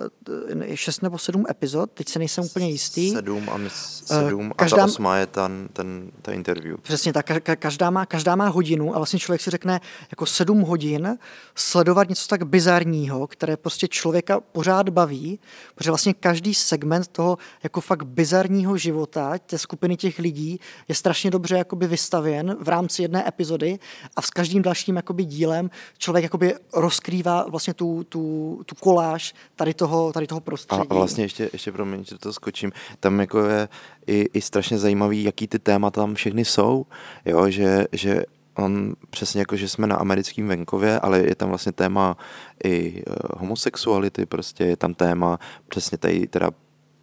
eh, 0.69 0.77
šest 0.77 1.01
nebo 1.01 1.17
sedm 1.17 1.45
epizod, 1.49 1.91
teď 1.91 2.09
se 2.09 2.19
nejsem 2.19 2.43
úplně 2.43 2.69
jistý. 2.69 3.11
Sedm 3.11 3.49
a, 3.49 3.57
eh, 3.65 3.69
sedm 3.69 4.51
každá, 4.55 4.77
a 4.77 4.79
ta 4.79 4.85
osmá 4.85 5.17
je 5.17 5.27
ten, 5.27 5.67
ten, 5.73 6.11
ta 6.21 6.31
interview. 6.31 6.77
Přesně 6.81 7.13
tak, 7.13 7.31
každá 7.59 7.89
má, 7.89 8.05
každá 8.05 8.35
má 8.35 8.47
hodinu 8.47 8.95
a 8.95 8.97
vlastně 8.97 9.19
člověk 9.19 9.41
si 9.41 9.49
řekne 9.49 9.81
jako 10.11 10.25
sedm 10.25 10.61
hodin 10.61 11.17
sledovat 11.55 12.09
něco 12.09 12.27
tak 12.27 12.43
bizarního, 12.43 13.27
které 13.27 13.57
prostě 13.57 13.87
člověka 13.87 14.39
pořád 14.39 14.89
baví, 14.89 15.39
protože 15.75 15.91
vlastně 15.91 16.13
každý 16.13 16.53
segment 16.53 17.07
toho 17.07 17.37
jako 17.63 17.81
fakt 17.81 18.03
bizarního 18.03 18.77
života 18.77 19.37
té 19.45 19.57
skupiny 19.57 19.97
těch 19.97 20.19
lidí 20.19 20.59
je 20.87 20.95
strašně 20.95 21.31
dobře 21.31 21.57
jakoby 21.57 21.87
vystavěn 21.87 22.57
v 22.59 22.69
rámci 22.69 23.01
jedné 23.01 23.27
epizody 23.27 23.79
a 24.15 24.21
s 24.21 24.29
každým 24.29 24.61
dalším 24.61 24.95
jakoby 24.95 25.25
dílem 25.25 25.69
člověk 25.97 26.23
jakoby 26.23 26.53
rozkrývá 26.73 27.45
vlastně 27.49 27.73
tu, 27.73 28.03
tu, 28.03 28.61
tu 28.65 28.75
koláž 28.75 29.33
tady 29.55 29.73
toho, 29.73 30.13
tady 30.13 30.27
toho 30.27 30.41
prostředí. 30.41 30.87
A 30.89 30.93
vlastně 30.93 31.23
ještě, 31.23 31.49
ještě 31.53 31.71
promiň, 31.71 32.05
že 32.05 32.17
to 32.17 32.33
skočím, 32.33 32.71
tam 32.99 33.19
jako 33.19 33.45
je 33.45 33.69
i, 34.07 34.29
i 34.33 34.41
strašně 34.41 34.77
zajímavý, 34.77 35.23
jaký 35.23 35.47
ty 35.47 35.59
témata 35.59 36.01
tam 36.01 36.15
všechny 36.15 36.45
jsou, 36.45 36.85
jo, 37.25 37.49
že, 37.49 37.85
že 37.91 38.23
on 38.55 38.93
přesně 39.09 39.39
jako, 39.39 39.55
že 39.55 39.69
jsme 39.69 39.87
na 39.87 39.95
americkém 39.95 40.47
venkově, 40.47 40.99
ale 40.99 41.19
je 41.19 41.35
tam 41.35 41.49
vlastně 41.49 41.71
téma 41.71 42.17
i 42.63 43.03
uh, 43.07 43.15
homosexuality, 43.39 44.25
prostě 44.25 44.63
je 44.63 44.77
tam 44.77 44.93
téma 44.93 45.39
přesně 45.67 45.97
tady 45.97 46.27
teda 46.27 46.51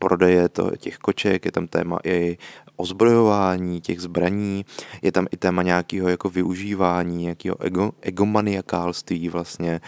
prodeje 0.01 0.49
to, 0.49 0.71
těch 0.77 0.99
koček, 0.99 1.45
je 1.45 1.53
tam 1.53 1.67
téma 1.67 1.99
i 2.05 2.39
ozbrojování 2.77 3.81
těch 3.81 4.01
zbraní, 4.01 4.65
je 5.03 5.13
tam 5.13 5.27
i 5.31 5.37
téma 5.37 5.63
nějakého 5.63 6.09
jako 6.09 6.31
využívání, 6.31 7.23
nějakého 7.23 7.63
ego, 7.63 7.93
egomaniakálství 8.01 9.29
vlastně, 9.29 9.81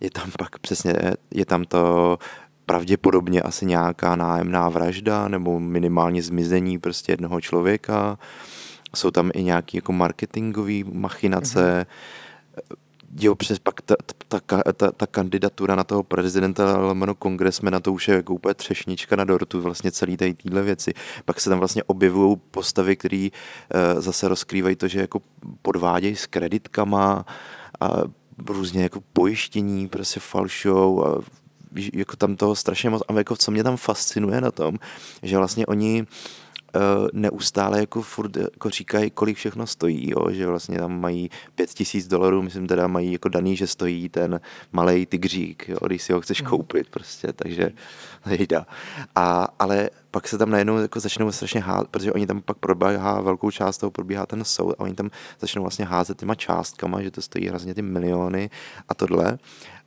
je 0.00 0.10
tam 0.10 0.30
pak 0.38 0.58
přesně, 0.58 0.94
je 1.30 1.44
tam 1.44 1.64
to 1.64 2.18
pravděpodobně 2.66 3.42
asi 3.42 3.66
nějaká 3.66 4.16
nájemná 4.16 4.68
vražda 4.68 5.28
nebo 5.28 5.60
minimálně 5.60 6.22
zmizení 6.22 6.78
prostě 6.78 7.12
jednoho 7.12 7.40
člověka, 7.40 8.18
jsou 8.96 9.10
tam 9.10 9.30
i 9.34 9.42
nějaké 9.42 9.78
jako 9.78 9.92
marketingové 9.92 10.84
machinace, 10.92 11.86
mm-hmm 11.86 12.76
jo, 13.16 13.34
přes 13.34 13.58
pak 13.58 13.80
ta, 13.80 13.96
ta, 14.28 14.40
ta, 14.72 14.92
ta 14.92 15.06
kandidatura 15.06 15.74
na 15.74 15.84
toho 15.84 16.02
prezidenta 16.02 16.78
lomeno 16.78 17.14
kongresmena, 17.14 17.80
to 17.80 17.92
už 17.92 18.08
je 18.08 18.14
jako 18.14 18.34
úplně 18.34 18.54
třešnička 18.54 19.16
na 19.16 19.24
dortu, 19.24 19.60
vlastně 19.60 19.92
celý 19.92 20.16
tady 20.16 20.34
týhle 20.34 20.62
věci. 20.62 20.92
Pak 21.24 21.40
se 21.40 21.50
tam 21.50 21.58
vlastně 21.58 21.82
objevují 21.82 22.36
postavy, 22.50 22.96
které 22.96 23.28
uh, 23.28 24.00
zase 24.00 24.28
rozkrývají 24.28 24.76
to, 24.76 24.88
že 24.88 25.00
jako 25.00 25.20
podvádějí 25.62 26.16
s 26.16 26.26
kreditkama 26.26 27.24
a 27.80 27.90
různě 28.48 28.82
jako 28.82 29.00
pojištění, 29.12 29.88
prostě 29.88 30.20
falšou 30.20 31.04
a 31.06 31.20
jako 31.92 32.16
tam 32.16 32.36
toho 32.36 32.56
strašně 32.56 32.90
moc, 32.90 33.02
a 33.08 33.12
jako 33.12 33.36
co 33.36 33.50
mě 33.50 33.64
tam 33.64 33.76
fascinuje 33.76 34.40
na 34.40 34.50
tom, 34.50 34.78
že 35.22 35.36
vlastně 35.36 35.66
oni 35.66 36.02
uh, 36.02 36.08
Eh, 36.47 36.47
neustále 37.12 37.80
jako 37.80 38.02
furt 38.02 38.36
jako 38.36 38.70
říkají, 38.70 39.10
kolik 39.10 39.36
všechno 39.36 39.66
stojí, 39.66 40.10
jo? 40.10 40.30
že 40.30 40.46
vlastně 40.46 40.78
tam 40.78 41.00
mají 41.00 41.30
pět 41.54 41.70
tisíc 41.70 42.06
dolarů, 42.06 42.42
myslím 42.42 42.66
teda 42.66 42.86
mají 42.86 43.12
jako 43.12 43.28
daný, 43.28 43.56
že 43.56 43.66
stojí 43.66 44.08
ten 44.08 44.40
malý 44.72 45.06
tygřík, 45.06 45.68
jo? 45.68 45.78
když 45.86 46.02
si 46.02 46.12
ho 46.12 46.20
chceš 46.20 46.42
mhm. 46.42 46.50
koupit 46.50 46.88
prostě, 46.90 47.32
takže 47.32 47.70
jde. 48.30 48.64
A, 49.14 49.48
ale 49.58 49.90
pak 50.10 50.28
se 50.28 50.38
tam 50.38 50.50
najednou 50.50 50.78
jako 50.78 51.00
začnou 51.00 51.32
strašně 51.32 51.60
házet, 51.60 51.88
protože 51.88 52.12
oni 52.12 52.26
tam 52.26 52.42
pak 52.42 52.58
probíhá 52.58 53.20
velkou 53.20 53.50
část 53.50 53.78
toho 53.78 53.90
probíhá 53.90 54.26
ten 54.26 54.44
soud 54.44 54.74
a 54.78 54.80
oni 54.80 54.94
tam 54.94 55.10
začnou 55.40 55.62
vlastně 55.62 55.84
házet 55.84 56.18
těma 56.18 56.34
částkama, 56.34 57.02
že 57.02 57.10
to 57.10 57.22
stojí 57.22 57.48
hrozně 57.48 57.74
ty 57.74 57.82
miliony 57.82 58.50
a 58.88 58.94
tohle 58.94 59.38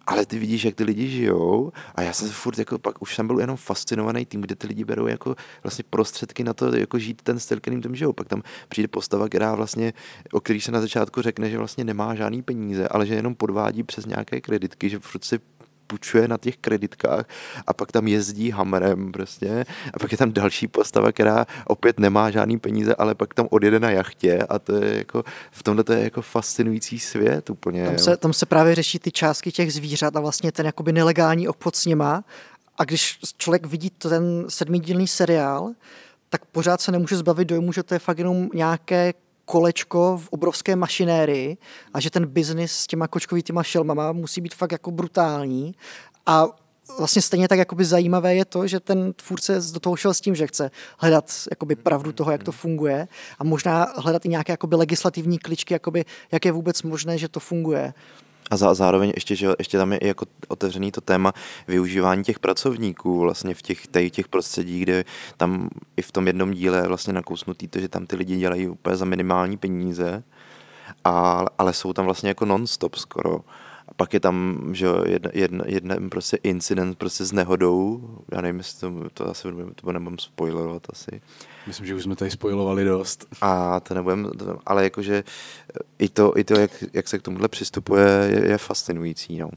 ale 0.08 0.26
ty 0.26 0.39
vidíš, 0.39 0.66
jak 0.66 0.76
ty 0.76 0.84
lidi 0.84 1.10
žijou 1.10 1.72
a 1.95 2.02
já 2.02 2.14
jsem 2.14 2.28
se 2.28 2.34
furt 2.34 2.60
jako 2.60 2.80
pak 2.80 3.02
už 3.02 3.16
jsem 3.16 3.28
byl 3.28 3.39
jenom 3.39 3.58
fascinovaný 3.58 4.26
tím, 4.26 4.41
kde 4.41 4.56
ty 4.56 4.68
lidi 4.68 4.84
berou 4.84 5.08
jako 5.08 5.36
vlastně 5.64 5.84
prostředky 5.89 6.43
na 6.43 6.54
to, 6.54 6.76
jako 6.76 6.99
žít 6.99 7.22
ten 7.22 7.39
styl, 7.39 7.60
kterým 7.60 7.82
tam 7.82 7.95
žijou. 7.95 8.14
Pak 8.14 8.28
tam 8.28 8.43
přijde 8.70 8.88
postava, 8.88 9.28
která 9.28 9.56
vlastně, 9.56 9.93
o 10.32 10.39
který 10.39 10.62
se 10.62 10.72
na 10.72 10.82
začátku 10.82 11.22
řekne, 11.22 11.49
že 11.49 11.58
vlastně 11.58 11.84
nemá 11.84 12.16
žádný 12.16 12.41
peníze, 12.41 12.88
ale 12.88 13.06
že 13.06 13.16
jenom 13.16 13.36
podvádí 13.36 13.84
přes 13.84 14.06
nějaké 14.06 14.41
kreditky, 14.41 14.89
že 14.89 14.99
furt 14.99 15.24
si 15.24 15.39
půjčuje 15.92 16.28
na 16.28 16.38
těch 16.38 16.58
kreditkách 16.58 17.26
a 17.68 17.74
pak 17.74 17.92
tam 17.92 18.08
jezdí 18.08 18.52
hammerem 18.52 19.12
prostě 19.12 19.66
a 19.94 20.00
pak 20.00 20.12
je 20.12 20.18
tam 20.18 20.32
další 20.32 20.68
postava, 20.68 21.12
která 21.12 21.46
opět 21.68 22.00
nemá 22.00 22.32
žádný 22.32 22.60
peníze, 22.60 22.96
ale 22.96 23.16
pak 23.16 23.34
tam 23.34 23.48
odjede 23.52 23.80
na 23.80 23.92
jachtě 23.92 24.39
a 24.50 24.60
to 24.60 24.76
je 24.76 24.98
jako, 24.98 25.24
v 25.52 25.64
tomhle 25.64 25.84
to 25.84 25.94
je 25.94 26.04
jako 26.04 26.22
fascinující 26.22 27.00
svět 27.00 27.50
úplně. 27.50 27.86
Tam 27.86 27.98
se, 27.98 28.18
tam 28.18 28.34
se 28.34 28.46
právě 28.46 28.76
řeší 28.76 29.00
ty 29.00 29.12
částky 29.12 29.52
těch 29.52 29.74
zvířat 29.74 30.16
a 30.16 30.20
vlastně 30.20 30.52
ten 30.52 30.66
jakoby 30.66 30.92
nelegální 30.92 31.48
obchod 31.48 31.76
s 31.76 31.86
nima 31.86 32.24
a 32.78 32.84
když 32.84 33.20
člověk 33.38 33.66
vidí 33.66 33.89
ten 33.89 34.46
sedmidílný 34.48 35.08
seriál, 35.08 35.72
tak 36.30 36.46
pořád 36.46 36.82
se 36.82 36.92
nemůže 36.92 37.18
zbavit 37.18 37.48
dojmu, 37.48 37.74
že 37.74 37.84
to 37.84 37.94
je 37.94 38.00
fakt 38.00 38.18
jenom 38.18 38.50
nějaké 38.54 39.14
kolečko 39.52 40.18
v 40.18 40.28
obrovské 40.30 40.76
mašinérii 40.76 41.58
a 41.93 41.99
že 41.99 42.10
ten 42.10 42.26
biznis 42.26 42.72
s 42.72 42.88
těma 42.88 43.08
kočkovitýma 43.08 43.64
šelmama 43.64 44.12
musí 44.12 44.41
být 44.41 44.56
fakt 44.56 44.72
jako 44.72 44.91
brutální 44.91 45.76
a 46.26 46.47
vlastně 46.97 47.22
stejně 47.22 47.47
tak 47.47 47.60
jakoby 47.60 47.86
zajímavé 47.86 48.36
je 48.36 48.45
to, 48.45 48.68
že 48.68 48.80
ten 48.80 49.14
tvůrce 49.14 49.60
do 49.74 49.80
toho 49.80 49.95
šel 49.95 50.14
s 50.14 50.22
tím, 50.22 50.36
že 50.36 50.47
chce 50.47 50.72
hledat 50.97 51.32
jakoby 51.49 51.76
pravdu 51.76 52.12
toho, 52.12 52.32
jak 52.32 52.43
to 52.43 52.52
funguje 52.52 53.08
a 53.39 53.43
možná 53.43 53.93
hledat 53.97 54.26
i 54.26 54.30
nějaké 54.30 54.54
jakoby 54.54 54.76
legislativní 54.76 55.39
kličky, 55.39 55.74
jakoby, 55.74 56.06
jak 56.32 56.45
je 56.45 56.52
vůbec 56.52 56.84
možné, 56.84 57.18
že 57.18 57.28
to 57.28 57.39
funguje. 57.39 57.93
A 58.50 58.58
za, 58.58 58.74
zároveň 58.74 59.12
ještě, 59.16 59.36
že 59.36 59.48
ještě 59.60 59.78
tam 59.78 59.94
je 59.94 59.98
i 59.98 60.08
jako 60.08 60.26
otevřený 60.48 60.92
to 60.92 61.02
téma 61.02 61.34
využívání 61.68 62.24
těch 62.24 62.39
pracovníků 62.39 63.20
vlastně 63.20 63.54
v 63.54 63.62
těch, 63.62 63.88
tady 63.88 64.10
těch 64.10 64.28
prostředí, 64.28 64.80
kde 64.80 65.06
tam 65.38 65.70
i 65.98 66.02
v 66.02 66.12
tom 66.12 66.28
jednom 66.28 66.52
díle 66.52 66.78
je 66.78 66.88
vlastně 66.88 67.14
nakousnutý 67.14 67.68
to, 67.68 67.80
že 67.80 67.88
tam 67.88 68.06
ty 68.06 68.16
lidi 68.16 68.38
dělají 68.38 68.68
úplně 68.68 68.96
za 68.96 69.06
minimální 69.06 69.58
peníze, 69.58 70.24
a, 71.04 71.46
ale 71.58 71.74
jsou 71.74 71.94
tam 71.94 72.06
vlastně 72.06 72.30
jako 72.30 72.46
non-stop 72.46 72.96
skoro. 72.96 73.39
A 73.88 73.94
pak 73.96 74.14
je 74.14 74.20
tam, 74.20 74.62
že 74.72 74.88
jedna, 75.06 75.32
jedna, 75.34 75.66
jedna 75.68 75.96
prostě 76.10 76.38
incident 76.44 76.98
prostě 76.98 77.26
s 77.26 77.32
nehodou, 77.32 78.02
já 78.32 78.42
nevím, 78.42 78.58
jestli 78.58 78.80
to, 78.80 79.10
to 79.14 79.30
asi 79.30 79.48
to 79.76 79.92
nebudem 79.92 80.20
spoilerovat 80.20 80.88
asi. 80.89 81.22
Myslím, 81.68 81.86
že 81.86 81.95
už 81.95 82.03
jsme 82.03 82.16
tady 82.16 82.32
spoilovali 82.32 82.86
dost. 82.86 83.26
A 83.41 83.80
to 83.80 83.93
nebudem, 83.93 84.32
ale 84.66 84.84
jakože 84.84 85.24
i 85.99 86.09
to, 86.09 86.38
i 86.38 86.43
to 86.43 86.59
jak, 86.59 86.84
jak 86.93 87.07
se 87.07 87.20
k 87.20 87.22
tomuhle 87.22 87.47
přistupuje, 87.47 88.05
je, 88.05 88.47
je 88.47 88.57
fascinující. 88.57 89.38
No. 89.38 89.49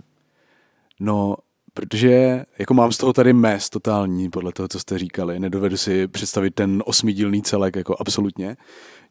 no, 1.01 1.37
protože 1.75 2.45
jako 2.59 2.75
mám 2.75 2.93
z 2.93 2.99
toho 2.99 3.13
tady 3.13 3.33
mes 3.33 3.71
totální, 3.71 4.31
podle 4.31 4.53
toho, 4.53 4.69
co 4.69 4.81
jste 4.81 4.99
říkali. 4.99 5.41
Nedovedu 5.41 5.77
si 5.77 6.09
představit 6.09 6.55
ten 6.55 6.83
osmidílný 6.87 7.43
celek, 7.43 7.77
jako 7.77 7.97
absolutně. 7.99 8.57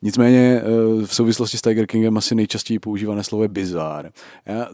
Nicméně 0.06 0.62
eh, 0.62 1.06
v 1.06 1.16
souvislosti 1.16 1.58
s 1.58 1.62
Tiger 1.62 1.88
Kingem 1.88 2.18
asi 2.18 2.36
nejčastěji 2.36 2.80
používané 2.80 3.24
slovo 3.24 3.44
je 3.44 3.48
bizár. 3.48 4.12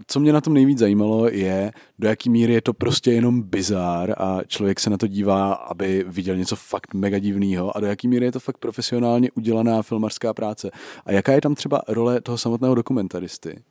Co 0.07 0.19
mě 0.19 0.33
na 0.33 0.41
tom 0.41 0.53
nejvíc 0.53 0.79
zajímalo 0.79 1.29
je, 1.29 1.71
do 1.99 2.07
jaký 2.07 2.29
míry 2.29 2.53
je 2.53 2.61
to 2.61 2.73
prostě 2.73 3.11
jenom 3.11 3.41
bizár 3.41 4.15
a 4.17 4.39
člověk 4.47 4.79
se 4.79 4.89
na 4.89 4.97
to 4.97 5.07
dívá, 5.07 5.53
aby 5.53 6.05
viděl 6.07 6.35
něco 6.35 6.55
fakt 6.55 6.93
mega 6.93 7.19
divného 7.19 7.77
a 7.77 7.79
do 7.79 7.87
jaký 7.87 8.07
míry 8.07 8.25
je 8.25 8.31
to 8.31 8.39
fakt 8.39 8.57
profesionálně 8.57 9.31
udělaná 9.31 9.81
filmařská 9.81 10.33
práce. 10.33 10.71
A 11.05 11.11
jaká 11.11 11.31
je 11.31 11.41
tam 11.41 11.55
třeba 11.55 11.81
role 11.87 12.21
toho 12.21 12.37
samotného 12.37 12.75
dokumentaristy? 12.75 13.61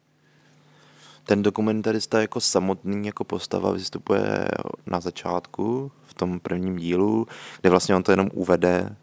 ten 1.28 1.42
dokumentarista 1.42 2.20
jako 2.20 2.40
samotný 2.40 3.06
jako 3.06 3.24
postava 3.24 3.72
vystupuje 3.72 4.48
na 4.86 5.00
začátku, 5.00 5.92
v 6.04 6.14
tom 6.14 6.40
prvním 6.40 6.76
dílu, 6.76 7.26
kde 7.60 7.70
vlastně 7.70 7.96
on 7.96 8.02
to 8.02 8.12
jenom 8.12 8.28
uvede 8.34 8.96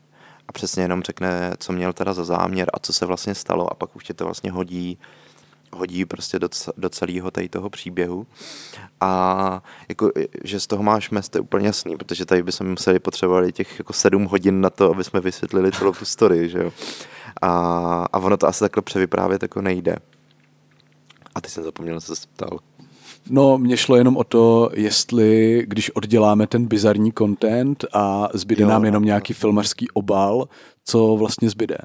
a 0.47 0.51
přesně 0.51 0.83
jenom 0.83 1.03
řekne, 1.03 1.53
co 1.59 1.73
měl 1.73 1.93
teda 1.93 2.13
za 2.13 2.23
záměr 2.23 2.69
a 2.73 2.79
co 2.79 2.93
se 2.93 3.05
vlastně 3.05 3.35
stalo 3.35 3.71
a 3.71 3.75
pak 3.75 3.95
už 3.95 4.03
tě 4.03 4.13
to 4.13 4.25
vlastně 4.25 4.51
hodí 4.51 4.97
hodí 5.75 6.05
prostě 6.05 6.39
do, 6.39 6.49
do 6.77 6.89
celého 6.89 7.31
tady 7.31 7.49
toho 7.49 7.69
příběhu. 7.69 8.27
A 9.01 9.63
jako, 9.89 10.11
že 10.43 10.59
z 10.59 10.67
toho 10.67 10.83
máš 10.83 11.09
mest, 11.09 11.35
je 11.35 11.41
úplně 11.41 11.67
jasný, 11.67 11.97
protože 11.97 12.25
tady 12.25 12.43
bychom 12.43 12.69
museli 12.69 12.99
potřebovali 12.99 13.51
těch 13.51 13.79
jako 13.79 13.93
sedm 13.93 14.25
hodin 14.25 14.61
na 14.61 14.69
to, 14.69 14.91
aby 14.91 15.03
jsme 15.03 15.19
vysvětlili 15.19 15.71
celou 15.71 15.91
tu 15.91 16.05
story, 16.05 16.49
že 16.49 16.59
jo. 16.59 16.73
A, 17.41 17.49
a 18.13 18.17
ono 18.19 18.37
to 18.37 18.47
asi 18.47 18.59
takhle 18.59 18.81
převyprávět 18.81 19.41
jako 19.41 19.61
nejde. 19.61 19.95
A 21.35 21.41
ty 21.41 21.49
jsem 21.49 21.63
zapomněl, 21.63 22.01
co 22.01 22.15
se 22.15 22.27
ptal. 22.33 22.59
No, 23.30 23.57
mě 23.57 23.78
šlo 23.78 23.95
jenom 23.95 24.17
o 24.17 24.23
to, 24.23 24.69
jestli, 24.73 25.63
když 25.67 25.91
odděláme 25.91 26.47
ten 26.47 26.65
bizarní 26.65 27.13
content 27.17 27.86
a 27.93 28.30
zbyde 28.34 28.61
jo, 28.61 28.69
nám 28.69 28.86
jenom 28.86 29.03
no. 29.03 29.05
nějaký 29.05 29.34
filmařský 29.34 29.88
obal, 29.93 30.47
co 30.86 31.15
vlastně 31.15 31.49
zbyde? 31.49 31.78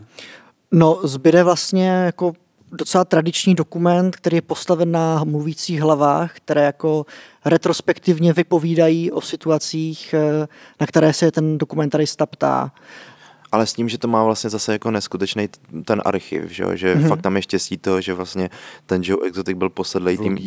No, 0.72 1.00
zbyde 1.02 1.44
vlastně 1.44 1.88
jako 1.88 2.32
docela 2.72 3.04
tradiční 3.04 3.54
dokument, 3.54 4.16
který 4.16 4.36
je 4.36 4.42
postaven 4.42 4.92
na 4.92 5.24
mluvících 5.24 5.80
hlavách, 5.80 6.36
které 6.36 6.64
jako 6.64 7.06
retrospektivně 7.44 8.32
vypovídají 8.32 9.12
o 9.12 9.20
situacích, 9.20 10.14
eh, 10.14 10.48
na 10.80 10.86
které 10.86 11.12
se 11.12 11.30
ten 11.30 11.58
dokumentarista 11.58 12.26
ptá 12.26 12.72
ale 13.52 13.66
s 13.66 13.72
tím, 13.72 13.88
že 13.88 13.98
to 13.98 14.08
má 14.08 14.24
vlastně 14.24 14.50
zase 14.50 14.72
jako 14.72 14.90
neskutečný 14.90 15.48
ten 15.84 16.02
archiv, 16.04 16.50
že, 16.50 16.64
že 16.74 16.94
mm-hmm. 16.94 17.08
fakt 17.08 17.22
tam 17.22 17.36
je 17.36 17.42
štěstí 17.42 17.78
to, 17.78 18.00
že 18.00 18.14
vlastně 18.14 18.50
ten 18.86 19.02
Joe 19.04 19.26
Exotic 19.26 19.56
byl 19.58 19.70
posedlej 19.70 20.18
tím, 20.18 20.38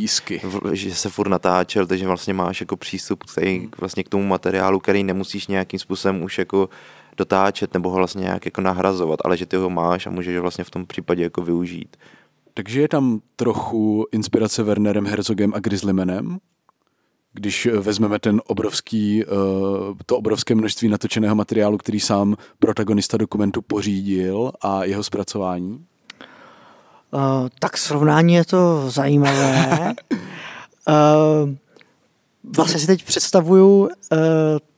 v, 0.44 0.76
že 0.76 0.96
se 0.96 1.10
furt 1.10 1.30
natáčel, 1.30 1.88
takže 1.88 2.08
vlastně 2.08 2.34
máš 2.34 2.60
jako 2.60 2.78
přístup 2.78 3.24
který, 3.24 3.60
mm. 3.60 3.70
vlastně 3.80 4.04
k 4.04 4.10
tomu 4.10 4.24
materiálu, 4.24 4.80
který 4.80 5.04
nemusíš 5.04 5.48
nějakým 5.48 5.80
způsobem 5.80 6.24
už 6.24 6.38
jako 6.38 6.70
dotáčet 7.18 7.74
nebo 7.74 7.90
ho 7.90 7.96
vlastně 7.96 8.22
nějak 8.22 8.46
jako 8.46 8.62
nahrazovat, 8.62 9.20
ale 9.26 9.38
že 9.38 9.46
ty 9.46 9.56
ho 9.56 9.70
máš 9.70 10.08
a 10.08 10.10
můžeš 10.10 10.36
ho 10.36 10.42
vlastně 10.42 10.64
v 10.64 10.72
tom 10.72 10.86
případě 10.86 11.24
jako 11.24 11.42
využít. 11.42 11.98
Takže 12.54 12.82
je 12.82 12.88
tam 12.88 13.22
trochu 13.36 14.06
inspirace 14.12 14.64
Wernerem 14.64 15.06
Herzogem 15.06 15.54
a 15.56 15.60
Grizzlymanem, 15.60 16.38
když 17.34 17.66
vezmeme 17.66 18.20
ten 18.20 18.42
obrovský, 18.48 19.24
eh, 19.24 19.28
to 20.06 20.18
obrovské 20.18 20.56
množství 20.56 20.90
natočeného 20.90 21.36
materiálu, 21.36 21.78
který 21.78 22.00
sám 22.00 22.36
protagonista 22.60 23.18
dokumentu 23.18 23.62
pořídil 23.62 24.52
a 24.62 24.84
jeho 24.84 25.04
zpracování? 25.04 25.86
Uh, 27.12 27.48
tak 27.60 27.78
srovnání 27.78 28.34
je 28.34 28.46
to 28.46 28.90
zajímavé. 28.90 29.94
uh, 30.88 31.50
vlastně 32.56 32.80
si 32.80 32.88
teď 32.88 33.04
představuju 33.04 33.80
uh, 33.80 33.90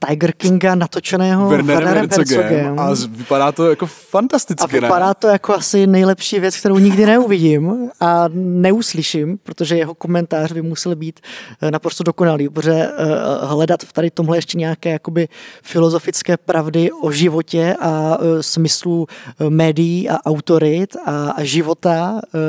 Tiger 0.07 0.31
Kinga 0.31 0.75
natočeného 0.75 1.49
Wernerem 1.49 2.09
Herzogem. 2.09 2.43
Herzogem. 2.43 2.79
A 2.79 2.93
vypadá 3.09 3.51
to 3.51 3.69
jako 3.69 3.85
fantasticky, 3.85 4.63
A 4.63 4.81
vypadá 4.81 5.07
ne? 5.07 5.13
to 5.19 5.27
jako 5.27 5.55
asi 5.55 5.87
nejlepší 5.87 6.39
věc, 6.39 6.57
kterou 6.57 6.77
nikdy 6.77 7.05
neuvidím 7.05 7.89
a 7.99 8.25
neuslyším, 8.33 9.37
protože 9.43 9.77
jeho 9.77 9.93
komentář 9.93 10.51
by 10.51 10.61
musel 10.61 10.95
být 10.95 11.19
uh, 11.63 11.71
naprosto 11.71 12.03
dokonalý, 12.03 12.49
protože 12.49 12.71
uh, 12.71 13.49
hledat 13.49 13.83
v 13.83 13.93
tady 13.93 14.11
tomhle 14.11 14.37
ještě 14.37 14.57
nějaké 14.57 14.89
jakoby 14.89 15.27
filozofické 15.63 16.37
pravdy 16.37 16.91
o 16.91 17.11
životě 17.11 17.75
a 17.81 18.17
uh, 18.19 18.25
smyslu 18.41 19.07
uh, 19.39 19.49
médií 19.49 20.09
a 20.09 20.25
autorit 20.25 20.95
a, 21.05 21.31
a 21.31 21.43
života 21.43 22.13
uh, 22.13 22.39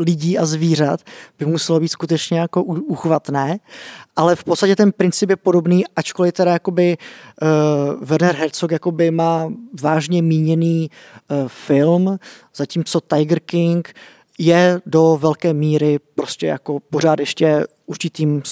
lidí 0.00 0.38
a 0.38 0.46
zvířat 0.46 1.00
by 1.38 1.46
muselo 1.46 1.80
být 1.80 1.88
skutečně 1.88 2.38
jako 2.38 2.62
uchvatné 2.62 3.58
ale 4.16 4.36
v 4.36 4.44
podstatě 4.44 4.76
ten 4.76 4.92
princip 4.92 5.30
je 5.30 5.36
podobný, 5.36 5.84
ačkoliv 5.96 6.32
teda 6.32 6.52
jakoby 6.52 6.96
uh, 7.42 7.48
Werner 8.08 8.34
Herzog 8.34 8.70
jakoby 8.70 9.10
má 9.10 9.52
vážně 9.82 10.22
míněný 10.22 10.90
uh, 10.90 11.48
film, 11.48 12.18
zatímco 12.54 13.00
Tiger 13.00 13.40
King 13.40 13.94
je 14.38 14.80
do 14.86 15.18
velké 15.20 15.52
míry 15.52 15.98
prostě 16.14 16.46
jako 16.46 16.80
pořád 16.80 17.20
ještě 17.20 17.66
určitým 17.86 18.42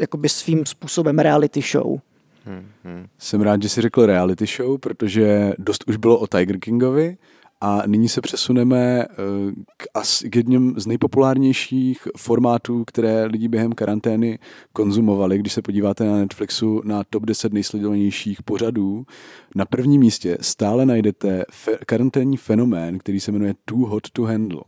jakoby 0.00 0.28
svým 0.28 0.66
způsobem 0.66 1.18
reality 1.18 1.60
show. 1.72 1.98
Hmm, 2.44 2.68
hmm. 2.84 3.06
Jsem 3.18 3.40
rád, 3.40 3.62
že 3.62 3.68
jsi 3.68 3.80
řekl 3.80 4.06
reality 4.06 4.46
show, 4.46 4.78
protože 4.78 5.52
dost 5.58 5.84
už 5.86 5.96
bylo 5.96 6.18
o 6.18 6.26
Tiger 6.26 6.58
Kingovi, 6.58 7.16
a 7.64 7.82
nyní 7.86 8.08
se 8.08 8.20
přesuneme 8.20 9.02
eh, 9.02 9.06
k, 9.76 9.86
k 10.30 10.36
jedním 10.36 10.74
z 10.76 10.86
nejpopulárnějších 10.86 12.08
formátů, 12.16 12.84
které 12.84 13.24
lidi 13.24 13.48
během 13.48 13.72
karantény 13.72 14.38
konzumovali. 14.72 15.38
Když 15.38 15.52
se 15.52 15.62
podíváte 15.62 16.04
na 16.04 16.16
Netflixu 16.16 16.82
na 16.84 17.04
top 17.10 17.26
10 17.26 17.52
nejsledovanějších 17.52 18.42
pořadů, 18.42 19.06
na 19.54 19.64
prvním 19.64 20.00
místě 20.00 20.38
stále 20.40 20.86
najdete 20.86 21.44
fe, 21.50 21.78
karanténní 21.86 22.36
fenomén, 22.36 22.98
který 22.98 23.20
se 23.20 23.32
jmenuje 23.32 23.54
Too 23.64 23.86
Hot 23.86 24.10
to 24.10 24.22
Handle. 24.22 24.62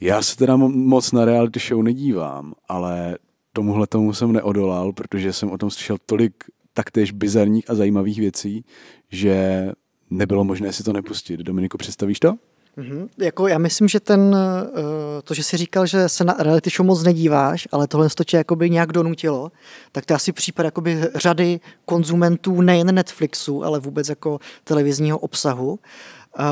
Já 0.00 0.22
se 0.22 0.36
teda 0.36 0.56
moc 0.56 1.12
na 1.12 1.24
reality 1.24 1.60
show 1.60 1.82
nedívám, 1.82 2.54
ale 2.68 3.18
tomuhle 3.52 3.86
tomu 3.86 4.12
jsem 4.12 4.32
neodolal, 4.32 4.92
protože 4.92 5.32
jsem 5.32 5.50
o 5.50 5.58
tom 5.58 5.70
slyšel 5.70 5.96
tolik 6.06 6.44
taktéž 6.74 7.12
bizarních 7.12 7.70
a 7.70 7.74
zajímavých 7.74 8.20
věcí, 8.20 8.64
že 9.10 9.66
nebylo 10.12 10.44
možné 10.44 10.72
si 10.72 10.82
to 10.82 10.92
nepustit. 10.92 11.40
Dominiku, 11.40 11.78
představíš 11.78 12.20
to? 12.20 12.34
Mm-hmm. 12.78 13.08
Jako 13.18 13.46
já 13.46 13.58
myslím, 13.58 13.88
že 13.88 14.00
ten, 14.00 14.36
eh, 14.36 15.22
to, 15.22 15.34
že 15.34 15.42
jsi 15.42 15.56
říkal, 15.56 15.86
že 15.86 16.08
se 16.08 16.24
na 16.24 16.36
reality 16.38 16.70
show 16.70 16.86
moc 16.86 17.02
nedíváš, 17.02 17.68
ale 17.72 17.86
tohle 17.86 18.08
to 18.08 18.24
tě 18.24 18.36
jakoby 18.36 18.70
nějak 18.70 18.92
donutilo, 18.92 19.52
tak 19.92 20.06
to 20.06 20.12
je 20.12 20.16
asi 20.16 20.32
případ 20.32 20.62
jakoby 20.62 21.00
řady 21.14 21.60
konzumentů 21.84 22.60
nejen 22.60 22.94
Netflixu, 22.94 23.64
ale 23.64 23.80
vůbec 23.80 24.08
jako 24.08 24.38
televizního 24.64 25.18
obsahu. 25.18 25.70
Uh, 25.70 26.46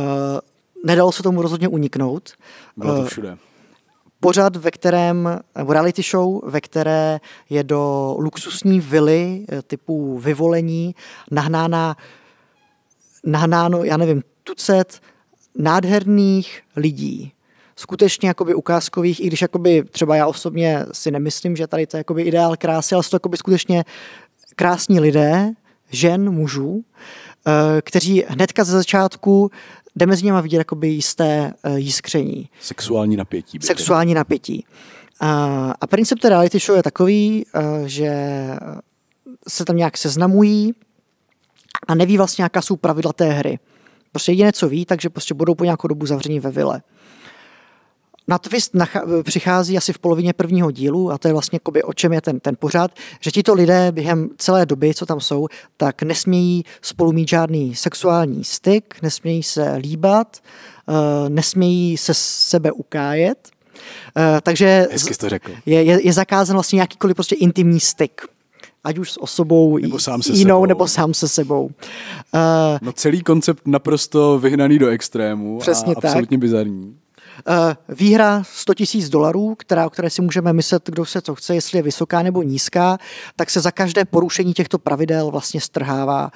nedalo 0.85 1.13
se 1.13 1.23
tomu 1.23 1.43
rozhodně 1.43 1.69
uniknout. 1.69 2.31
Bylo 2.77 2.97
to 2.97 3.03
eh, 3.03 3.07
všude. 3.07 3.37
Pořad, 4.21 4.57
ve 4.57 4.71
kterém, 4.71 5.41
nebo 5.57 5.73
reality 5.73 6.03
show, 6.03 6.41
ve 6.45 6.61
které 6.61 7.21
je 7.51 7.65
do 7.65 8.15
luxusní 8.19 8.81
vily 8.81 9.47
typu 9.67 10.19
vyvolení 10.19 10.95
nahnána 11.31 11.97
nahnáno, 13.25 13.85
já 13.85 13.97
nevím, 13.97 14.23
tucet 14.45 15.01
nádherných 15.59 16.63
lidí, 16.77 17.33
skutečně 17.77 18.29
jakoby 18.29 18.55
ukázkových, 18.55 19.21
i 19.21 19.27
když 19.27 19.43
jakoby 19.43 19.85
třeba 19.91 20.17
já 20.17 20.27
osobně 20.27 20.87
si 20.93 21.11
nemyslím, 21.11 21.57
že 21.57 21.67
tady 21.67 21.87
to 21.87 21.97
je 21.97 21.99
jakoby 21.99 22.23
ideál 22.23 22.57
krásy, 22.57 22.95
ale 22.95 23.05
jsou 23.05 23.11
to 23.11 23.17
jakoby 23.17 23.37
skutečně 23.37 23.85
krásní 24.57 25.01
lidé, 25.01 25.53
žen, 25.91 26.31
mužů, 26.31 26.85
eh, 27.47 27.83
kteří 27.83 28.25
hnedka 28.29 28.65
ze 28.65 28.73
začátku 28.73 29.51
jde 29.97 30.07
mezi 30.07 30.25
nimi 30.25 30.43
vidět 30.43 30.59
jakoby 30.59 30.89
jisté 30.89 31.53
eh, 31.63 31.79
jiskření. 31.79 32.49
Sexuální 32.61 33.17
napětí. 33.17 33.59
Sexuální 33.63 34.15
napětí. 34.15 34.65
A, 35.21 35.75
a 35.81 35.87
princip 35.87 36.19
té 36.19 36.29
reality 36.29 36.59
show 36.59 36.77
je 36.77 36.83
takový, 36.83 37.47
eh, 37.55 37.61
že 37.87 38.13
se 39.49 39.65
tam 39.65 39.77
nějak 39.77 39.99
seznamují, 39.99 40.75
a 41.89 41.95
neví 41.95 42.17
vlastně, 42.17 42.45
jaká 42.45 42.63
jsou 42.63 42.77
pravidla 42.77 43.13
té 43.13 43.31
hry. 43.31 43.59
Prostě 44.13 44.33
jediné, 44.33 44.53
co 44.53 44.69
ví, 44.69 44.85
takže 44.85 45.11
prostě 45.11 45.35
budou 45.35 45.55
po 45.55 45.65
nějakou 45.65 45.89
dobu 45.89 46.07
zavření 46.07 46.41
ve 46.41 46.51
vile. 46.51 46.83
Na 48.29 48.39
twist 48.39 48.75
nacha- 48.75 49.23
přichází 49.23 49.77
asi 49.77 49.93
v 49.93 49.99
polovině 49.99 50.33
prvního 50.33 50.71
dílu 50.71 51.11
a 51.11 51.19
to 51.19 51.29
je 51.29 51.33
vlastně 51.33 51.57
jakoby, 51.57 51.83
o 51.83 51.93
čem 51.93 52.13
je 52.13 52.21
ten, 52.21 52.41
ten 52.41 52.57
pořád, 52.59 52.91
že 53.21 53.31
tito 53.31 53.55
lidé 53.55 53.93
během 53.93 54.29
celé 54.37 54.67
doby, 54.67 54.95
co 54.95 55.07
tam 55.07 55.21
jsou, 55.21 55.47
tak 55.77 56.03
nesmějí 56.03 56.65
spolu 56.83 57.13
mít 57.13 57.29
žádný 57.29 57.75
sexuální 57.75 58.45
styk, 58.45 58.95
nesmějí 59.03 59.43
se 59.43 59.75
líbat, 59.75 60.39
uh, 60.89 60.95
nesmějí 61.29 61.97
se 61.97 62.15
sebe 62.15 62.73
ukájet. 62.73 63.49
Uh, 64.17 64.41
takže 64.43 64.89
Hezky 64.93 65.15
to 65.15 65.29
řekl. 65.29 65.53
Je, 65.67 65.83
je, 65.83 66.07
je 66.07 66.13
zakázán 66.13 66.57
vlastně 66.57 66.77
nějakýkoliv 66.77 67.15
prostě 67.15 67.35
intimní 67.35 67.81
styk 67.81 68.23
ať 68.85 68.99
už 68.99 69.13
s 69.13 69.23
osobou 69.23 69.79
nebo 69.79 69.99
sám 69.99 70.23
se 70.23 70.33
jinou, 70.33 70.57
sebou. 70.57 70.67
nebo 70.67 70.89
sám 70.89 71.15
se 71.15 71.29
sebou. 71.29 71.65
Uh, 71.65 71.71
no 72.83 72.93
celý 72.93 73.23
koncept 73.23 73.63
naprosto 73.67 74.39
vyhnaný 74.39 74.79
do 74.79 74.89
extrému 74.89 75.59
Přesně 75.59 75.95
a 75.95 75.99
absolutně 75.99 76.37
tak. 76.37 76.41
bizarní. 76.41 76.97
výhra 77.89 78.43
100 78.53 78.73
000 78.95 79.09
dolarů, 79.11 79.55
která, 79.55 79.87
o 79.87 79.91
které 79.91 80.11
si 80.11 80.23
můžeme 80.23 80.53
myslet, 80.53 80.83
kdo 80.87 81.05
se 81.05 81.21
to 81.21 81.35
chce, 81.35 81.55
jestli 81.55 81.79
je 81.79 81.83
vysoká 81.83 82.23
nebo 82.23 82.43
nízká, 82.43 82.99
tak 83.37 83.51
se 83.51 83.61
za 83.61 83.71
každé 83.71 84.05
porušení 84.05 84.53
těchto 84.55 84.79
pravidel 84.79 85.31
vlastně 85.31 85.61
strhává 85.61 86.31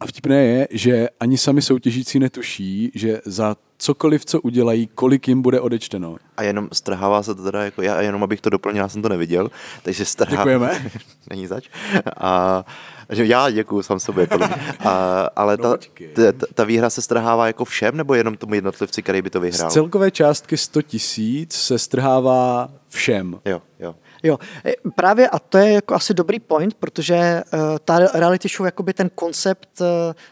a 0.00 0.06
vtipné 0.06 0.44
je, 0.44 0.68
že 0.70 1.08
ani 1.20 1.38
sami 1.38 1.62
soutěžící 1.62 2.18
netuší, 2.18 2.92
že 2.94 3.20
za 3.24 3.56
cokoliv, 3.78 4.24
co 4.24 4.40
udělají, 4.40 4.86
kolik 4.94 5.28
jim 5.28 5.42
bude 5.42 5.60
odečteno. 5.60 6.16
A 6.36 6.42
jenom 6.42 6.68
strhává 6.72 7.22
se 7.22 7.34
to 7.34 7.42
teda, 7.42 7.64
jako 7.64 7.82
já, 7.82 8.00
jenom 8.00 8.22
abych 8.22 8.40
to 8.40 8.50
doplnil, 8.50 8.82
já 8.82 8.88
jsem 8.88 9.02
to 9.02 9.08
neviděl, 9.08 9.50
takže 9.82 10.04
strhává... 10.04 10.36
Děkujeme. 10.36 10.90
Není 11.30 11.46
zač. 11.46 11.68
A, 12.16 12.64
že 13.10 13.26
já 13.26 13.50
děkuju 13.50 13.82
sám 13.82 14.00
sobě. 14.00 14.28
A, 14.84 15.28
ale 15.36 15.56
ta, 15.56 15.76
ta, 16.14 16.22
ta, 16.54 16.64
výhra 16.64 16.90
se 16.90 17.02
strhává 17.02 17.46
jako 17.46 17.64
všem, 17.64 17.96
nebo 17.96 18.14
jenom 18.14 18.36
tomu 18.36 18.54
jednotlivci, 18.54 19.02
který 19.02 19.22
by 19.22 19.30
to 19.30 19.40
vyhrál? 19.40 19.70
Z 19.70 19.72
celkové 19.72 20.10
částky 20.10 20.56
100 20.56 20.82
tisíc 20.82 21.52
se 21.52 21.78
strhává 21.78 22.68
všem. 22.88 23.38
Jo, 23.44 23.62
jo. 23.80 23.94
Jo, 24.22 24.38
e, 24.64 24.72
právě 24.94 25.28
a 25.28 25.38
to 25.38 25.58
je 25.58 25.72
jako 25.72 25.94
asi 25.94 26.14
dobrý 26.14 26.40
point, 26.40 26.74
protože 26.74 27.42
uh, 27.52 27.60
ta 27.84 27.98
reality 27.98 28.48
show, 28.48 28.64
jakoby 28.64 28.94
ten 28.94 29.10
koncept, 29.14 29.80
uh, 29.80 29.86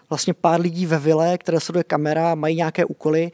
vlastně 0.08 0.34
pár 0.34 0.60
lidí 0.60 0.86
ve 0.86 0.98
vile, 0.98 1.38
které 1.38 1.60
sleduje 1.60 1.84
kamera, 1.84 2.34
mají 2.34 2.56
nějaké 2.56 2.84
úkoly, 2.84 3.30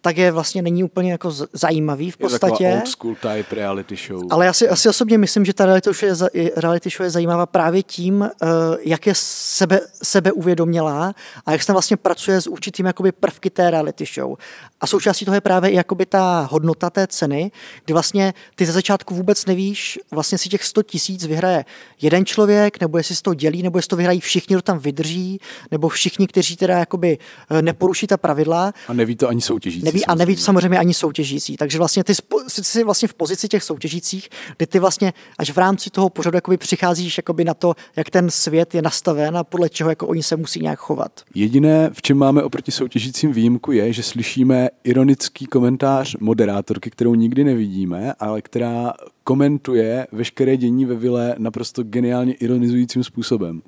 tak 0.00 0.16
je 0.16 0.32
vlastně 0.32 0.62
není 0.62 0.84
úplně 0.84 1.12
jako 1.12 1.30
zajímavý 1.52 2.10
v 2.10 2.16
podstatě. 2.16 2.64
Je 2.64 2.74
old 2.74 2.88
school 2.88 3.14
type 3.14 3.54
reality 3.54 3.96
show. 4.06 4.22
Ale 4.30 4.46
já 4.46 4.52
si 4.52 4.68
asi 4.68 4.88
osobně 4.88 5.18
myslím, 5.18 5.44
že 5.44 5.54
ta 5.54 5.66
reality 5.66 5.90
show 5.92 6.28
je, 6.34 6.50
reality 6.56 6.90
show 6.90 7.04
je 7.04 7.10
zajímavá 7.10 7.46
právě 7.46 7.82
tím, 7.82 8.20
uh, 8.20 8.48
jak 8.84 9.06
je 9.06 9.12
sebe, 9.16 9.80
sebeuvědomělá 10.02 11.14
a 11.46 11.52
jak 11.52 11.60
se 11.60 11.66
tam 11.66 11.74
vlastně 11.74 11.96
pracuje 11.96 12.40
s 12.40 12.46
určitým 12.46 12.86
jakoby 12.86 13.12
prvky 13.12 13.50
té 13.50 13.70
reality 13.70 14.04
show. 14.14 14.36
A 14.80 14.86
součástí 14.86 15.24
toho 15.24 15.34
je 15.34 15.40
právě 15.40 15.70
i 15.70 15.74
jakoby 15.74 16.06
ta 16.06 16.48
hodnota 16.50 16.90
té 16.90 17.06
ceny, 17.06 17.50
kdy 17.84 17.92
vlastně 17.92 18.34
ty 18.54 18.66
ze 18.66 18.72
začátku 18.72 19.14
vůbec 19.14 19.46
nevíš, 19.46 19.98
vlastně 20.10 20.38
si 20.38 20.48
těch 20.48 20.64
100 20.64 20.82
tisíc 20.82 21.26
vyhraje 21.26 21.64
jeden 22.00 22.26
člověk, 22.26 22.80
nebo 22.80 22.98
jestli 22.98 23.16
si 23.16 23.22
to 23.22 23.34
dělí, 23.34 23.62
nebo 23.62 23.78
jestli 23.78 23.88
to 23.88 23.96
vyhrají 23.96 24.20
všichni, 24.20 24.54
kdo 24.54 24.62
tam 24.62 24.78
vydrží, 24.78 25.40
nebo 25.70 25.88
všichni, 25.88 26.26
kteří 26.26 26.56
teda 26.56 26.78
jakoby 26.78 27.18
eh, 27.50 27.62
neporuší 27.62 28.06
ta 28.06 28.16
pravidla. 28.16 28.72
A 28.88 28.92
neví 28.92 29.16
to 29.16 29.28
ani 29.28 29.40
soutěžící. 29.40 29.87
Neví, 29.88 30.06
a 30.06 30.14
neví 30.14 30.36
to 30.36 30.42
samozřejmě 30.42 30.78
ani 30.78 30.94
soutěžící. 30.94 31.56
Takže 31.56 31.78
vlastně 31.78 32.04
ty 32.04 32.14
jsi 32.48 32.84
vlastně 32.84 33.08
v 33.08 33.14
pozici 33.14 33.48
těch 33.48 33.62
soutěžících, 33.62 34.28
kdy 34.56 34.66
ty 34.66 34.78
vlastně 34.78 35.12
až 35.38 35.50
v 35.50 35.58
rámci 35.58 35.90
toho 35.90 36.08
pořadu 36.08 36.36
jakoby 36.36 36.56
přicházíš 36.56 37.16
jakoby 37.16 37.44
na 37.44 37.54
to, 37.54 37.74
jak 37.96 38.10
ten 38.10 38.30
svět 38.30 38.74
je 38.74 38.82
nastaven 38.82 39.36
a 39.36 39.44
podle 39.44 39.68
čeho 39.68 39.90
jako 39.90 40.06
oni 40.06 40.22
se 40.22 40.36
musí 40.36 40.60
nějak 40.60 40.78
chovat. 40.78 41.12
Jediné, 41.34 41.90
v 41.92 42.02
čem 42.02 42.16
máme 42.18 42.42
oproti 42.42 42.72
soutěžícím 42.72 43.32
výjimku, 43.32 43.72
je, 43.72 43.92
že 43.92 44.02
slyšíme 44.02 44.68
ironický 44.84 45.46
komentář 45.46 46.16
moderátorky, 46.20 46.90
kterou 46.90 47.14
nikdy 47.14 47.44
nevidíme, 47.44 48.12
ale 48.20 48.42
která 48.42 48.92
komentuje 49.24 50.06
veškeré 50.12 50.56
dění 50.56 50.84
ve 50.84 50.94
vile 50.94 51.34
naprosto 51.38 51.82
geniálně 51.82 52.32
ironizujícím 52.32 53.04
způsobem. 53.04 53.62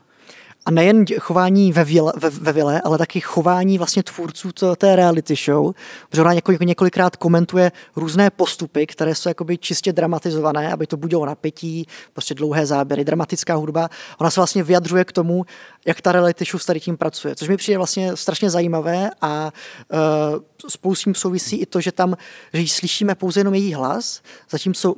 A 0.70 0.72
nejen 0.72 1.04
chování 1.18 1.72
ve, 1.72 1.84
vile, 1.84 2.12
ve, 2.16 2.30
ve 2.30 2.52
vile, 2.52 2.80
ale 2.80 2.98
taky 2.98 3.20
chování 3.20 3.78
vlastně 3.78 4.02
tvůrců 4.02 4.52
té 4.76 4.96
reality 4.96 5.34
show, 5.44 5.72
protože 6.08 6.22
ona 6.22 6.32
několik, 6.32 6.60
několikrát 6.60 7.16
komentuje 7.16 7.72
různé 7.96 8.30
postupy, 8.30 8.86
které 8.86 9.14
jsou 9.14 9.28
jakoby 9.28 9.58
čistě 9.58 9.92
dramatizované, 9.92 10.72
aby 10.72 10.86
to 10.86 10.96
budilo 10.96 11.26
napětí, 11.26 11.86
prostě 12.12 12.34
dlouhé 12.34 12.66
záběry, 12.66 13.04
dramatická 13.04 13.54
hudba. 13.54 13.88
Ona 14.18 14.30
se 14.30 14.40
vlastně 14.40 14.62
vyjadřuje 14.62 15.04
k 15.04 15.12
tomu, 15.12 15.44
jak 15.86 16.00
ta 16.00 16.12
reality 16.12 16.44
show 16.44 16.60
s 16.60 16.66
tady 16.66 16.80
tím 16.80 16.96
pracuje, 16.96 17.34
což 17.34 17.48
mi 17.48 17.56
přijde 17.56 17.78
vlastně 17.78 18.16
strašně 18.16 18.50
zajímavé 18.50 19.10
a 19.20 19.52
uh, 19.92 20.40
spolu 20.68 20.94
s 20.94 21.02
tím 21.02 21.14
souvisí 21.14 21.56
i 21.56 21.66
to, 21.66 21.80
že 21.80 21.92
tam, 21.92 22.16
že 22.52 22.68
slyšíme 22.68 23.14
pouze 23.14 23.40
jenom 23.40 23.54
její 23.54 23.74
hlas, 23.74 24.22
zatímco 24.50 24.94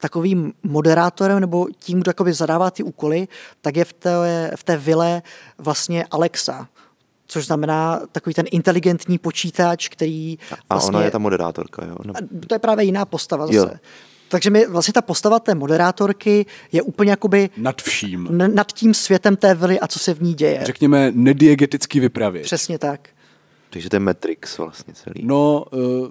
takovým 0.00 0.52
moderátorem 0.62 1.40
nebo 1.40 1.66
tím, 1.78 2.00
kdo 2.00 2.10
jakoby 2.10 2.32
zadává 2.32 2.70
ty 2.70 2.82
úkoly, 2.82 3.28
tak 3.60 3.76
je 3.76 3.84
v 3.84 3.92
té, 3.92 4.50
v 4.56 4.64
té 4.64 4.76
vile 4.76 5.22
vlastně 5.58 6.04
Alexa, 6.10 6.68
což 7.26 7.46
znamená 7.46 8.00
takový 8.12 8.34
ten 8.34 8.46
inteligentní 8.50 9.18
počítač, 9.18 9.88
který 9.88 10.38
vlastně... 10.38 10.64
A 10.70 10.74
ona 10.74 10.80
vlastně- 10.80 11.06
je 11.06 11.10
ta 11.10 11.18
moderátorka, 11.18 11.86
jo? 11.86 11.96
No. 12.04 12.14
To 12.46 12.54
je 12.54 12.58
právě 12.58 12.84
jiná 12.84 13.04
postava 13.04 13.46
zase. 13.46 13.58
Jo. 13.58 13.70
Takže 14.28 14.50
mi 14.50 14.66
vlastně 14.66 14.92
ta 14.92 15.02
postava 15.02 15.38
té 15.38 15.54
moderátorky 15.54 16.46
je 16.72 16.82
úplně 16.82 17.10
jakoby... 17.10 17.50
Nad 17.56 17.82
vším. 17.82 18.28
Nad 18.30 18.72
tím 18.72 18.94
světem 18.94 19.36
té 19.36 19.54
vily 19.54 19.80
a 19.80 19.86
co 19.86 19.98
se 19.98 20.14
v 20.14 20.22
ní 20.22 20.34
děje. 20.34 20.60
Řekněme 20.62 21.12
nediegeticky 21.14 22.00
vypravit. 22.00 22.42
Přesně 22.42 22.78
tak. 22.78 23.08
Takže 23.70 23.90
to 23.90 23.96
je 23.96 24.00
Matrix 24.00 24.58
vlastně 24.58 24.94
celý. 24.94 25.26
No, 25.26 25.64
uh, 25.72 26.08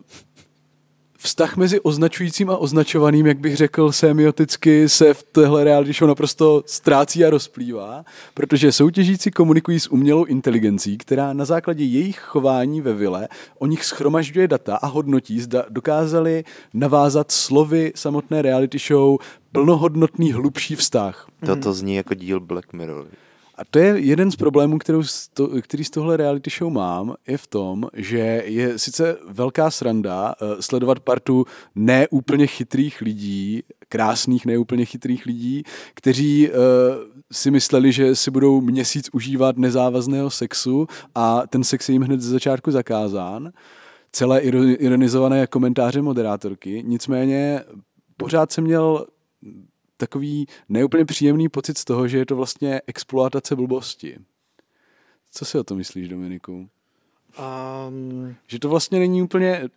vztah 1.25 1.57
mezi 1.57 1.79
označujícím 1.79 2.49
a 2.49 2.57
označovaným, 2.57 3.27
jak 3.27 3.39
bych 3.39 3.55
řekl, 3.55 3.91
semioticky 3.91 4.89
se 4.89 5.13
v 5.13 5.23
téhle 5.23 5.63
reality 5.63 5.93
show 5.93 6.07
naprosto 6.07 6.63
ztrácí 6.65 7.25
a 7.25 7.29
rozplývá, 7.29 8.05
protože 8.33 8.71
soutěžící 8.71 9.31
komunikují 9.31 9.79
s 9.79 9.91
umělou 9.91 10.25
inteligencí, 10.25 10.97
která 10.97 11.33
na 11.33 11.45
základě 11.45 11.83
jejich 11.83 12.19
chování 12.19 12.81
ve 12.81 12.93
vile 12.93 13.27
o 13.59 13.65
nich 13.65 13.85
schromažďuje 13.85 14.47
data 14.47 14.75
a 14.75 14.87
hodnotí, 14.87 15.41
zda 15.41 15.65
dokázali 15.69 16.43
navázat 16.73 17.31
slovy 17.31 17.91
samotné 17.95 18.41
reality 18.41 18.77
show 18.87 19.17
plnohodnotný 19.51 20.33
hlubší 20.33 20.75
vztah. 20.75 21.27
Toto 21.45 21.73
zní 21.73 21.95
jako 21.95 22.13
díl 22.13 22.39
Black 22.39 22.73
Mirror. 22.73 23.07
A 23.57 23.65
to 23.65 23.79
je 23.79 23.99
jeden 23.99 24.31
z 24.31 24.35
problémů, 24.35 24.77
kterou 24.77 25.03
to, 25.33 25.49
který 25.61 25.83
z 25.83 25.89
tohle 25.89 26.17
reality 26.17 26.49
show 26.57 26.73
mám, 26.73 27.15
je 27.27 27.37
v 27.37 27.47
tom, 27.47 27.87
že 27.93 28.43
je 28.45 28.79
sice 28.79 29.17
velká 29.27 29.71
sranda 29.71 30.35
uh, 30.41 30.59
sledovat 30.59 30.99
partu 30.99 31.45
neúplně 31.75 32.47
chytrých 32.47 33.01
lidí, 33.01 33.63
krásných 33.89 34.45
neúplně 34.45 34.85
chytrých 34.85 35.25
lidí, 35.25 35.63
kteří 35.93 36.49
uh, 36.49 36.55
si 37.31 37.51
mysleli, 37.51 37.91
že 37.91 38.15
si 38.15 38.31
budou 38.31 38.61
měsíc 38.61 39.09
užívat 39.13 39.57
nezávazného 39.57 40.29
sexu 40.29 40.87
a 41.15 41.47
ten 41.47 41.63
sex 41.63 41.89
je 41.89 41.93
jim 41.93 42.01
hned 42.01 42.21
ze 42.21 42.29
začátku 42.29 42.71
zakázán. 42.71 43.51
Celé 44.11 44.39
ironizované 44.39 45.47
komentáře 45.47 46.01
moderátorky. 46.01 46.83
Nicméně 46.85 47.61
pořád 48.17 48.51
jsem 48.51 48.63
měl 48.63 49.05
takový 49.97 50.47
neúplně 50.69 51.05
příjemný 51.05 51.49
pocit 51.49 51.77
z 51.77 51.85
toho, 51.85 52.07
že 52.07 52.17
je 52.17 52.25
to 52.25 52.35
vlastně 52.35 52.81
exploatace 52.87 53.55
blbosti. 53.55 54.17
Co 55.31 55.45
si 55.45 55.57
o 55.57 55.63
to 55.63 55.75
myslíš, 55.75 56.09
Dominiku? 56.09 56.69
Um... 57.89 58.35
Že 58.47 58.59
to 58.59 58.69
vlastně 58.69 58.99
není 58.99 59.21
úplně 59.21 59.69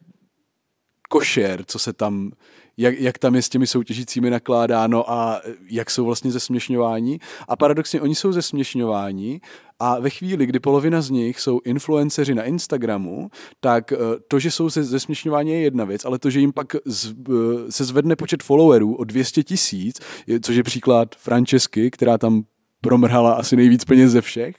košer, 1.09 1.65
co 1.65 1.79
se 1.79 1.93
tam 1.93 2.33
jak, 2.79 3.01
jak 3.01 3.19
tam 3.19 3.35
je 3.35 3.43
s 3.43 3.49
těmi 3.49 3.67
soutěžícími 3.67 4.31
nakládáno 4.31 5.11
a 5.11 5.41
jak 5.71 5.91
jsou 5.91 6.05
vlastně 6.05 6.31
zesměšňováni. 6.31 7.19
A 7.49 7.57
paradoxně 7.57 8.01
oni 8.01 8.15
jsou 8.15 8.33
zesměšňováni 8.33 9.41
a 9.79 10.01
ve 10.01 10.11
chvíli, 10.11 10.47
kdy 10.47 10.61
polovina 10.61 11.01
z 11.03 11.11
nich 11.11 11.41
jsou 11.41 11.61
influenceři 11.65 12.35
na 12.35 12.45
Instagramu, 12.45 13.31
tak 13.61 13.93
eh, 13.93 13.97
to, 14.29 14.39
že 14.39 14.51
jsou 14.51 14.69
zesměšňováni 14.69 15.53
je 15.53 15.61
jedna 15.61 15.85
věc, 15.85 16.05
ale 16.05 16.19
to, 16.19 16.31
že 16.31 16.41
jim 16.41 16.53
pak 16.53 16.77
z, 16.85 17.15
eh, 17.29 17.73
se 17.73 17.85
zvedne 17.85 18.17
počet 18.17 18.43
followerů 18.43 18.95
o 18.95 19.05
200 19.05 19.43
tisíc, 19.43 20.01
což 20.43 20.57
je 20.57 20.63
příklad 20.63 21.15
Francesky, 21.15 21.91
která 21.91 22.19
tam 22.19 22.43
promrhala 22.81 23.33
asi 23.33 23.57
nejvíc 23.57 23.85
peněz 23.85 24.11
ze 24.11 24.21
všech, 24.21 24.57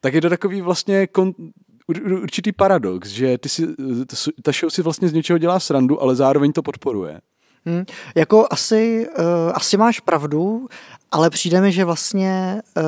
tak 0.00 0.14
je 0.14 0.20
to 0.20 0.28
takový 0.28 0.60
vlastně 0.60 1.06
kon, 1.06 1.32
určitý 2.22 2.52
paradox, 2.52 3.08
že 3.08 3.38
ty 3.38 3.48
si, 3.48 3.66
ta 4.42 4.52
show 4.52 4.70
si 4.70 4.82
vlastně 4.82 5.08
z 5.08 5.12
něčeho 5.12 5.38
dělá 5.38 5.60
srandu, 5.60 6.02
ale 6.02 6.16
zároveň 6.16 6.52
to 6.52 6.62
podporuje. 6.62 7.20
Hmm, 7.66 7.84
jako 8.14 8.46
asi, 8.50 9.06
uh, 9.18 9.24
asi 9.54 9.76
máš 9.76 10.00
pravdu, 10.00 10.68
ale 11.10 11.30
přijde 11.30 11.60
mi, 11.60 11.72
že 11.72 11.84
vlastně 11.84 12.62
uh, 12.76 12.82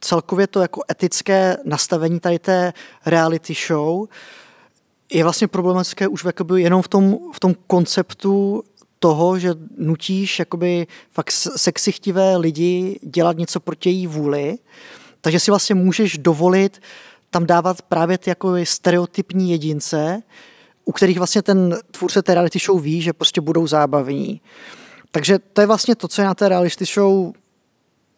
celkově 0.00 0.46
to 0.46 0.60
jako 0.60 0.80
etické 0.90 1.56
nastavení 1.64 2.20
tady 2.20 2.38
té 2.38 2.72
reality 3.06 3.54
show 3.66 4.06
je 5.12 5.22
vlastně 5.22 5.48
problematické 5.48 6.08
už 6.08 6.24
jakoby 6.24 6.62
jenom 6.62 6.82
v 6.82 6.88
tom, 6.88 7.18
v 7.34 7.40
tom 7.40 7.54
konceptu 7.66 8.62
toho, 8.98 9.38
že 9.38 9.54
nutíš 9.78 10.38
jakoby 10.38 10.86
fakt 11.10 11.30
sexichtivé 11.30 12.36
lidi 12.36 13.00
dělat 13.02 13.36
něco 13.36 13.60
proti 13.60 13.90
její 13.90 14.06
vůli, 14.06 14.58
takže 15.20 15.40
si 15.40 15.50
vlastně 15.50 15.74
můžeš 15.74 16.18
dovolit 16.18 16.80
tam 17.32 17.46
dávat 17.46 17.82
právě 17.82 18.18
ty 18.18 18.30
jako 18.30 18.54
stereotypní 18.64 19.50
jedince, 19.50 20.22
u 20.84 20.92
kterých 20.92 21.18
vlastně 21.18 21.42
ten 21.42 21.78
tvůrce 21.90 22.22
té 22.22 22.34
reality 22.34 22.58
show 22.58 22.82
ví, 22.82 23.02
že 23.02 23.12
prostě 23.12 23.40
budou 23.40 23.66
zábavní. 23.66 24.40
Takže 25.10 25.38
to 25.38 25.60
je 25.60 25.66
vlastně 25.66 25.94
to, 25.94 26.08
co 26.08 26.22
je 26.22 26.26
na 26.26 26.34
té 26.34 26.48
reality 26.48 26.84
show 26.84 27.32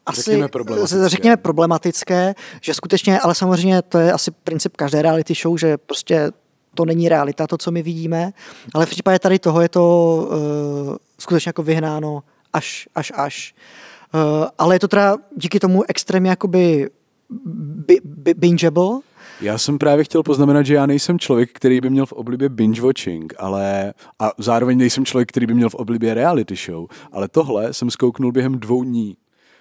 asi 0.07 0.23
řekněme 0.23 0.49
problematické. 0.49 1.09
řekněme 1.09 1.37
problematické, 1.37 2.35
že 2.61 2.75
skutečně, 2.75 3.21
ale 3.21 3.35
samozřejmě 3.35 3.83
to 3.83 3.99
je 3.99 4.13
asi 4.13 4.31
princip 4.31 4.77
každé 4.77 5.03
reality 5.03 5.35
show, 5.43 5.59
že 5.59 5.79
prostě 5.79 6.31
to 6.75 6.85
není 6.85 7.09
realita, 7.09 7.47
to, 7.47 7.59
co 7.59 7.71
my 7.71 7.83
vidíme, 7.83 8.33
ale 8.75 8.87
v 8.87 8.91
případě 8.91 9.19
tady 9.19 9.39
toho 9.39 9.61
je 9.61 9.69
to 9.69 10.17
uh, 10.31 10.97
skutečně 11.19 11.49
jako 11.49 11.63
vyhnáno 11.63 12.23
až, 12.53 12.89
až, 12.95 13.13
až. 13.15 13.55
Uh, 14.15 14.47
ale 14.59 14.75
je 14.75 14.79
to 14.79 14.89
teda 14.89 15.17
díky 15.37 15.61
tomu 15.61 15.83
extrémně 15.89 16.31
jakoby 16.31 16.91
bingeable, 18.37 19.01
Já 19.41 19.59
jsem 19.59 19.79
právě 19.79 20.05
chtěl 20.05 20.23
poznamenat, 20.23 20.63
že 20.63 20.75
já 20.75 20.87
nejsem 20.87 21.19
člověk, 21.19 21.51
který 21.53 21.81
by 21.81 21.91
měl 21.91 22.07
v 22.07 22.13
oblibě 22.13 22.49
binge 22.49 22.83
watching, 22.83 23.35
ale 23.39 23.95
a 24.19 24.33
zároveň 24.39 24.79
nejsem 24.79 25.05
člověk, 25.05 25.29
který 25.29 25.47
by 25.47 25.55
měl 25.55 25.71
v 25.71 25.75
oblibě 25.75 26.15
reality 26.15 26.57
show, 26.57 26.87
ale 27.13 27.29
tohle 27.29 27.75
jsem 27.75 27.91
zkouknul 27.91 28.33
během 28.33 28.59
dvou 28.59 28.85
dní. 28.85 29.17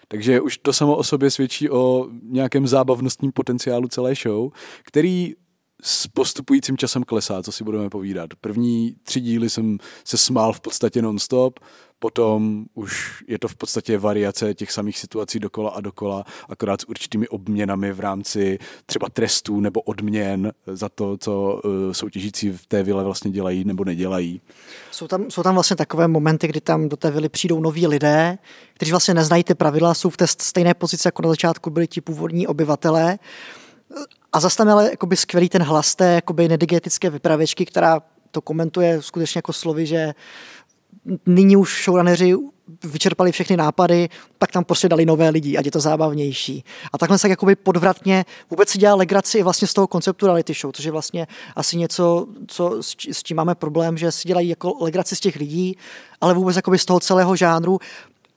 Takže 0.07 0.41
už 0.41 0.57
to 0.57 0.73
samo 0.73 0.95
o 0.95 1.03
sobě 1.03 1.31
svědčí 1.31 1.69
o 1.69 2.07
nějakém 2.23 2.67
zábavnostním 2.67 3.31
potenciálu 3.31 3.87
celé 3.87 4.15
show, 4.15 4.51
který 4.83 5.33
s 5.81 6.07
postupujícím 6.07 6.77
časem 6.77 7.03
klesá, 7.03 7.43
co 7.43 7.51
si 7.51 7.63
budeme 7.63 7.89
povídat. 7.89 8.29
První 8.41 8.95
tři 9.03 9.21
díly 9.21 9.49
jsem 9.49 9.77
se 10.05 10.17
smál 10.17 10.53
v 10.53 10.61
podstatě 10.61 11.01
non-stop, 11.01 11.59
potom 12.03 12.65
už 12.73 13.23
je 13.27 13.39
to 13.39 13.47
v 13.47 13.55
podstatě 13.55 13.97
variace 13.97 14.53
těch 14.53 14.71
samých 14.71 14.99
situací 14.99 15.39
dokola 15.39 15.69
a 15.69 15.81
dokola, 15.81 16.23
akorát 16.49 16.81
s 16.81 16.89
určitými 16.89 17.27
obměnami 17.27 17.93
v 17.93 17.99
rámci 17.99 18.59
třeba 18.85 19.09
trestů 19.09 19.59
nebo 19.59 19.81
odměn 19.81 20.51
za 20.67 20.89
to, 20.89 21.17
co 21.17 21.61
eh, 21.65 21.93
soutěžící 21.93 22.51
v 22.51 22.65
té 22.67 22.83
vile 22.83 23.03
vlastně 23.03 23.31
dělají 23.31 23.63
nebo 23.63 23.83
nedělají. 23.83 24.41
Jsou 24.91 25.07
tam, 25.07 25.31
jsou 25.31 25.43
tam 25.43 25.53
vlastně 25.53 25.75
takové 25.75 26.07
momenty, 26.07 26.47
kdy 26.47 26.61
tam 26.61 26.89
do 26.89 26.97
té 26.97 27.11
vily 27.11 27.29
přijdou 27.29 27.59
noví 27.61 27.87
lidé, 27.87 28.37
kteří 28.73 28.91
vlastně 28.91 29.13
neznají 29.13 29.43
ty 29.43 29.55
pravidla, 29.55 29.93
jsou 29.93 30.09
v 30.09 30.17
té 30.17 30.27
stejné 30.27 30.73
pozici, 30.73 31.07
jako 31.07 31.21
na 31.21 31.29
začátku 31.29 31.69
byli 31.69 31.87
ti 31.87 32.01
původní 32.01 32.47
obyvatelé. 32.47 33.19
A 34.33 34.39
zase 34.39 34.57
tam 34.57 34.69
ale 34.69 34.89
jakoby 34.89 35.15
skvělý 35.15 35.49
ten 35.49 35.63
hlas 35.63 35.95
té 35.95 36.21
nedigetické 36.47 37.09
vypravěčky, 37.09 37.65
která 37.65 38.01
to 38.31 38.41
komentuje 38.41 39.01
skutečně 39.01 39.37
jako 39.37 39.53
slovy, 39.53 39.85
že 39.85 40.13
nyní 41.25 41.57
už 41.57 41.83
showrunneři 41.83 42.35
vyčerpali 42.83 43.31
všechny 43.31 43.57
nápady, 43.57 44.09
tak 44.37 44.51
tam 44.51 44.63
prostě 44.63 44.89
dali 44.89 45.05
nové 45.05 45.29
lidi, 45.29 45.57
ať 45.57 45.65
je 45.65 45.71
to 45.71 45.79
zábavnější. 45.79 46.63
A 46.93 46.97
takhle 46.97 47.17
se 47.17 47.29
jakoby 47.29 47.55
podvratně 47.55 48.25
vůbec 48.49 48.69
si 48.69 48.77
dělá 48.77 48.95
legraci 48.95 49.43
vlastně 49.43 49.67
z 49.67 49.73
toho 49.73 49.87
konceptu 49.87 50.25
reality 50.25 50.53
show, 50.53 50.71
což 50.73 50.85
je 50.85 50.91
vlastně 50.91 51.27
asi 51.55 51.77
něco, 51.77 52.27
co, 52.47 52.77
s 53.11 53.23
čím 53.23 53.37
máme 53.37 53.55
problém, 53.55 53.97
že 53.97 54.11
si 54.11 54.27
dělají 54.27 54.49
jako 54.49 54.77
legraci 54.79 55.15
z 55.15 55.19
těch 55.19 55.35
lidí, 55.35 55.77
ale 56.21 56.33
vůbec 56.33 56.55
jakoby 56.55 56.79
z 56.79 56.85
toho 56.85 56.99
celého 56.99 57.35
žánru 57.35 57.79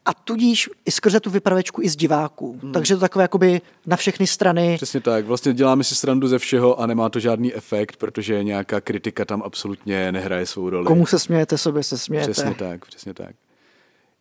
a 0.07 0.15
tudíž 0.15 0.71
i 0.85 0.91
skrze 0.91 1.21
tu 1.21 1.31
vypravečku 1.31 1.83
i 1.83 1.89
z 1.89 1.97
diváků. 1.97 2.59
Hmm. 2.63 2.73
Takže 2.73 2.95
to 2.95 3.01
takové 3.01 3.25
jakoby 3.25 3.61
na 3.87 3.97
všechny 3.97 4.27
strany. 4.27 4.75
Přesně 4.77 5.01
tak. 5.01 5.25
Vlastně 5.25 5.53
děláme 5.53 5.85
si 5.85 5.95
srandu 5.95 6.29
ze 6.29 6.39
všeho 6.39 6.81
a 6.81 6.87
nemá 6.87 7.09
to 7.09 7.21
žádný 7.21 7.55
efekt, 7.55 7.97
protože 7.97 8.45
nějaká 8.45 8.81
kritika 8.81 9.25
tam 9.25 9.43
absolutně 9.43 10.13
nehraje 10.13 10.47
svou 10.47 10.71
roli. 10.71 10.87
Komu 10.87 11.07
se 11.07 11.19
smějete, 11.19 11.59
sobě 11.59 11.83
se 11.83 11.99
smějete. 11.99 12.31
Přesně 12.31 12.55
tak, 12.55 12.87
přesně 12.87 13.15
tak. 13.15 13.37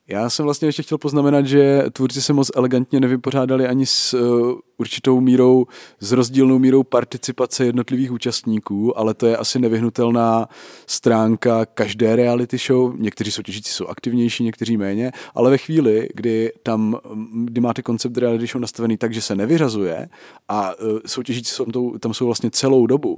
Já 0.08 0.30
jsem 0.30 0.46
vlastně 0.46 0.68
ještě 0.68 0.84
chtěl 0.84 0.98
poznamenat, 0.98 1.46
že 1.46 1.84
tvůrci 1.94 2.22
se 2.22 2.34
moc 2.34 2.52
elegantně 2.56 3.00
nevypořádali 3.00 3.68
ani 3.68 3.86
s 3.86 4.14
uh, 4.14 4.54
určitou 4.78 5.22
mírou, 5.22 5.66
s 6.00 6.12
rozdílnou 6.12 6.60
mírou 6.60 6.84
participace 6.84 7.66
jednotlivých 7.66 8.12
účastníků, 8.12 9.00
ale 9.00 9.14
to 9.14 9.28
je 9.28 9.38
asi 9.38 9.60
nevyhnutelná 9.60 10.50
stránka 10.88 11.66
každé 11.66 12.16
reality 12.16 12.58
show. 12.58 12.96
Někteří 13.00 13.32
soutěžící 13.32 13.72
jsou 13.72 13.88
aktivnější, 13.88 14.44
někteří 14.44 14.78
méně, 14.78 15.12
ale 15.36 15.50
ve 15.52 15.58
chvíli, 15.58 16.10
kdy 16.14 16.52
tam, 16.64 17.00
kdy 17.44 17.62
máte 17.62 17.82
koncept 17.82 18.18
reality 18.18 18.48
show 18.48 18.62
nastavený 18.62 18.98
tak, 18.98 19.14
že 19.14 19.22
se 19.22 19.36
nevyřazuje 19.36 20.10
a 20.48 20.80
uh, 20.80 21.00
soutěžící 21.06 21.52
jsou 21.52 21.66
tam, 21.66 22.00
tam 22.00 22.14
jsou 22.14 22.26
vlastně 22.26 22.52
celou 22.52 22.88
dobu 22.88 23.18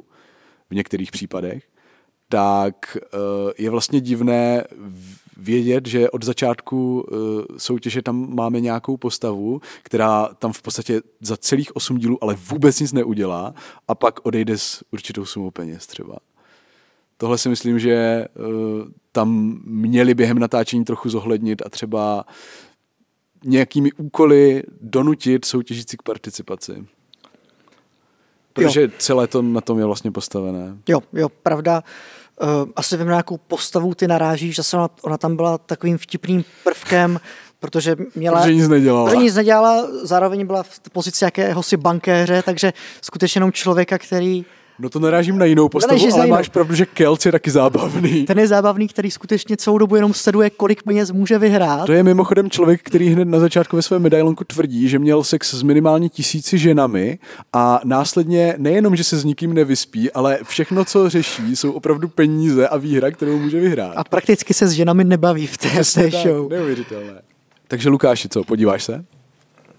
v 0.69 0.75
některých 0.75 1.11
případech, 1.11 1.63
tak 2.29 2.97
uh, 3.13 3.51
je 3.57 3.69
vlastně 3.69 4.01
divné 4.01 4.63
vědět, 5.37 5.87
že 5.87 6.09
od 6.09 6.23
začátku 6.23 7.01
uh, 7.01 7.17
soutěže 7.57 8.01
tam 8.01 8.35
máme 8.35 8.61
nějakou 8.61 8.97
postavu, 8.97 9.61
která 9.83 10.29
tam 10.39 10.53
v 10.53 10.61
podstatě 10.61 11.01
za 11.21 11.37
celých 11.37 11.75
osm 11.75 11.97
dílů 11.97 12.23
ale 12.23 12.35
vůbec 12.49 12.79
nic 12.79 12.93
neudělá 12.93 13.53
a 13.87 13.95
pak 13.95 14.25
odejde 14.25 14.57
s 14.57 14.83
určitou 14.91 15.25
sumou 15.25 15.51
peněz 15.51 15.87
třeba. 15.87 16.17
Tohle 17.17 17.37
si 17.37 17.49
myslím, 17.49 17.79
že 17.79 18.25
uh, 18.35 18.45
tam 19.11 19.59
měli 19.65 20.13
během 20.13 20.39
natáčení 20.39 20.85
trochu 20.85 21.09
zohlednit 21.09 21.61
a 21.65 21.69
třeba 21.69 22.25
nějakými 23.43 23.91
úkoly 23.91 24.63
donutit 24.81 25.45
soutěžící 25.45 25.97
k 25.97 26.01
participaci. 26.01 26.85
Protože 28.63 28.81
jo. 28.81 28.87
celé 28.97 29.27
to 29.27 29.41
na 29.41 29.61
tom 29.61 29.79
je 29.79 29.85
vlastně 29.85 30.11
postavené. 30.11 30.77
Jo, 30.89 31.01
jo, 31.13 31.29
pravda. 31.29 31.83
Uh, 32.41 32.69
asi 32.75 32.97
vím, 32.97 33.05
na 33.05 33.11
nějakou 33.11 33.37
postavu 33.37 33.95
ty 33.95 34.07
narážíš, 34.07 34.55
zase 34.55 34.77
ona, 34.77 34.89
ona 35.01 35.17
tam 35.17 35.35
byla 35.35 35.57
takovým 35.57 35.97
vtipným 35.97 36.43
prvkem, 36.63 37.19
protože 37.59 37.95
měla... 38.15 38.39
Protože 38.41 38.53
nic 38.53 38.67
nedělala. 38.67 39.05
Protože 39.09 39.23
nic 39.23 39.35
nedělala, 39.35 39.87
zároveň 40.03 40.45
byla 40.45 40.63
v 40.63 40.79
pozici 40.91 41.23
jakéhosi 41.23 41.77
bankéře, 41.77 42.43
takže 42.43 42.73
skutečně 43.01 43.39
jenom 43.39 43.51
člověka, 43.51 43.97
který 43.97 44.45
No 44.79 44.89
to 44.89 44.99
narážím 44.99 45.37
na 45.37 45.45
jinou 45.45 45.69
postavu, 45.69 46.01
ale 46.01 46.25
jinou. 46.25 46.35
máš 46.35 46.49
pravdu, 46.49 46.75
že 46.75 46.85
Kelc 46.85 47.25
je 47.25 47.31
taky 47.31 47.51
zábavný. 47.51 48.25
Ten 48.25 48.39
je 48.39 48.47
zábavný, 48.47 48.87
který 48.87 49.11
skutečně 49.11 49.57
celou 49.57 49.77
dobu 49.77 49.95
jenom 49.95 50.13
sleduje, 50.13 50.49
kolik 50.49 50.83
peněz 50.83 51.11
může 51.11 51.39
vyhrát. 51.39 51.85
To 51.85 51.93
je 51.93 52.03
mimochodem 52.03 52.49
člověk, 52.49 52.81
který 52.83 53.09
hned 53.09 53.27
na 53.27 53.39
začátku 53.39 53.75
ve 53.75 53.81
svém 53.81 54.01
medailonku 54.01 54.43
tvrdí, 54.43 54.89
že 54.89 54.99
měl 54.99 55.23
sex 55.23 55.53
s 55.53 55.63
minimálně 55.63 56.09
tisíci 56.09 56.57
ženami 56.57 57.19
a 57.53 57.81
následně 57.83 58.55
nejenom, 58.57 58.95
že 58.95 59.03
se 59.03 59.17
s 59.17 59.23
nikým 59.23 59.53
nevyspí, 59.53 60.11
ale 60.11 60.39
všechno, 60.43 60.85
co 60.85 61.09
řeší, 61.09 61.55
jsou 61.55 61.71
opravdu 61.71 62.07
peníze 62.07 62.67
a 62.67 62.77
výhra, 62.77 63.11
kterou 63.11 63.39
může 63.39 63.59
vyhrát. 63.59 63.93
A 63.95 64.03
prakticky 64.03 64.53
se 64.53 64.67
s 64.67 64.71
ženami 64.71 65.03
nebaví 65.03 65.47
v 65.47 65.57
té, 65.57 65.69
té 65.69 66.09
show. 66.09 66.49
Neuvěřitelné. 66.49 67.21
Takže 67.67 67.89
Lukáši, 67.89 68.29
co, 68.29 68.43
podíváš 68.43 68.83
se? 68.83 69.05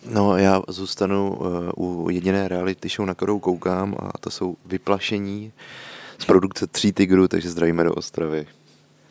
No, 0.08 0.36
já 0.36 0.62
zůstanu 0.68 1.36
uh, 1.76 2.04
u 2.04 2.10
jediné 2.10 2.48
reality 2.48 2.88
show, 2.88 3.06
na 3.06 3.14
kterou 3.14 3.38
koukám 3.38 3.94
a 3.98 4.18
to 4.18 4.30
jsou 4.30 4.56
Vyplašení 4.66 5.52
z 6.18 6.24
produkce 6.24 6.66
Tří 6.66 6.92
tigrů, 6.92 7.28
takže 7.28 7.50
zdravíme 7.50 7.84
do 7.84 7.94
Ostravy. 7.94 8.46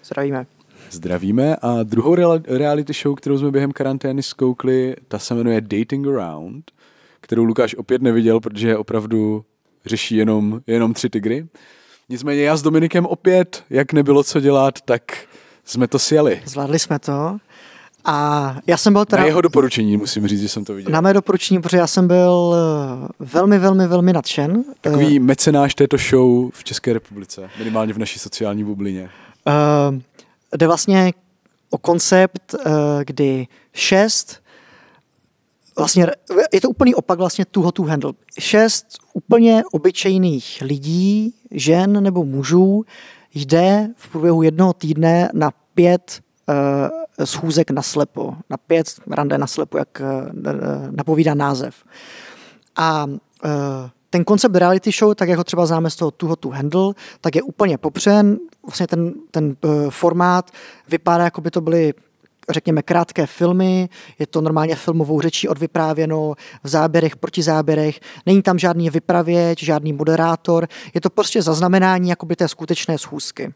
Zdravíme. 0.03 0.45
Zdravíme 0.91 1.55
a 1.55 1.83
druhou 1.83 2.15
reality 2.47 2.93
show, 2.93 3.15
kterou 3.15 3.37
jsme 3.37 3.51
během 3.51 3.71
karantény 3.71 4.23
zkoukli, 4.23 4.95
ta 5.07 5.19
se 5.19 5.35
jmenuje 5.35 5.61
Dating 5.61 6.07
Around, 6.07 6.71
kterou 7.21 7.43
Lukáš 7.43 7.75
opět 7.75 8.01
neviděl, 8.01 8.39
protože 8.39 8.77
opravdu 8.77 9.45
řeší 9.85 10.15
jenom, 10.15 10.61
jenom 10.67 10.93
tři 10.93 11.09
tygry. 11.09 11.47
Nicméně 12.09 12.41
já 12.41 12.57
s 12.57 12.61
Dominikem 12.61 13.05
opět, 13.05 13.63
jak 13.69 13.93
nebylo 13.93 14.23
co 14.23 14.39
dělat, 14.39 14.81
tak 14.81 15.01
jsme 15.65 15.87
to 15.87 15.99
sjeli. 15.99 16.41
Zvládli 16.45 16.79
jsme 16.79 16.99
to. 16.99 17.37
A 18.09 18.55
já 18.67 18.77
jsem 18.77 18.93
byl 18.93 19.05
teda... 19.05 19.21
Na 19.21 19.27
jeho 19.27 19.41
doporučení 19.41 19.97
musím 19.97 20.27
říct, 20.27 20.41
že 20.41 20.49
jsem 20.49 20.65
to 20.65 20.73
viděl. 20.73 20.91
Na 20.91 21.01
mé 21.01 21.13
doporučení, 21.13 21.61
protože 21.61 21.77
já 21.77 21.87
jsem 21.87 22.07
byl 22.07 22.55
eh, 22.55 23.07
velmi, 23.19 23.59
velmi, 23.59 23.87
velmi 23.87 24.13
nadšen. 24.13 24.63
Takový 24.81 25.19
mecenáš 25.19 25.75
této 25.75 25.97
show 25.97 26.49
v 26.53 26.63
České 26.63 26.93
republice, 26.93 27.49
minimálně 27.57 27.93
v 27.93 27.97
naší 27.97 28.19
sociální 28.19 28.63
bublině. 28.63 29.09
Uh, 29.47 29.99
jde 30.57 30.67
vlastně 30.67 31.13
o 31.69 31.77
koncept, 31.77 32.53
uh, 32.53 32.71
kdy 33.03 33.47
šest 33.73 34.41
vlastně 35.77 36.07
je 36.53 36.61
to 36.61 36.69
úplný 36.69 36.95
opak 36.95 37.19
vlastně 37.19 37.45
toho 37.45 37.71
to 37.71 37.83
handle. 37.83 38.13
Šest 38.39 38.85
úplně 39.13 39.63
obyčejných 39.71 40.63
lidí, 40.65 41.33
žen 41.51 42.03
nebo 42.03 42.25
mužů 42.25 42.83
jde 43.33 43.89
v 43.95 44.09
průběhu 44.09 44.41
jednoho 44.41 44.73
týdne 44.73 45.29
na 45.33 45.51
pět 45.73 46.19
uh, 46.49 46.55
schůzek 47.23 47.71
na 47.71 47.81
slepo, 47.81 48.35
na 48.49 48.57
pět 48.57 48.87
rande 49.11 49.37
na 49.37 49.47
slepo, 49.47 49.77
jak 49.77 50.01
uh, 50.01 50.27
napovídá 50.91 51.33
název. 51.33 51.75
A 52.75 53.05
uh, 53.05 53.11
ten 54.09 54.23
koncept 54.23 54.55
reality 54.55 54.91
show, 54.91 55.15
tak 55.15 55.29
jak 55.29 55.37
ho 55.37 55.43
třeba 55.43 55.65
známe 55.65 55.89
z 55.89 55.95
toho 55.95 56.11
Too 56.11 56.29
Hot 56.29 56.39
to 56.39 56.49
Handle, 56.49 56.93
tak 57.21 57.35
je 57.35 57.41
úplně 57.41 57.77
popřen. 57.77 58.37
Vlastně 58.63 58.87
ten, 58.87 59.13
ten 59.31 59.55
formát 59.89 60.51
vypadá, 60.89 61.23
jako 61.23 61.41
by 61.41 61.51
to 61.51 61.61
byly 61.61 61.93
řekněme, 62.49 62.81
krátké 62.81 63.25
filmy, 63.25 63.89
je 64.19 64.27
to 64.27 64.41
normálně 64.41 64.75
filmovou 64.75 65.21
řečí 65.21 65.47
odvyprávěno, 65.47 66.33
v 66.63 66.67
záběrech, 66.67 67.15
proti 67.15 67.43
záběrech, 67.43 67.99
není 68.25 68.41
tam 68.41 68.59
žádný 68.59 68.89
vypravěč, 68.89 69.63
žádný 69.63 69.93
moderátor, 69.93 70.67
je 70.93 71.01
to 71.01 71.09
prostě 71.09 71.41
zaznamenání 71.41 72.09
jakoby 72.09 72.35
té 72.35 72.47
skutečné 72.47 72.97
schůzky. 72.97 73.53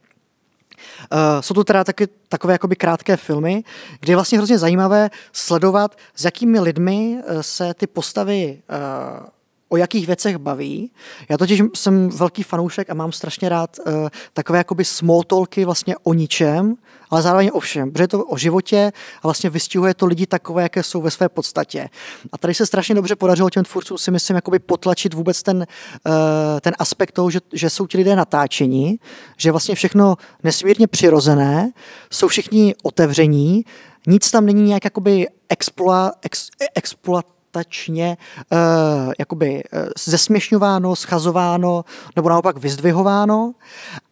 Uh, 1.12 1.20
jsou 1.40 1.54
to 1.54 1.64
teda 1.64 1.84
taky 1.84 2.08
takové 2.30 2.54
jakoby 2.54 2.76
krátké 2.76 3.18
filmy, 3.18 3.64
kde 4.00 4.12
je 4.12 4.16
vlastně 4.18 4.38
hrozně 4.38 4.58
zajímavé 4.58 5.10
sledovat, 5.32 5.98
s 6.16 6.26
jakými 6.26 6.60
lidmi 6.60 7.18
uh, 7.18 7.42
se 7.42 7.74
ty 7.74 7.88
postavy 7.88 8.62
uh, 8.70 9.28
o 9.72 9.78
jakých 9.78 10.08
věcech 10.08 10.38
baví. 10.38 10.92
Já 11.30 11.38
totiž 11.38 11.62
jsem 11.76 12.10
velký 12.10 12.44
fanoušek 12.44 12.90
a 12.90 12.94
mám 12.94 13.12
strašně 13.12 13.50
rád 13.50 13.78
uh, 13.80 14.10
takové 14.34 14.58
jakoby 14.58 14.86
small 14.86 15.24
talky 15.24 15.66
vlastně 15.66 15.96
o 16.04 16.14
ničem, 16.14 16.76
ale 17.10 17.22
zároveň 17.22 17.50
o 17.54 17.60
všem, 17.60 17.92
protože 17.92 18.04
je 18.04 18.08
to 18.08 18.26
o 18.26 18.38
životě 18.38 18.92
a 19.22 19.28
vlastně 19.28 19.50
vystihuje 19.50 19.94
to 19.94 20.06
lidi 20.06 20.26
takové, 20.26 20.64
jaké 20.64 20.84
jsou 20.84 21.02
ve 21.02 21.12
své 21.12 21.30
podstatě. 21.30 21.90
A 22.32 22.38
tady 22.38 22.54
se 22.54 22.66
strašně 22.66 22.96
dobře 22.96 23.16
podařilo 23.16 23.50
těm 23.50 23.64
tvůrcům 23.64 23.98
si 23.98 24.12
myslím 24.12 24.36
jakoby 24.36 24.60
potlačit 24.60 25.14
vůbec 25.14 25.44
ten, 25.44 25.58
uh, 25.58 26.14
ten 26.62 26.74
aspekt 26.80 27.12
toho, 27.12 27.30
že, 27.30 27.40
že 27.54 27.70
jsou 27.70 27.88
ti 27.88 27.98
lidé 27.98 28.16
natáčení, 28.16 29.00
že 29.38 29.52
vlastně 29.52 29.76
všechno 29.76 30.16
nesmírně 30.44 30.88
přirozené, 30.88 31.72
jsou 32.12 32.28
všichni 32.28 32.76
otevření, 32.84 33.66
nic 34.08 34.32
tam 34.32 34.46
není 34.46 34.64
nějak 34.64 34.84
jakoby 34.84 35.28
exploa, 35.50 36.12
ex, 36.22 36.50
exploat 36.76 37.26
dostatečně 37.52 38.18
uh, 38.52 39.14
jakoby 39.20 39.64
uh, 39.74 39.80
zesměšňováno, 39.98 40.96
schazováno 40.96 41.86
nebo 42.16 42.30
naopak 42.30 42.58
vyzdvihováno 42.58 43.54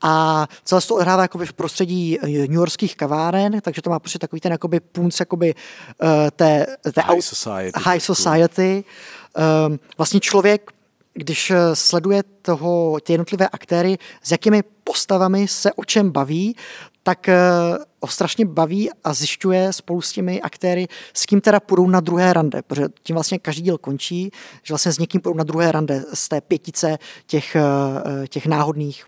a 0.02 0.48
celé 0.64 0.82
to 0.82 0.96
odhrává 0.96 1.22
jakoby 1.22 1.46
v 1.46 1.54
prostředí 1.54 2.18
New 2.24 2.52
Yorkských 2.52 2.96
kaváren, 2.96 3.62
takže 3.62 3.82
to 3.82 3.90
má 3.90 4.00
prostě 4.00 4.20
takový 4.20 4.40
ten 4.40 4.52
jakoby 4.52 4.80
punc 4.80 5.20
jakoby 5.20 5.56
uh, 5.56 6.10
té, 6.36 6.66
té 6.94 7.02
high 7.02 7.22
society. 7.22 7.80
High 7.84 8.00
society. 8.00 8.84
Um, 9.68 9.80
vlastně 9.98 10.20
člověk 10.20 10.72
když 11.14 11.52
sleduje 11.74 12.24
toho, 12.42 13.00
ty 13.04 13.14
jednotlivé 13.14 13.48
aktéry, 13.48 13.98
s 14.24 14.32
jakými 14.32 14.64
postavami 14.84 15.48
se 15.48 15.74
o 15.74 15.86
čem 15.86 16.12
baví, 16.12 16.56
tak 17.04 17.30
ho 18.02 18.08
strašně 18.08 18.46
baví 18.46 18.90
a 19.04 19.14
zjišťuje 19.14 19.74
spolu 19.74 20.02
s 20.02 20.12
těmi 20.12 20.42
aktéry, 20.42 20.88
s 21.14 21.26
kým 21.26 21.42
teda 21.42 21.60
půjdou 21.60 21.88
na 21.88 22.00
druhé 22.00 22.34
rande, 22.34 22.62
protože 22.62 22.86
tím 23.04 23.14
vlastně 23.14 23.40
každý 23.40 23.62
díl 23.62 23.78
končí, 23.78 24.32
že 24.64 24.74
vlastně 24.74 24.92
s 24.92 25.00
někým 25.00 25.22
půjdou 25.22 25.38
na 25.38 25.44
druhé 25.44 25.72
rande 25.72 26.04
z 26.14 26.30
té 26.30 26.42
pětice 26.42 26.98
těch, 27.26 27.56
těch 28.30 28.46
náhodných 28.46 29.06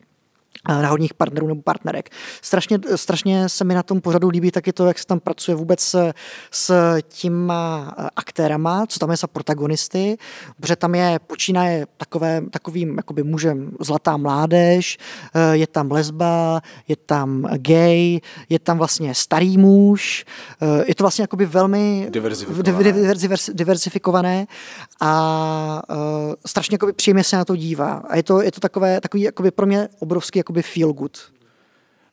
náhodních 0.67 1.13
partnerů 1.13 1.47
nebo 1.47 1.61
partnerek. 1.61 2.09
Strašně, 2.41 2.79
strašně 2.95 3.49
se 3.49 3.63
mi 3.63 3.73
na 3.73 3.83
tom 3.83 4.01
pořadu 4.01 4.29
líbí 4.29 4.51
taky 4.51 4.73
to, 4.73 4.87
jak 4.87 4.99
se 4.99 5.05
tam 5.05 5.19
pracuje 5.19 5.55
vůbec 5.55 5.81
s, 5.81 6.13
s 6.51 6.97
těma 7.01 7.93
aktérama, 8.15 8.85
co 8.87 8.99
tam 8.99 9.11
je 9.11 9.17
za 9.17 9.27
protagonisty, 9.27 10.17
protože 10.59 10.75
tam 10.75 10.95
je, 10.95 11.19
počínaje 11.27 11.87
takové, 11.97 12.41
takovým 12.51 12.97
jakoby 12.97 13.23
mužem 13.23 13.71
zlatá 13.79 14.17
mládež, 14.17 14.97
je 15.51 15.67
tam 15.67 15.91
lesba, 15.91 16.61
je 16.87 16.95
tam 16.95 17.47
gay, 17.57 18.19
je 18.49 18.59
tam 18.59 18.77
vlastně 18.77 19.15
starý 19.15 19.57
muž, 19.57 20.25
je 20.85 20.95
to 20.95 21.03
vlastně 21.03 21.23
jakoby 21.23 21.45
velmi 21.45 22.07
diverzifikované, 22.09 23.13
diverzifikované 23.53 24.47
a 25.01 25.81
strašně 26.45 26.75
jakoby 26.75 26.93
příjemně 26.93 27.23
se 27.23 27.37
na 27.37 27.45
to 27.45 27.55
dívá. 27.55 27.93
A 27.93 28.15
je 28.15 28.23
to, 28.23 28.41
je 28.41 28.51
to 28.51 28.59
takové, 28.59 29.01
takový 29.01 29.23
jakoby 29.23 29.51
pro 29.51 29.65
mě 29.65 29.89
obrovský 29.99 30.39
jakoby 30.39 30.61
feel 30.61 30.93
good. 30.93 31.31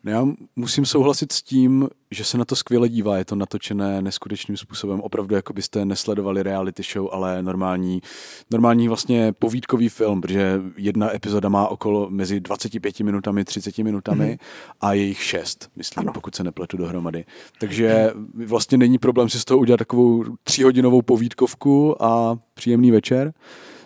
No 0.04 0.12
já 0.12 0.26
musím 0.56 0.86
souhlasit 0.86 1.32
s 1.32 1.42
tím, 1.42 1.88
že 2.10 2.24
se 2.24 2.38
na 2.38 2.44
to 2.44 2.56
skvěle 2.56 2.88
dívá, 2.88 3.18
je 3.18 3.24
to 3.24 3.34
natočené 3.34 4.02
neskutečným 4.02 4.56
způsobem, 4.56 5.00
opravdu 5.00 5.34
jako 5.34 5.52
byste 5.52 5.84
nesledovali 5.84 6.42
reality 6.42 6.82
show, 6.92 7.08
ale 7.12 7.42
normální, 7.42 8.02
normální 8.50 8.88
vlastně 8.88 9.32
povídkový 9.32 9.88
film, 9.88 10.20
protože 10.20 10.60
jedna 10.76 11.14
epizoda 11.14 11.48
má 11.48 11.68
okolo 11.68 12.10
mezi 12.10 12.40
25 12.40 13.00
minutami, 13.00 13.44
30 13.44 13.78
minutami 13.78 14.24
mm-hmm. 14.24 14.38
a 14.80 14.92
je 14.92 15.02
jich 15.02 15.22
šest, 15.22 15.70
myslím, 15.76 16.00
ano. 16.00 16.12
pokud 16.12 16.34
se 16.34 16.44
nepletu 16.44 16.76
dohromady. 16.76 17.24
Takže 17.60 18.12
vlastně 18.46 18.78
není 18.78 18.98
problém 18.98 19.28
si 19.28 19.40
z 19.40 19.44
toho 19.44 19.58
udělat 19.58 19.78
takovou 19.78 20.24
tříhodinovou 20.44 21.02
povídkovku 21.02 22.02
a 22.04 22.38
příjemný 22.54 22.90
večer. 22.90 23.32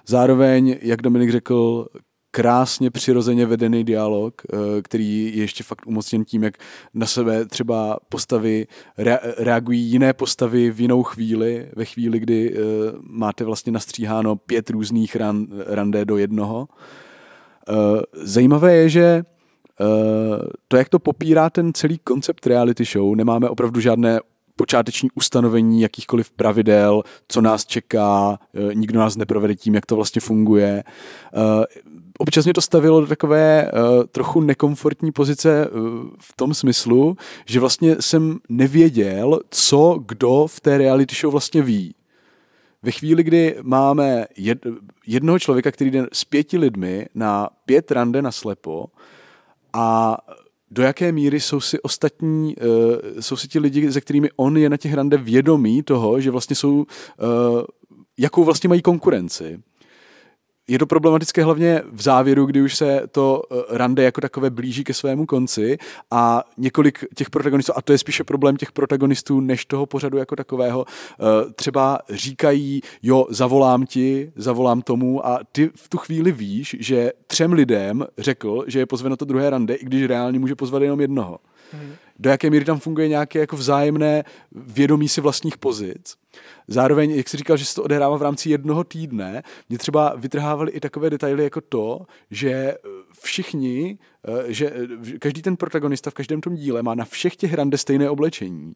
Zároveň, 0.07 0.77
jak 0.83 1.03
Dominik 1.03 1.31
řekl, 1.31 1.87
krásně 2.35 2.91
přirozeně 2.91 3.47
vedený 3.47 3.85
dialog, 3.85 4.43
eh, 4.45 4.83
který 4.83 5.37
je 5.37 5.43
ještě 5.43 5.65
fakt 5.65 5.87
umocněn 5.87 6.25
tím, 6.25 6.43
jak 6.43 6.55
na 6.95 7.07
sebe 7.07 7.45
třeba 7.45 7.99
postavy 8.09 8.67
reagují 9.39 9.81
jiné 9.81 10.13
postavy 10.13 10.71
v 10.71 10.81
jinou 10.81 11.03
chvíli, 11.03 11.69
ve 11.77 11.85
chvíli, 11.85 12.19
kdy 12.19 12.55
eh, 12.55 12.59
máte 13.01 13.45
vlastně 13.45 13.73
nastříháno 13.73 14.37
pět 14.37 14.71
různých 14.71 15.17
ran, 15.17 15.47
randé 15.67 16.05
do 16.05 16.17
jednoho. 16.17 16.69
Eh, 17.69 17.73
zajímavé 18.13 18.75
je, 18.75 18.89
že 18.89 19.23
to, 20.69 20.77
jak 20.77 20.89
to 20.89 20.99
popírá 20.99 21.51
ten 21.51 21.73
celý 21.75 21.99
koncept 21.99 22.47
reality 22.47 22.85
show, 22.85 23.15
nemáme 23.15 23.49
opravdu 23.49 23.81
žádné 23.81 24.21
počáteční 24.57 25.11
ustanovení 25.15 25.81
jakýchkoliv 25.81 26.31
pravidel, 26.31 27.03
co 27.29 27.41
nás 27.41 27.67
čeká, 27.67 28.39
nikdo 28.75 28.99
nás 28.99 29.17
neprovede 29.17 29.55
tím, 29.55 29.75
jak 29.75 29.87
to 29.87 29.97
vlastně 29.97 30.21
funguje 30.21 30.85
občas 32.23 32.45
mě 32.45 32.55
to 32.55 32.61
stavilo 32.61 33.01
do 33.01 33.07
takové 33.07 33.73
uh, 33.73 34.05
trochu 34.05 34.41
nekomfortní 34.41 35.13
pozice 35.13 35.69
uh, 35.69 35.81
v 36.21 36.37
tom 36.37 36.55
smyslu, 36.55 37.17
že 37.47 37.61
vlastně 37.61 37.97
jsem 38.01 38.39
nevěděl, 38.49 39.41
co 39.51 39.99
kdo 40.07 40.47
v 40.47 40.61
té 40.61 40.79
reality 40.79 41.15
show 41.21 41.33
vlastně 41.33 41.63
ví. 41.63 41.95
Ve 42.83 42.91
chvíli, 42.91 43.23
kdy 43.23 43.57
máme 43.63 44.27
jed, 44.37 44.59
jednoho 45.07 45.39
člověka, 45.39 45.71
který 45.71 45.91
jde 45.91 46.07
s 46.13 46.25
pěti 46.25 46.59
lidmi 46.59 47.07
na 47.15 47.49
pět 47.67 47.91
rande 47.91 48.23
na 48.23 48.33
slepo 48.33 48.87
a 49.73 50.17
do 50.71 50.83
jaké 50.83 51.13
míry 51.13 51.41
jsou 51.41 51.61
si 51.61 51.81
ostatní, 51.81 52.57
uh, 52.57 53.21
jsou 53.21 53.37
si 53.37 53.49
ti 53.49 53.59
lidi, 53.59 53.93
se 53.93 54.01
kterými 54.01 54.31
on 54.37 54.57
je 54.57 54.71
na 54.71 54.77
těch 54.77 54.95
rande 54.95 55.17
vědomí 55.17 55.83
toho, 55.83 56.21
že 56.21 56.31
vlastně 56.31 56.57
jsou, 56.57 56.75
uh, 56.75 56.85
jakou 58.19 58.45
vlastně 58.45 58.69
mají 58.69 58.83
konkurenci 58.83 59.63
je 60.69 60.79
to 60.79 60.87
problematické 60.87 61.45
hlavně 61.45 61.83
v 61.93 62.03
závěru, 62.03 62.47
kdy 62.47 62.63
už 62.63 62.77
se 62.77 63.03
to 63.11 63.43
eh, 63.51 63.57
rande 63.71 64.03
jako 64.03 64.21
takové 64.21 64.51
blíží 64.51 64.85
ke 64.85 64.95
svému 64.95 65.27
konci 65.27 65.79
a 66.11 66.45
několik 66.59 67.05
těch 67.15 67.31
protagonistů, 67.31 67.73
a 67.77 67.83
to 67.83 67.93
je 67.93 67.99
spíše 67.99 68.25
problém 68.25 68.57
těch 68.57 68.73
protagonistů 68.73 69.41
než 69.41 69.65
toho 69.67 69.87
pořadu 69.87 70.19
jako 70.19 70.37
takového, 70.37 70.85
eh, 70.89 71.53
třeba 71.53 71.99
říkají, 72.11 72.81
jo, 73.03 73.27
zavolám 73.31 73.87
ti, 73.87 74.33
zavolám 74.37 74.83
tomu 74.83 75.27
a 75.27 75.41
ty 75.53 75.71
v 75.75 75.89
tu 75.89 75.99
chvíli 75.99 76.33
víš, 76.33 76.77
že 76.81 77.13
třem 77.27 77.53
lidem 77.53 78.07
řekl, 78.19 78.65
že 78.67 78.79
je 78.79 78.87
pozve 78.87 79.11
na 79.11 79.17
to 79.17 79.25
druhé 79.25 79.51
rande, 79.51 79.75
i 79.75 79.85
když 79.85 80.05
reálně 80.05 80.39
může 80.39 80.55
pozvat 80.55 80.83
jenom 80.83 81.01
jednoho. 81.01 81.39
Do 82.19 82.31
jaké 82.31 82.51
míry 82.51 82.65
tam 82.65 82.81
funguje 82.81 83.09
nějaké 83.09 83.39
jako 83.39 83.57
vzájemné 83.57 84.25
vědomí 84.53 85.09
si 85.09 85.21
vlastních 85.21 85.59
pozic 85.59 86.17
Zároveň, 86.69 87.11
jak 87.11 87.29
jsi 87.29 87.37
říkal, 87.37 87.57
že 87.57 87.65
se 87.65 87.75
to 87.75 87.83
odehrává 87.83 88.17
v 88.17 88.23
rámci 88.23 88.51
jednoho 88.51 88.85
týdne, 88.85 89.43
mě 89.69 89.79
třeba 89.79 90.15
vytrhávali 90.17 90.71
i 90.71 90.81
takové 90.81 91.11
detaily 91.11 91.45
jako 91.45 91.61
to, 91.61 92.01
že 92.31 92.51
eh, 92.51 92.77
všichni, 93.23 93.99
eh, 94.29 94.53
že 94.53 94.73
eh, 95.15 95.19
každý 95.19 95.43
ten 95.43 95.57
protagonista 95.57 96.11
v 96.11 96.15
každém 96.15 96.41
tom 96.41 96.55
díle 96.55 96.83
má 96.83 96.95
na 96.95 97.05
všech 97.05 97.37
těch 97.37 97.55
rande 97.55 97.79
stejné 97.79 98.11
oblečení. 98.11 98.73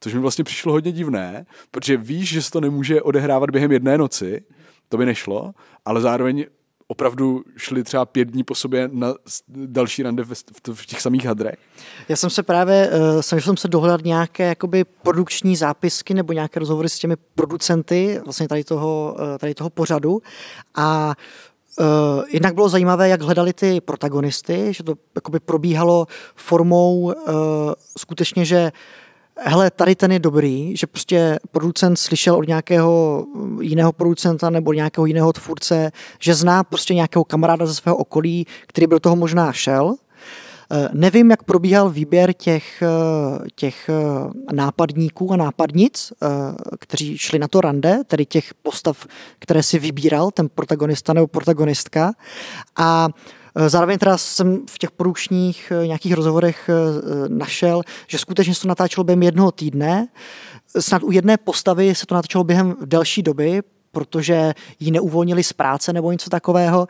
Což 0.00 0.14
mi 0.14 0.20
vlastně 0.20 0.44
přišlo 0.44 0.72
hodně 0.72 0.92
divné, 0.92 1.46
protože 1.70 1.96
víš, 1.96 2.28
že 2.28 2.42
se 2.42 2.50
to 2.50 2.60
nemůže 2.60 3.02
odehrávat 3.02 3.50
během 3.50 3.72
jedné 3.72 3.98
noci, 3.98 4.44
to 4.88 4.96
by 4.96 5.06
nešlo, 5.06 5.54
ale 5.84 6.00
zároveň 6.00 6.44
opravdu 6.88 7.42
šli 7.56 7.84
třeba 7.84 8.04
pět 8.04 8.28
dní 8.28 8.44
po 8.44 8.54
sobě 8.54 8.88
na 8.92 9.14
další 9.48 10.02
rande 10.02 10.24
v, 10.74 10.86
těch 10.86 11.00
samých 11.00 11.26
hadrech? 11.26 11.58
Já 12.08 12.16
jsem 12.16 12.30
se 12.30 12.42
právě, 12.42 12.90
uh, 12.90 13.20
snažil 13.20 13.44
jsem 13.46 13.56
se 13.56 13.68
dohledat 13.68 14.04
nějaké 14.04 14.48
jakoby 14.48 14.84
produkční 14.84 15.56
zápisky 15.56 16.14
nebo 16.14 16.32
nějaké 16.32 16.60
rozhovory 16.60 16.88
s 16.88 16.98
těmi 16.98 17.16
producenty 17.34 18.20
vlastně 18.24 18.48
tady 18.48 18.64
toho, 18.64 19.16
uh, 19.18 19.38
tady 19.38 19.54
toho 19.54 19.70
pořadu 19.70 20.22
a 20.74 21.14
Uh, 21.80 22.24
jednak 22.32 22.54
bylo 22.54 22.68
zajímavé, 22.68 23.08
jak 23.08 23.22
hledali 23.22 23.52
ty 23.52 23.80
protagonisty, 23.80 24.72
že 24.74 24.84
to 24.84 24.94
jakoby 25.14 25.40
probíhalo 25.40 26.06
formou 26.34 27.00
uh, 27.00 27.12
skutečně, 27.98 28.44
že 28.44 28.62
uh, 28.62 28.70
hele, 29.38 29.70
tady 29.70 29.94
ten 29.94 30.12
je 30.12 30.18
dobrý, 30.18 30.76
že 30.76 30.86
prostě 30.86 31.38
producent 31.50 31.98
slyšel 31.98 32.36
od 32.36 32.48
nějakého 32.48 33.24
jiného 33.60 33.92
producenta 33.92 34.50
nebo 34.50 34.72
nějakého 34.72 35.06
jiného 35.06 35.32
tvůrce, 35.32 35.92
že 36.18 36.34
zná 36.34 36.64
prostě 36.64 36.94
nějakého 36.94 37.24
kamaráda 37.24 37.66
ze 37.66 37.74
svého 37.74 37.96
okolí, 37.96 38.46
který 38.66 38.86
by 38.86 38.94
do 38.94 39.00
toho 39.00 39.16
možná 39.16 39.52
šel. 39.52 39.96
Eh, 40.72 40.88
nevím, 40.92 41.30
jak 41.30 41.42
probíhal 41.42 41.90
výběr 41.90 42.32
těch, 42.32 42.82
eh, 42.82 42.88
těch 43.54 43.88
eh, 43.88 43.94
nápadníků 44.52 45.32
a 45.32 45.36
nápadnic, 45.36 46.12
kteří 46.78 47.18
šli 47.18 47.38
na 47.38 47.48
to 47.48 47.60
rande, 47.60 47.98
tedy 48.06 48.26
těch 48.26 48.54
postav, 48.54 49.06
které 49.38 49.62
si 49.62 49.78
vybíral 49.78 50.30
ten 50.30 50.48
protagonista 50.48 51.12
nebo 51.12 51.26
protagonistka. 51.26 52.12
A 52.76 53.08
zároveň 53.66 53.98
teda 53.98 54.18
jsem 54.18 54.66
v 54.70 54.78
těch 54.78 54.90
produkčních 54.90 55.72
eh, 55.82 55.86
nějakých 55.86 56.14
rozhovorech 56.14 56.68
eh, 56.68 57.28
našel, 57.28 57.82
že 58.06 58.18
skutečně 58.18 58.54
se 58.54 58.62
to 58.62 58.68
natáčelo 58.68 59.04
během 59.04 59.22
jednoho 59.22 59.52
týdne. 59.52 60.08
Snad 60.78 61.02
u 61.02 61.10
jedné 61.10 61.36
postavy 61.36 61.94
se 61.94 62.06
to 62.06 62.14
natáčelo 62.14 62.44
během 62.44 62.76
delší 62.84 63.22
doby, 63.22 63.62
protože 63.92 64.54
ji 64.80 64.90
neuvolnili 64.90 65.44
z 65.44 65.52
práce 65.52 65.92
nebo 65.92 66.12
něco 66.12 66.30
takového. 66.30 66.88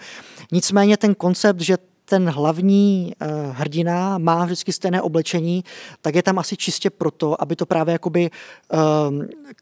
Nicméně 0.52 0.96
ten 0.96 1.14
koncept, 1.14 1.60
že 1.60 1.76
ten 2.04 2.30
hlavní 2.30 3.12
hrdina 3.50 4.18
má 4.18 4.44
vždycky 4.44 4.72
stejné 4.72 5.02
oblečení, 5.02 5.64
tak 6.00 6.14
je 6.14 6.22
tam 6.22 6.38
asi 6.38 6.56
čistě 6.56 6.90
proto, 6.90 7.42
aby 7.42 7.56
to 7.56 7.66
právě 7.66 7.92
jakoby 7.92 8.30
uh, 8.72 8.78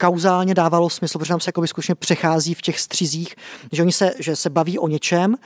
kauzálně 0.00 0.54
dávalo 0.54 0.90
smysl, 0.90 1.18
protože 1.18 1.28
tam 1.28 1.40
se 1.40 1.48
jakoby 1.48 1.68
skutečně 1.68 1.94
přechází 1.94 2.54
v 2.54 2.62
těch 2.62 2.80
střizích, 2.80 3.34
že 3.72 3.82
oni 3.82 3.92
se, 3.92 4.14
že 4.18 4.36
se 4.36 4.50
baví 4.50 4.78
o 4.78 4.88
něčem, 4.88 5.36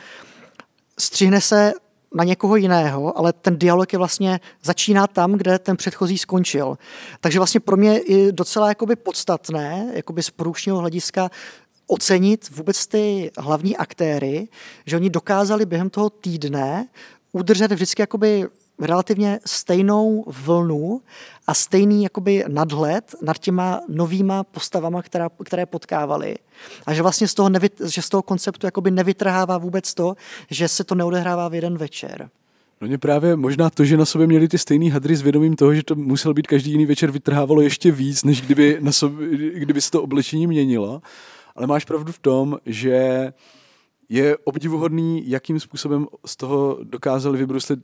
střihne 0.98 1.40
se 1.40 1.72
na 2.14 2.24
někoho 2.24 2.56
jiného, 2.56 3.18
ale 3.18 3.32
ten 3.32 3.58
dialog 3.58 3.92
je 3.92 3.98
vlastně 3.98 4.40
začíná 4.62 5.06
tam, 5.06 5.32
kde 5.32 5.58
ten 5.58 5.76
předchozí 5.76 6.18
skončil. 6.18 6.78
Takže 7.20 7.38
vlastně 7.38 7.60
pro 7.60 7.76
mě 7.76 8.00
je 8.06 8.32
docela 8.32 8.68
jakoby 8.68 8.96
podstatné, 8.96 9.92
jakoby 9.94 10.22
z 10.22 10.30
produkčního 10.30 10.78
hlediska 10.78 11.30
ocenit 11.86 12.50
vůbec 12.50 12.86
ty 12.86 13.30
hlavní 13.38 13.76
aktéry, 13.76 14.48
že 14.86 14.96
oni 14.96 15.10
dokázali 15.10 15.66
během 15.66 15.90
toho 15.90 16.10
týdne 16.10 16.88
udržet 17.32 17.72
vždycky 17.72 18.02
jakoby 18.02 18.46
relativně 18.80 19.40
stejnou 19.46 20.24
vlnu 20.26 21.00
a 21.46 21.54
stejný 21.54 22.02
jakoby 22.02 22.44
nadhled 22.48 23.14
nad 23.22 23.38
těma 23.38 23.80
novýma 23.88 24.44
postavama, 24.44 25.02
která, 25.02 25.28
které 25.44 25.66
potkávali. 25.66 26.36
A 26.86 26.94
že 26.94 27.02
vlastně 27.02 27.28
z 27.28 27.34
toho, 27.34 27.48
nevy, 27.48 27.70
že 27.84 28.02
z 28.02 28.08
toho 28.08 28.22
konceptu 28.22 28.66
jakoby 28.66 28.90
nevytrhává 28.90 29.58
vůbec 29.58 29.94
to, 29.94 30.14
že 30.50 30.68
se 30.68 30.84
to 30.84 30.94
neodehrává 30.94 31.48
v 31.48 31.54
jeden 31.54 31.78
večer. 31.78 32.30
No 32.80 32.88
mě 32.88 32.98
právě 32.98 33.36
možná 33.36 33.70
to, 33.70 33.84
že 33.84 33.96
na 33.96 34.04
sobě 34.04 34.26
měli 34.26 34.48
ty 34.48 34.58
stejný 34.58 34.90
hadry 34.90 35.16
s 35.16 35.22
vědomím 35.22 35.56
toho, 35.56 35.74
že 35.74 35.82
to 35.82 35.94
musel 35.94 36.34
být 36.34 36.46
každý 36.46 36.70
jiný 36.70 36.86
večer, 36.86 37.10
vytrhávalo 37.10 37.60
ještě 37.60 37.92
víc, 37.92 38.24
než 38.24 38.40
kdyby, 38.40 38.78
na 38.80 38.92
sobě, 38.92 39.28
kdyby 39.54 39.80
se 39.80 39.90
to 39.90 40.02
oblečení 40.02 40.46
měnilo. 40.46 41.02
Ale 41.56 41.66
máš 41.66 41.84
pravdu 41.84 42.12
v 42.12 42.18
tom, 42.18 42.58
že 42.66 43.32
je 44.08 44.36
obdivuhodný, 44.36 45.30
jakým 45.30 45.60
způsobem 45.60 46.06
z 46.26 46.36
toho 46.36 46.78
dokázali 46.82 47.38
vybruslit 47.38 47.80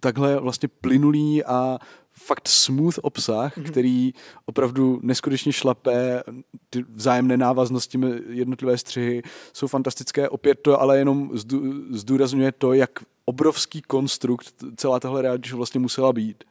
takhle 0.00 0.40
vlastně 0.40 0.68
plynulý 0.68 1.44
a 1.44 1.78
fakt 2.12 2.48
smooth 2.48 2.98
obsah, 3.02 3.58
mm-hmm. 3.58 3.70
který 3.70 4.12
opravdu 4.46 5.00
neskutečně 5.02 5.52
šlapé, 5.52 6.22
ty 6.70 6.84
vzájemné 6.94 7.36
návaznosti, 7.36 8.00
jednotlivé 8.28 8.78
střihy 8.78 9.22
jsou 9.52 9.66
fantastické. 9.66 10.28
Opět 10.28 10.58
to 10.62 10.80
ale 10.80 10.98
jenom 10.98 11.30
zdůrazňuje 11.90 12.52
to, 12.52 12.72
jak 12.72 12.90
obrovský 13.24 13.82
konstrukt 13.82 14.54
celá 14.76 15.00
tahle 15.00 15.22
reality 15.22 15.50
vlastně 15.52 15.80
musela 15.80 16.12
být. 16.12 16.44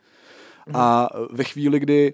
Mm-hmm. 0.67 0.79
A 0.79 1.09
ve 1.31 1.43
chvíli, 1.43 1.79
kdy 1.79 2.13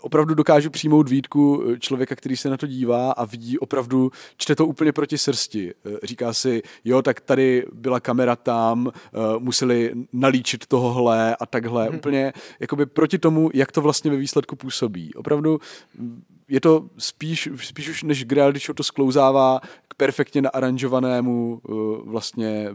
opravdu 0.00 0.34
dokážu 0.34 0.70
přijmout 0.70 1.08
výtku 1.08 1.64
eh, 1.64 1.78
člověka, 1.78 2.16
který 2.16 2.36
se 2.36 2.50
na 2.50 2.56
to 2.56 2.66
dívá 2.66 3.12
a 3.12 3.24
vidí 3.24 3.58
opravdu, 3.58 4.10
čte 4.36 4.54
to 4.54 4.66
úplně 4.66 4.92
proti 4.92 5.18
srsti. 5.18 5.74
Eh, 5.86 5.96
říká 6.02 6.32
si, 6.32 6.62
jo, 6.84 7.02
tak 7.02 7.20
tady 7.20 7.66
byla 7.72 8.00
kamera 8.00 8.36
tam, 8.36 8.88
eh, 8.94 9.18
museli 9.38 9.92
nalíčit 10.12 10.66
tohohle 10.66 11.36
a 11.36 11.46
takhle. 11.46 11.86
Hmm. 11.86 11.96
Úplně 11.96 12.32
jakoby 12.60 12.86
proti 12.86 13.18
tomu, 13.18 13.50
jak 13.54 13.72
to 13.72 13.80
vlastně 13.80 14.10
ve 14.10 14.16
výsledku 14.16 14.56
působí. 14.56 15.14
Opravdu 15.14 15.60
mm, 15.98 16.22
je 16.48 16.60
to 16.60 16.84
spíš, 16.98 17.48
spíš 17.62 17.88
už 17.88 18.02
než 18.02 18.26
reality 18.30 18.58
show 18.58 18.74
to 18.76 18.82
sklouzává 18.82 19.60
k 19.88 19.94
perfektně 19.94 20.42
naaranžovanému 20.42 21.60
vlastně 22.04 22.68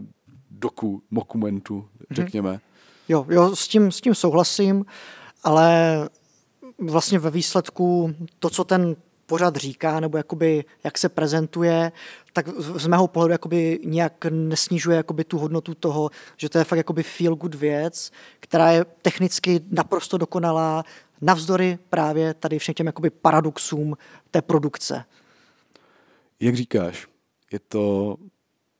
doku, 0.50 1.02
dokumentu, 1.12 1.74
mhm. 1.74 1.86
řekněme. 2.10 2.50
Hmm. 2.50 2.60
Jo, 3.08 3.26
jo, 3.28 3.56
s 3.56 3.68
tím, 3.68 3.92
s 3.92 4.00
tím 4.00 4.14
souhlasím, 4.14 4.84
ale 5.44 6.08
vlastně 6.78 7.18
ve 7.18 7.30
výsledku 7.30 8.14
to, 8.38 8.50
co 8.50 8.64
ten 8.64 8.96
pořad 9.26 9.56
říká, 9.56 10.00
nebo 10.00 10.16
jakoby, 10.16 10.64
jak 10.84 10.98
se 10.98 11.08
prezentuje, 11.08 11.92
tak 12.32 12.48
z 12.58 12.86
mého 12.86 13.08
pohledu 13.08 13.32
jakoby 13.32 13.80
nějak 13.84 14.24
nesnižuje 14.30 14.96
jakoby 14.96 15.24
tu 15.24 15.38
hodnotu 15.38 15.74
toho, 15.74 16.10
že 16.36 16.48
to 16.48 16.58
je 16.58 16.64
fakt 16.64 16.76
jakoby 16.76 17.02
feel 17.02 17.36
good 17.36 17.54
věc, 17.54 18.10
která 18.40 18.70
je 18.70 18.84
technicky 19.02 19.60
naprosto 19.70 20.18
dokonalá, 20.18 20.84
navzdory 21.20 21.78
právě 21.90 22.34
tady 22.34 22.58
všem 22.58 22.74
těm 22.74 22.86
jakoby 22.86 23.10
paradoxům 23.10 23.96
té 24.30 24.42
produkce. 24.42 25.04
Jak 26.40 26.56
říkáš, 26.56 27.06
je 27.52 27.58
to 27.58 28.16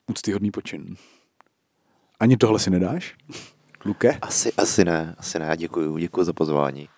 úctyhodný 0.07 0.51
počin. 0.51 0.97
Ani 2.21 2.37
tohle 2.37 2.59
si 2.59 2.71
nedáš? 2.71 3.15
Luke? 3.85 4.19
Asi, 4.23 4.53
asi 4.53 4.85
ne, 4.85 5.15
asi 5.19 5.39
ne. 5.39 5.57
Děkuji, 5.57 5.99
děkuji 5.99 6.25
za 6.25 6.33
pozvání. 6.33 6.89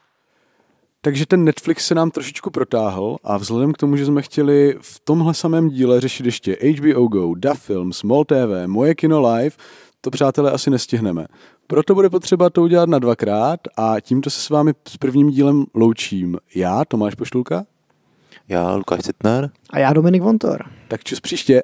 Takže 1.01 1.27
ten 1.27 1.45
Netflix 1.45 1.87
se 1.87 1.95
nám 1.95 2.11
trošičku 2.11 2.51
protáhl 2.51 3.17
a 3.25 3.37
vzhledem 3.37 3.73
k 3.73 3.77
tomu, 3.77 3.97
že 3.97 4.07
jsme 4.07 4.23
chtěli 4.23 4.77
v 4.81 5.01
tomhle 5.05 5.35
samém 5.35 5.69
díle 5.69 6.01
řešit 6.01 6.27
ještě 6.27 6.57
HBO 6.77 7.09
Go, 7.09 7.35
Da 7.35 7.55
Film, 7.55 7.93
Small 7.93 8.25
TV, 8.25 8.67
Moje 8.67 8.95
kino 8.95 9.33
live, 9.33 9.57
to 10.01 10.11
přátelé 10.11 10.51
asi 10.51 10.71
nestihneme. 10.71 11.27
Proto 11.67 11.95
bude 11.95 12.11
potřeba 12.11 12.51
to 12.51 12.63
udělat 12.63 12.89
na 12.89 12.99
dvakrát 12.99 13.61
a 13.77 14.01
tímto 14.01 14.31
se 14.31 14.41
s 14.41 14.51
vámi 14.51 14.73
s 14.89 14.97
prvním 14.97 15.31
dílem 15.31 15.65
loučím. 15.75 16.37
Já, 16.55 16.85
Tomáš 16.85 17.15
Poštulka. 17.15 17.65
Já, 18.49 18.75
Lukáš 18.75 19.01
Citner. 19.01 19.51
A 19.71 19.79
já, 19.79 19.93
Dominik 19.93 20.23
Vontor. 20.23 20.65
Tak 20.89 21.05
čus 21.05 21.21
příště. 21.21 21.63